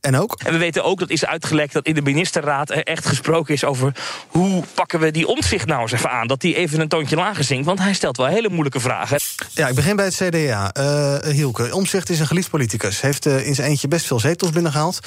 En 0.00 0.16
ook? 0.16 0.40
En 0.44 0.52
we 0.52 0.58
weten 0.58 0.84
ook, 0.84 0.98
dat 0.98 1.10
is 1.10 1.24
uitgelekt, 1.24 1.72
dat 1.72 1.86
in 1.86 1.94
de 1.94 2.02
ministerraad 2.02 2.70
er 2.70 2.82
echt 2.82 3.06
gesproken 3.06 3.54
is 3.54 3.64
over 3.64 3.92
hoe 4.28 4.64
pakken 4.74 5.00
we 5.00 5.10
die 5.10 5.26
omzicht 5.26 5.66
nou 5.66 5.80
eens 5.82 5.92
even 5.92 6.10
aan. 6.10 6.26
Dat 6.26 6.40
die 6.40 6.54
even 6.54 6.80
een 6.80 6.88
toontje 6.88 7.16
lager 7.16 7.44
zingt, 7.44 7.66
want 7.66 7.78
hij 7.78 7.94
stelt 7.94 8.16
wel 8.16 8.26
hele 8.26 8.48
moeilijke 8.48 8.80
vragen. 8.80 9.18
Ja, 9.54 9.68
ik 9.68 9.74
begin 9.74 9.96
bij 9.96 10.04
het 10.04 10.14
CDA. 10.14 10.72
Eh 10.72 11.32
Hielke, 11.32 11.74
Omzicht 11.74 12.10
is 12.10 12.20
een 12.20 12.26
geliefd 12.26 12.50
politicus. 12.50 13.00
Heeft 13.00 13.26
eh, 13.26 13.46
in 13.46 13.54
zijn 13.54 13.68
eentje 13.68 13.88
best 13.88 14.06
veel 14.06 14.20
zetels 14.20 14.50
binnengehaald. 14.50 14.98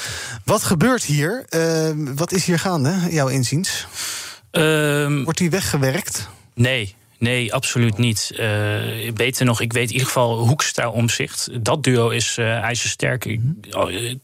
Wat 0.43 0.63
gebeurt 0.63 1.03
hier? 1.03 1.45
Eh, 1.49 1.89
wat 1.95 2.31
is 2.31 2.45
hier 2.45 2.59
gaande, 2.59 2.95
jouw 3.09 3.27
inziens? 3.27 3.87
Wordt 5.23 5.39
hij 5.39 5.49
weggewerkt? 5.49 6.29
Nee. 6.53 6.95
Nee, 7.20 7.53
absoluut 7.53 7.97
niet. 7.97 8.32
Eh, 8.38 8.47
beter 9.13 9.45
nog, 9.45 9.61
ik 9.61 9.74
weet 9.74 9.88
in 9.88 9.91
ieder 9.91 10.07
geval 10.07 10.38
Hoekstra 10.38 10.89
omzicht. 10.89 11.49
Dat 11.61 11.84
duo 11.84 12.09
is 12.09 12.38
eh 12.38 12.57
ijzersterk. 12.59 13.26
Ik- 13.26 13.41
oh, 13.72 13.93
eh, 13.93 14.15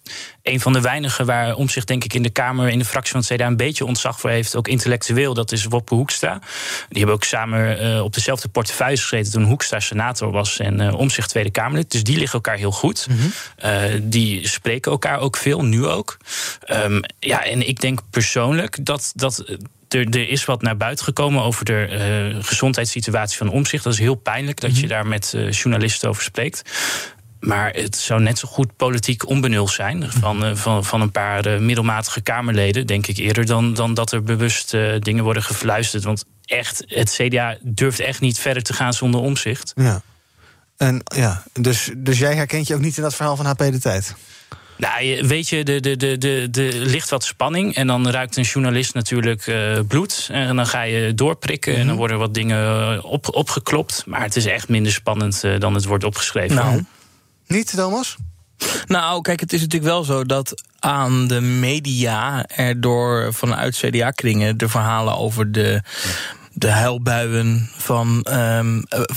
een 0.43 0.59
van 0.59 0.73
de 0.73 0.81
weinigen 0.81 1.25
waar 1.25 1.55
omzicht 1.55 1.87
denk 1.87 2.03
ik 2.03 2.13
in 2.13 2.23
de 2.23 2.29
Kamer, 2.29 2.69
in 2.69 2.79
de 2.79 2.85
fractie 2.85 3.11
van 3.11 3.21
het 3.21 3.29
CDA 3.33 3.47
een 3.47 3.57
beetje 3.57 3.85
ontzag 3.85 4.19
voor 4.19 4.29
heeft, 4.29 4.55
ook 4.55 4.67
intellectueel, 4.67 5.33
dat 5.33 5.51
is 5.51 5.65
Woppe 5.65 5.95
Hoekstra. 5.95 6.39
Die 6.89 6.97
hebben 6.97 7.15
ook 7.15 7.23
samen 7.23 8.03
op 8.03 8.13
dezelfde 8.13 8.47
portefeuille 8.47 8.97
gezeten 8.97 9.31
toen 9.31 9.43
Hoekstra 9.43 9.79
senator 9.79 10.31
was 10.31 10.59
en 10.59 10.93
omzicht 10.93 11.29
Tweede 11.29 11.51
Kamerlid. 11.51 11.91
Dus 11.91 12.03
die 12.03 12.15
liggen 12.17 12.33
elkaar 12.33 12.57
heel 12.57 12.71
goed. 12.71 13.07
Eh, 13.55 13.81
die 14.01 14.47
spreken 14.47 14.91
elkaar 14.91 15.19
ook 15.19 15.37
veel, 15.37 15.63
nu 15.65 15.85
ook. 15.85 16.17
Ehm, 16.65 17.01
ja, 17.19 17.43
en 17.45 17.67
ik 17.67 17.81
denk 17.81 17.99
persoonlijk 18.09 18.85
dat. 18.85 19.11
dat 19.15 19.43
er, 19.93 20.09
er 20.09 20.29
is 20.29 20.45
wat 20.45 20.61
naar 20.61 20.77
buiten 20.77 21.05
gekomen 21.05 21.43
over 21.43 21.65
de 21.65 21.85
eh, 21.85 22.43
gezondheidssituatie 22.43 23.37
van 23.37 23.49
omzicht. 23.49 23.83
Dat 23.83 23.93
is 23.93 23.99
heel 23.99 24.15
pijnlijk 24.15 24.59
dat 24.59 24.79
je 24.79 24.87
daar 24.87 25.07
met 25.07 25.33
eh, 25.33 25.51
journalisten 25.51 26.09
over 26.09 26.23
spreekt. 26.23 26.61
Maar 27.39 27.73
het 27.73 27.95
zou 27.95 28.21
net 28.21 28.39
zo 28.39 28.47
goed 28.47 28.75
politiek 28.75 29.29
onbenul 29.29 29.67
zijn 29.67 30.11
van, 30.11 30.45
eh, 30.45 30.55
van, 30.55 30.85
van 30.85 31.01
een 31.01 31.11
paar 31.11 31.61
middelmatige 31.61 32.21
Kamerleden, 32.21 32.87
denk 32.87 33.07
ik 33.07 33.17
eerder, 33.17 33.45
dan, 33.45 33.73
dan 33.73 33.93
dat 33.93 34.11
er 34.11 34.23
bewust 34.23 34.71
dingen 34.99 35.23
worden 35.23 35.43
gefluisterd. 35.43 36.03
Want 36.03 36.25
echt, 36.45 36.83
het 36.87 37.11
CDA 37.11 37.57
durft 37.61 37.99
echt 37.99 38.21
niet 38.21 38.39
verder 38.39 38.63
te 38.63 38.73
gaan 38.73 38.93
zonder 38.93 39.21
omzicht. 39.21 39.71
Ja. 39.75 40.01
En, 40.77 41.01
ja 41.15 41.43
dus, 41.53 41.89
dus 41.97 42.19
jij 42.19 42.35
herkent 42.35 42.67
je 42.67 42.73
ook 42.75 42.81
niet 42.81 42.97
in 42.97 43.03
dat 43.03 43.15
verhaal 43.15 43.35
van 43.35 43.45
HP 43.45 43.57
de 43.57 43.79
Tijd? 43.79 44.15
Nou, 44.77 45.03
je- 45.03 45.27
weet 45.27 45.49
je, 45.49 45.63
er 45.63 45.81
de, 45.81 45.97
de, 45.97 46.17
de, 46.17 46.47
de, 46.51 46.71
ligt 46.73 47.09
wat 47.09 47.23
spanning. 47.23 47.75
En 47.75 47.87
dan 47.87 48.09
ruikt 48.09 48.37
een 48.37 48.43
journalist 48.43 48.93
natuurlijk 48.93 49.47
eh, 49.47 49.79
bloed. 49.87 50.27
En 50.31 50.55
dan 50.55 50.67
ga 50.67 50.81
je 50.81 51.13
doorprikken. 51.13 51.75
En 51.75 51.87
dan 51.87 51.95
worden 51.95 52.17
wat 52.17 52.33
dingen 52.33 52.57
eh, 52.97 53.05
op, 53.05 53.35
opgeklopt. 53.35 54.03
Maar 54.05 54.21
het 54.21 54.35
is 54.35 54.45
echt 54.45 54.69
minder 54.69 54.91
spannend 54.91 55.43
eh, 55.43 55.59
dan 55.59 55.73
het 55.73 55.85
wordt 55.85 56.03
opgeschreven. 56.03 56.55
Nou. 56.55 56.83
Niet, 57.47 57.73
Thomas? 57.75 58.15
Nou, 58.87 59.21
kijk, 59.21 59.39
het 59.39 59.53
is 59.53 59.61
natuurlijk 59.61 59.91
wel 59.91 60.03
zo 60.03 60.23
dat 60.23 60.63
aan 60.79 61.27
de 61.27 61.41
media 61.41 62.45
er 62.47 62.81
door 62.81 63.33
vanuit 63.33 63.75
CDA-kringen 63.77 64.57
de 64.57 64.69
verhalen 64.69 65.17
over 65.17 65.51
de. 65.51 65.81
De 66.55 66.69
huilbuien 66.69 67.69
van, 67.77 68.21
eh, 68.23 68.59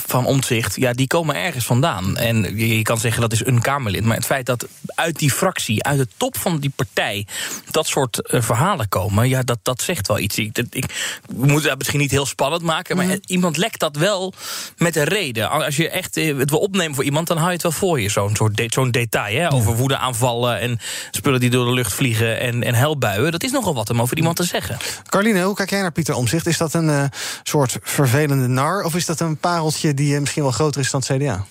van 0.07 0.25
omzicht, 0.25 0.75
ja, 0.75 0.93
die 0.93 1.07
komen 1.07 1.35
ergens 1.35 1.65
vandaan. 1.65 2.17
En 2.17 2.57
je, 2.57 2.81
kan 2.81 2.97
zeggen 2.99 3.21
dat 3.21 3.31
is 3.31 3.45
een 3.45 3.61
Kamerlid. 3.61 4.03
Maar 4.03 4.15
het 4.15 4.25
feit 4.25 4.45
dat 4.45 4.67
uit 4.95 5.19
die 5.19 5.31
fractie, 5.31 5.83
uit 5.83 5.97
de 5.97 6.07
top 6.17 6.37
van 6.37 6.59
die 6.59 6.71
partij, 6.75 7.27
dat 7.71 7.87
soort 7.87 8.21
eh, 8.21 8.41
verhalen 8.41 8.89
komen, 8.89 9.29
ja, 9.29 9.41
dat, 9.43 9.57
dat 9.61 9.81
zegt 9.81 10.07
wel 10.07 10.19
iets. 10.19 10.37
Ik, 10.37 10.53
dat- 10.53 10.65
ik, 10.69 11.19
we 11.27 11.45
moeten 11.45 11.69
dat 11.69 11.77
misschien 11.77 11.99
niet 11.99 12.11
heel 12.11 12.25
spannend 12.25 12.61
maken, 12.63 12.95
maar 12.97 13.09
eh, 13.09 13.17
iemand 13.25 13.57
lekt 13.57 13.79
dat 13.79 13.95
wel 13.95 14.33
met 14.77 14.95
een 14.95 15.03
reden. 15.03 15.49
Als 15.49 15.75
je 15.75 15.89
echt 15.89 16.15
het 16.15 16.49
wil 16.49 16.59
opnemen 16.59 16.95
voor 16.95 17.03
iemand, 17.03 17.27
dan 17.27 17.37
hou 17.37 17.47
je 17.49 17.53
het 17.53 17.63
wel 17.63 17.71
voor 17.71 17.99
je. 18.01 18.09
Zo'n 18.09 18.35
soort 18.35 18.57
de- 18.57 18.65
zo'n 18.69 18.91
detail 18.91 19.39
hè, 19.39 19.51
over 19.51 19.75
woedeaanvallen 19.75 20.59
en 20.59 20.79
spullen 21.11 21.39
die 21.39 21.49
door 21.49 21.65
de 21.65 21.73
lucht 21.73 21.93
vliegen 21.93 22.39
en, 22.39 22.63
en 22.63 22.75
helbuien. 22.75 23.31
Dat 23.31 23.43
is 23.43 23.51
nogal 23.51 23.73
wat 23.73 23.89
om 23.89 24.01
over 24.01 24.17
iemand 24.17 24.35
te 24.35 24.43
zeggen. 24.43 24.77
Carline, 25.09 25.41
hoe 25.41 25.55
kijk 25.55 25.69
jij 25.69 25.81
naar 25.81 25.91
Pieter 25.91 26.15
Omzicht? 26.15 26.47
Is 26.47 26.57
dat 26.57 26.73
een 26.73 27.09
soort 27.43 27.77
vervelende 27.81 28.47
nar? 28.47 28.83
Of 28.83 28.95
is 28.95 29.05
dat 29.05 29.19
een 29.19 29.37
pareltje 29.37 29.93
die 29.93 30.13
eh, 30.13 30.19
misschien 30.19 30.43
wel 30.43 30.51
groter 30.51 30.81
is 30.81 30.91
dan 30.91 31.03
het 31.07 31.17
CDA? 31.17 31.45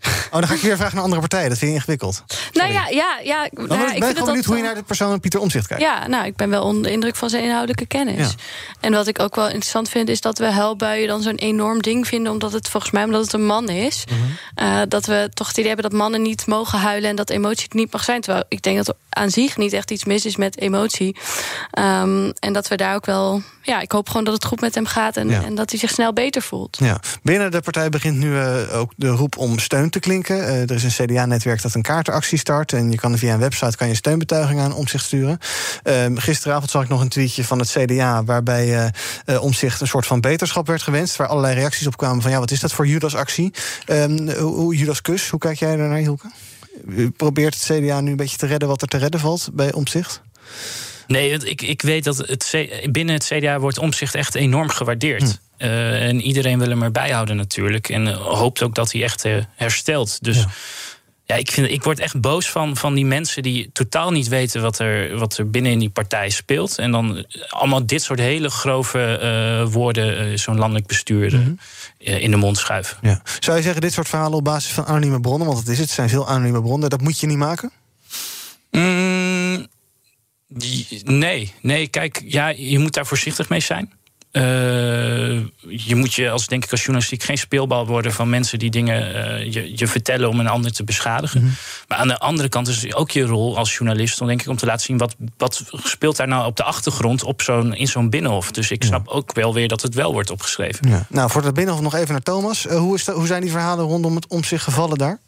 Oh, 0.30 0.38
dan 0.38 0.48
ga 0.48 0.54
ik 0.54 0.60
weer 0.60 0.76
vragen 0.76 0.94
naar 0.94 1.04
andere 1.04 1.20
partijen. 1.20 1.48
Dat 1.48 1.58
vind 1.58 1.70
je 1.70 1.76
ingewikkeld. 1.76 2.24
Nou 2.52 2.72
ja, 2.72 2.88
ja, 2.88 3.18
ja, 3.22 3.48
nou, 3.52 3.66
ben 3.68 3.80
ik 3.80 3.86
ik 3.96 4.04
vind 4.04 4.04
gewoon 4.04 4.24
benieuwd 4.24 4.44
hoe 4.44 4.56
je 4.56 4.62
naar 4.62 4.74
de 4.74 4.82
persoon 4.82 5.20
Pieter 5.20 5.40
Omzicht 5.40 5.66
kijkt. 5.66 5.82
Ja, 5.82 6.06
nou, 6.06 6.26
ik 6.26 6.36
ben 6.36 6.50
wel 6.50 6.62
onder 6.62 6.82
de 6.82 6.90
indruk 6.90 7.16
van 7.16 7.30
zijn 7.30 7.42
inhoudelijke 7.42 7.86
kennis. 7.86 8.28
Ja. 8.28 8.34
En 8.80 8.92
wat 8.92 9.06
ik 9.06 9.18
ook 9.20 9.34
wel 9.34 9.46
interessant 9.46 9.88
vind, 9.88 10.08
is 10.08 10.20
dat 10.20 10.38
we 10.38 10.50
huilbuien 10.50 11.08
dan 11.08 11.22
zo'n 11.22 11.34
enorm 11.34 11.82
ding 11.82 12.06
vinden, 12.06 12.32
omdat 12.32 12.52
het 12.52 12.68
volgens 12.68 12.92
mij 12.92 13.04
omdat 13.04 13.20
het 13.22 13.32
een 13.32 13.46
man 13.46 13.68
is. 13.68 14.04
Mhm. 14.10 14.18
Eh, 14.54 14.80
dat 14.88 15.06
we 15.06 15.30
toch 15.34 15.46
het 15.46 15.56
idee 15.56 15.72
hebben 15.72 15.90
dat 15.90 16.00
mannen 16.00 16.22
niet 16.22 16.46
mogen 16.46 16.78
huilen 16.78 17.10
en 17.10 17.16
dat 17.16 17.30
emotie 17.30 17.68
niet 17.70 17.92
mag 17.92 18.04
zijn. 18.04 18.20
Terwijl 18.20 18.44
ik 18.48 18.62
denk 18.62 18.76
dat 18.76 18.88
er 18.88 18.94
aan 19.08 19.30
zich 19.30 19.56
niet 19.56 19.72
echt 19.72 19.90
iets 19.90 20.04
mis 20.04 20.24
is 20.24 20.36
met 20.36 20.58
emotie. 20.58 21.16
Ehm, 21.70 22.30
en 22.38 22.52
dat 22.52 22.68
we 22.68 22.76
daar 22.76 22.94
ook 22.94 23.06
wel. 23.06 23.42
Ja, 23.62 23.80
ik 23.80 23.92
hoop 23.92 24.08
gewoon 24.08 24.24
dat 24.24 24.34
het 24.34 24.44
goed 24.44 24.60
met 24.60 24.74
hem 24.74 24.86
gaat 24.86 25.16
en, 25.16 25.28
Ja. 25.28 25.42
en 25.44 25.54
dat 25.54 25.70
hij 25.70 25.78
zich 25.78 25.90
snel 25.90 26.12
beter 26.12 26.42
voelt. 26.42 26.76
Ja. 26.80 27.00
Binnen 27.22 27.50
de 27.50 27.60
partij 27.60 27.88
begint 27.88 28.16
nu 28.16 28.38
eh, 28.38 28.78
ook 28.78 28.92
de 28.96 29.08
roep 29.08 29.36
om 29.36 29.58
steun 29.58 29.87
te 29.90 30.00
klinken. 30.00 30.46
Eh, 30.46 30.60
er 30.62 30.70
is 30.70 30.82
een 30.98 31.06
CDA-netwerk 31.06 31.62
dat 31.62 31.74
een 31.74 31.82
kaartenactie 31.82 32.38
start. 32.38 32.72
En 32.72 32.90
je 32.90 32.96
kan 32.96 33.18
via 33.18 33.32
een 33.32 33.38
website 33.40 33.76
kan 33.76 33.88
je 33.88 33.94
steunbetuiging 33.94 34.60
aan 34.60 34.74
Omzicht 34.74 35.04
sturen. 35.04 35.38
Ehm, 35.82 36.16
gisteravond 36.16 36.70
zag 36.70 36.82
ik 36.82 36.88
nog 36.88 37.00
een 37.00 37.08
tweetje 37.08 37.44
van 37.44 37.58
het 37.58 37.70
CDA... 37.70 38.24
waarbij 38.24 38.76
eh 38.76 38.88
eh, 39.24 39.42
Omzicht 39.42 39.80
een 39.80 39.86
soort 39.86 40.06
van 40.06 40.20
beterschap 40.20 40.66
werd 40.66 40.82
gewenst... 40.82 41.16
waar 41.16 41.26
allerlei 41.26 41.54
reacties 41.54 41.86
op 41.86 41.96
kwamen 41.96 42.22
van... 42.22 42.30
ja, 42.30 42.38
wat 42.38 42.50
is 42.50 42.60
dat 42.60 42.72
voor 42.72 42.86
Judas-actie? 42.86 43.52
Ehm, 43.86 44.30
hoe, 44.38 44.54
hoe- 44.54 44.76
Judas-kus, 44.76 45.28
hoe 45.28 45.40
kijk 45.40 45.58
jij 45.58 45.76
daar 45.76 45.88
naar, 45.88 45.98
Hielke? 45.98 46.30
U 46.86 47.10
probeert 47.10 47.54
het 47.54 47.62
CDA 47.78 48.00
nu 48.00 48.10
een 48.10 48.16
beetje 48.16 48.36
te 48.36 48.46
redden 48.46 48.68
wat 48.68 48.82
er 48.82 48.88
te 48.88 48.96
redden 48.96 49.20
valt 49.20 49.48
bij 49.52 49.72
Omzicht? 49.72 50.22
Nee, 51.06 51.30
ik, 51.30 51.62
ik 51.62 51.82
weet 51.82 52.04
dat 52.04 52.16
het 52.16 52.48
C- 52.52 52.92
binnen 52.92 53.14
het 53.14 53.24
CDA 53.24 53.58
wordt 53.58 53.78
omzicht 53.78 54.14
echt 54.14 54.34
enorm 54.34 54.68
gewaardeerd. 54.68 55.38
Eh, 55.58 56.06
en 56.06 56.20
iedereen 56.20 56.58
wil 56.58 56.68
hem 56.68 56.82
erbij 56.82 57.10
houden 57.10 57.36
natuurlijk. 57.36 57.88
En 57.88 58.06
eh, 58.08 58.16
hoopt 58.16 58.62
ook 58.62 58.74
dat 58.74 58.92
hij 58.92 59.02
echt 59.02 59.24
eh, 59.24 59.36
herstelt. 59.54 60.24
Dus 60.24 60.44
Ja, 61.24 61.34
ik, 61.34 61.50
vind, 61.50 61.70
ik 61.70 61.82
word 61.82 61.98
echt 61.98 62.20
boos 62.20 62.50
van, 62.50 62.76
van 62.76 62.94
die 62.94 63.04
mensen 63.06 63.42
die 63.42 63.70
totaal 63.72 64.10
niet 64.10 64.28
weten 64.28 64.62
wat 64.62 64.78
er, 64.78 65.18
wat 65.18 65.38
er 65.38 65.50
binnen 65.50 65.72
in 65.72 65.78
die 65.78 65.90
partij 65.90 66.30
speelt. 66.30 66.78
En 66.78 66.90
dan 66.90 67.26
allemaal 67.48 67.86
dit 67.86 68.02
soort 68.02 68.18
hele 68.18 68.50
grove 68.50 69.66
woorden, 69.70 70.38
zo'n 70.38 70.58
landelijk 70.58 70.86
bestuur, 70.86 71.34
Mhm. 71.36 71.52
in 71.98 72.30
de 72.30 72.36
mond 72.36 72.58
schuiven. 72.58 72.96
Ja. 73.02 73.22
Zou 73.40 73.56
je 73.56 73.62
zeggen, 73.62 73.80
dit 73.80 73.92
soort 73.92 74.08
verhalen 74.08 74.38
op 74.38 74.44
basis 74.44 74.72
van 74.72 74.84
anonieme 74.86 75.20
bronnen, 75.20 75.46
want 75.46 75.58
dat 75.58 75.68
is 75.68 75.78
het, 75.78 75.86
het 75.86 75.94
zijn 75.94 76.08
veel 76.08 76.28
anonieme 76.28 76.62
bronnen, 76.62 76.90
dat 76.90 77.00
moet 77.00 77.20
je 77.20 77.26
niet 77.26 77.36
maken? 77.36 77.72
Mm, 78.70 79.66
die- 80.48 81.00
nee, 81.04 81.52
nee, 81.62 81.88
kijk, 81.88 82.22
ja, 82.26 82.48
je 82.48 82.78
moet 82.78 82.94
daar 82.94 83.06
voorzichtig 83.06 83.48
mee 83.48 83.60
zijn. 83.60 83.92
Eh, 84.30 84.42
je 85.68 85.94
moet 85.94 86.14
je 86.14 86.30
als, 86.30 86.46
denk 86.46 86.64
ik, 86.64 86.70
als 86.70 86.80
journalistiek 86.80 87.22
geen 87.22 87.38
speelbal 87.38 87.86
worden 87.86 88.12
van 88.12 88.28
mensen 88.28 88.58
die 88.58 88.70
dingen 88.70 89.14
eh, 89.14 89.52
je, 89.52 89.78
je 89.78 89.86
vertellen 89.86 90.28
om 90.28 90.40
een 90.40 90.48
ander 90.48 90.72
te 90.72 90.84
beschadigen. 90.84 91.56
Maar 91.88 91.98
aan 91.98 92.08
de 92.08 92.18
andere 92.18 92.48
kant 92.48 92.68
is 92.68 92.82
het 92.82 92.94
ook 92.94 93.10
je 93.10 93.22
rol 93.22 93.56
als 93.56 93.76
journalist 93.76 94.20
om, 94.20 94.26
denk 94.26 94.40
ik, 94.40 94.48
om 94.48 94.56
te 94.56 94.66
laten 94.66 94.86
zien 94.86 94.98
wat, 94.98 95.16
wat 95.36 95.62
speelt 95.72 96.16
daar 96.16 96.28
nou 96.28 96.46
op 96.46 96.56
de 96.56 96.62
achtergrond 96.62 97.22
op 97.22 97.42
zo'n, 97.42 97.74
in 97.74 97.88
zo'n 97.88 98.10
binnenhof. 98.10 98.50
Dus 98.50 98.70
ik 98.70 98.84
snap 98.84 99.08
ook 99.08 99.34
wel 99.34 99.54
weer 99.54 99.68
dat 99.68 99.82
het 99.82 99.94
wel 99.94 100.12
wordt 100.12 100.30
opgeschreven. 100.30 100.88
Ja. 100.88 101.06
Nou, 101.08 101.30
voor 101.30 101.44
het 101.44 101.54
binnenhof 101.54 101.82
nog 101.82 101.94
even 101.94 102.12
naar 102.12 102.22
Thomas. 102.22 102.66
Eh, 102.66 102.78
hoe, 102.78 102.94
is 102.94 103.04
dat, 103.04 103.16
hoe 103.16 103.26
zijn 103.26 103.42
die 103.42 103.50
verhalen 103.50 103.84
rondom 103.84 104.14
het 104.14 104.26
om 104.26 104.44
zich 104.44 104.62
gevallen 104.62 104.98
daar? 104.98 105.18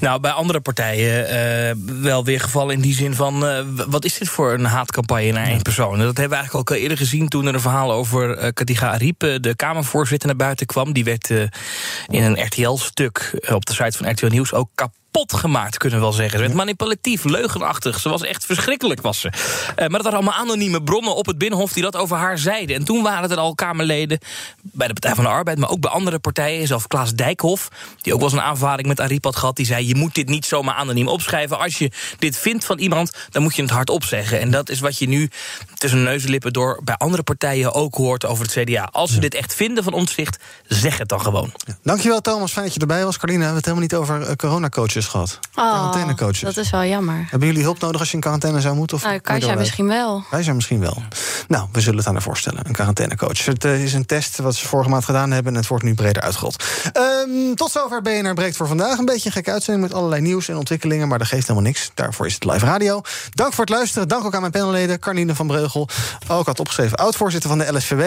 Nou, 0.00 0.20
bij 0.20 0.30
andere 0.30 0.60
partijen 0.60 1.28
eh, 1.28 1.74
wel 2.02 2.24
weer 2.24 2.40
gevallen 2.40 2.74
in 2.74 2.80
die 2.80 2.94
zin 2.94 3.14
van... 3.14 3.46
eh, 3.46 3.64
wat 3.88 4.04
is 4.04 4.18
dit 4.18 4.28
voor 4.28 4.52
een 4.52 4.64
haatcampagne 4.64 5.32
naar 5.32 5.46
één 5.46 5.62
persoon? 5.62 5.98
Dat 5.98 6.04
hebben 6.06 6.28
we 6.28 6.34
eigenlijk 6.34 6.70
ook 6.70 6.76
al 6.76 6.82
eerder 6.82 6.96
gezien 6.96 7.28
toen 7.28 7.46
er 7.46 7.54
een 7.54 7.60
verhaal 7.60 7.92
over 7.92 8.36
eh 8.36 8.48
Katiga 8.52 8.90
Ariep... 8.90 9.20
de 9.20 9.52
Kamervoorzitter, 9.56 10.28
naar 10.28 10.36
buiten 10.36 10.66
kwam. 10.66 10.92
Die 10.92 11.04
werd 11.04 11.30
in 11.30 12.22
een 12.22 12.44
RTL-stuk 12.44 13.38
op 13.52 13.66
de 13.66 13.72
site 13.72 13.96
van 13.96 14.10
RTL 14.10 14.26
Nieuws 14.26 14.52
ook 14.52 14.68
kapot 14.74 15.07
gemaakt, 15.26 15.76
kunnen 15.76 15.98
we 15.98 16.04
wel 16.04 16.14
zeggen. 16.14 16.38
Ze 16.38 16.44
werd 16.44 16.56
manipulatief, 16.56 17.24
leugenachtig. 17.24 18.00
Ze 18.00 18.08
was 18.08 18.22
echt 18.22 18.44
verschrikkelijk, 18.44 19.00
was 19.00 19.20
ze. 19.20 19.28
Eh, 19.28 19.76
maar 19.76 19.88
dat 19.88 20.02
waren 20.02 20.18
allemaal 20.18 20.40
anonieme 20.40 20.82
bronnen 20.82 21.16
op 21.16 21.26
het 21.26 21.38
Binnenhof... 21.38 21.72
die 21.72 21.82
dat 21.82 21.96
over 21.96 22.16
haar 22.16 22.38
zeiden. 22.38 22.76
En 22.76 22.84
toen 22.84 23.02
waren 23.02 23.30
er 23.30 23.36
al 23.36 23.54
Kamerleden 23.54 24.18
bij 24.62 24.86
de 24.86 24.92
Partij 24.92 25.14
van 25.14 25.24
de 25.24 25.30
Arbeid... 25.30 25.58
maar 25.58 25.70
ook 25.70 25.80
bij 25.80 25.90
andere 25.90 26.18
partijen, 26.18 26.66
zelfs 26.66 26.86
Klaas 26.86 27.14
Dijkhoff... 27.14 27.68
die 28.02 28.12
ook 28.12 28.20
wel 28.20 28.28
eens 28.28 28.38
een 28.38 28.44
aanvaring 28.44 28.88
met 28.88 29.00
Ariep 29.00 29.24
had 29.24 29.36
gehad... 29.36 29.56
die 29.56 29.66
zei, 29.66 29.86
je 29.86 29.94
moet 29.94 30.14
dit 30.14 30.28
niet 30.28 30.44
zomaar 30.44 30.74
anoniem 30.74 31.08
opschrijven. 31.08 31.58
Als 31.58 31.78
je 31.78 31.90
dit 32.18 32.38
vindt 32.38 32.64
van 32.64 32.78
iemand, 32.78 33.12
dan 33.30 33.42
moet 33.42 33.56
je 33.56 33.62
het 33.62 33.70
hardop 33.70 34.04
zeggen. 34.04 34.40
En 34.40 34.50
dat 34.50 34.68
is 34.68 34.80
wat 34.80 34.98
je 34.98 35.08
nu 35.08 35.30
tussen 35.74 36.02
neus 36.02 36.24
en 36.24 36.30
lippen 36.30 36.52
door... 36.52 36.80
bij 36.84 36.94
andere 36.94 37.22
partijen 37.22 37.72
ook 37.74 37.94
hoort 37.94 38.26
over 38.26 38.44
het 38.44 38.52
CDA. 38.52 38.88
Als 38.92 39.12
ze 39.12 39.20
dit 39.20 39.34
echt 39.34 39.54
vinden 39.54 39.84
van 39.84 39.92
omzicht, 39.92 40.38
zeg 40.66 40.98
het 40.98 41.08
dan 41.08 41.20
gewoon. 41.20 41.52
Dankjewel 41.82 42.20
Thomas, 42.20 42.52
fijn 42.52 42.64
dat 42.64 42.74
je 42.74 42.80
erbij 42.80 43.04
was. 43.04 43.18
Carlina, 43.18 43.38
we 43.38 43.44
hebben 43.44 43.62
het 43.62 43.86
helemaal 43.88 44.00
niet 44.10 44.18
over 44.18 44.28
eh, 44.28 44.36
coronacoaches 44.36 45.06
gehad. 45.08 45.38
Oh, 45.54 45.72
Quarantainecoaches. 45.72 46.40
dat 46.40 46.56
is 46.56 46.70
wel 46.70 46.84
jammer. 46.84 47.26
Hebben 47.30 47.48
jullie 47.48 47.62
hulp 47.62 47.80
nodig 47.80 48.00
als 48.00 48.08
je 48.08 48.14
in 48.14 48.20
quarantaine 48.20 48.60
zou 48.60 48.74
moeten? 48.74 48.96
Of 48.96 49.02
Nou, 49.02 49.18
Kajsa 49.18 49.42
eruit? 49.44 49.58
misschien 49.58 49.86
wel. 49.88 50.24
Wij 50.30 50.42
zijn 50.42 50.54
misschien 50.56 50.80
wel. 50.80 51.02
Nou, 51.48 51.68
we 51.72 51.80
zullen 51.80 51.98
het 51.98 52.06
aan 52.06 52.12
haar 52.12 52.22
voorstellen, 52.22 52.60
een 52.66 52.72
quarantainecoach. 52.72 53.44
Het 53.44 53.64
eh, 53.64 53.82
is 53.84 53.92
een 53.92 54.06
test 54.06 54.38
wat 54.38 54.54
ze 54.54 54.66
vorige 54.68 54.90
maand 54.90 55.04
gedaan 55.04 55.30
hebben... 55.30 55.52
en 55.52 55.58
het 55.58 55.68
wordt 55.68 55.84
nu 55.84 55.94
breder 55.94 56.22
uitgerold. 56.22 56.64
Ehm, 56.92 57.54
tot 57.54 57.70
zover 57.70 58.02
BNR 58.02 58.34
Breekt 58.34 58.56
voor 58.56 58.66
vandaag. 58.68 58.98
Een 58.98 59.04
beetje 59.04 59.26
een 59.26 59.32
gekke 59.32 59.50
uitzending 59.52 59.86
met 59.86 59.96
allerlei 59.96 60.22
nieuws 60.22 60.48
en 60.48 60.56
ontwikkelingen... 60.56 61.08
maar 61.08 61.18
dat 61.18 61.26
geeft 61.26 61.42
helemaal 61.42 61.62
niks. 61.68 61.90
Daarvoor 61.94 62.26
is 62.26 62.34
het 62.34 62.44
live 62.44 62.64
radio. 62.66 63.00
Dank 63.30 63.52
voor 63.52 63.64
het 63.64 63.74
luisteren. 63.74 64.08
Dank 64.08 64.24
ook 64.24 64.34
aan 64.34 64.40
mijn 64.40 64.52
panelleden. 64.52 64.98
Carline 64.98 65.34
van 65.34 65.46
Breugel, 65.46 65.88
ook 66.28 66.46
had 66.46 66.60
opgeschreven... 66.60 66.96
oud-voorzitter 66.98 67.50
van 67.50 67.58
de 67.58 67.72
LSVW. 67.72 68.00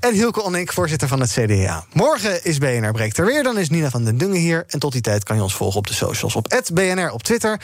En 0.00 0.14
Hilke 0.14 0.42
Onink, 0.42 0.72
voorzitter 0.72 1.08
van 1.08 1.20
het 1.20 1.30
CDA. 1.30 1.84
Morgen 1.92 2.44
is 2.44 2.58
BNR 2.58 2.92
Breekt 2.92 3.18
er 3.18 3.26
weer. 3.26 3.42
Dan 3.42 3.58
is 3.58 3.70
Nina 3.70 3.90
van 3.90 4.04
den 4.04 4.18
Dungen 4.18 4.40
hier. 4.40 4.64
En 4.68 4.78
tot 4.78 4.92
die 4.92 5.00
tijd 5.00 5.24
kan 5.24 5.36
je 5.36 5.42
ons 5.42 5.54
volgen 5.54 5.78
op 5.78 5.86
de 5.86 5.94
socials. 5.94 6.31
Op 6.36 6.60
BNR 6.74 7.10
op 7.10 7.22
Twitter, 7.22 7.60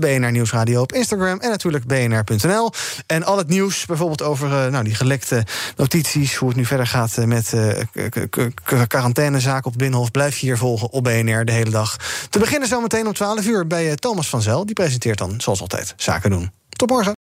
BNR 0.00 0.30
Nieuwsradio 0.30 0.80
op 0.80 0.92
Instagram... 0.92 1.38
en 1.40 1.50
natuurlijk 1.50 1.86
bnr.nl. 1.86 2.72
En 3.06 3.24
al 3.24 3.38
het 3.38 3.48
nieuws, 3.48 3.86
bijvoorbeeld 3.86 4.22
over 4.22 4.64
eh, 4.64 4.70
nou, 4.70 4.84
die 4.84 4.94
gelekte 4.94 5.44
notities... 5.76 6.34
hoe 6.34 6.48
het 6.48 6.56
nu 6.56 6.64
verder 6.64 6.86
gaat 6.86 7.16
eh, 7.16 7.24
met 7.24 7.52
eh, 7.52 7.68
k- 8.10 8.30
k- 8.30 8.54
k- 8.64 8.88
quarantainezaken 8.88 9.70
op 9.70 9.78
Binnenhof... 9.78 10.10
blijf 10.10 10.38
je 10.38 10.46
hier 10.46 10.58
volgen 10.58 10.90
op 10.90 11.04
BNR 11.04 11.44
de 11.44 11.52
hele 11.52 11.70
dag. 11.70 11.96
Te 12.30 12.38
beginnen 12.38 12.68
zometeen 12.68 13.06
om 13.06 13.12
12 13.12 13.46
uur 13.46 13.66
bij 13.66 13.94
Thomas 13.94 14.28
van 14.28 14.42
Zel. 14.42 14.66
Die 14.66 14.74
presenteert 14.74 15.18
dan, 15.18 15.40
zoals 15.40 15.60
altijd, 15.60 15.94
Zaken 15.96 16.30
doen. 16.30 16.50
Tot 16.68 16.90
morgen. 16.90 17.21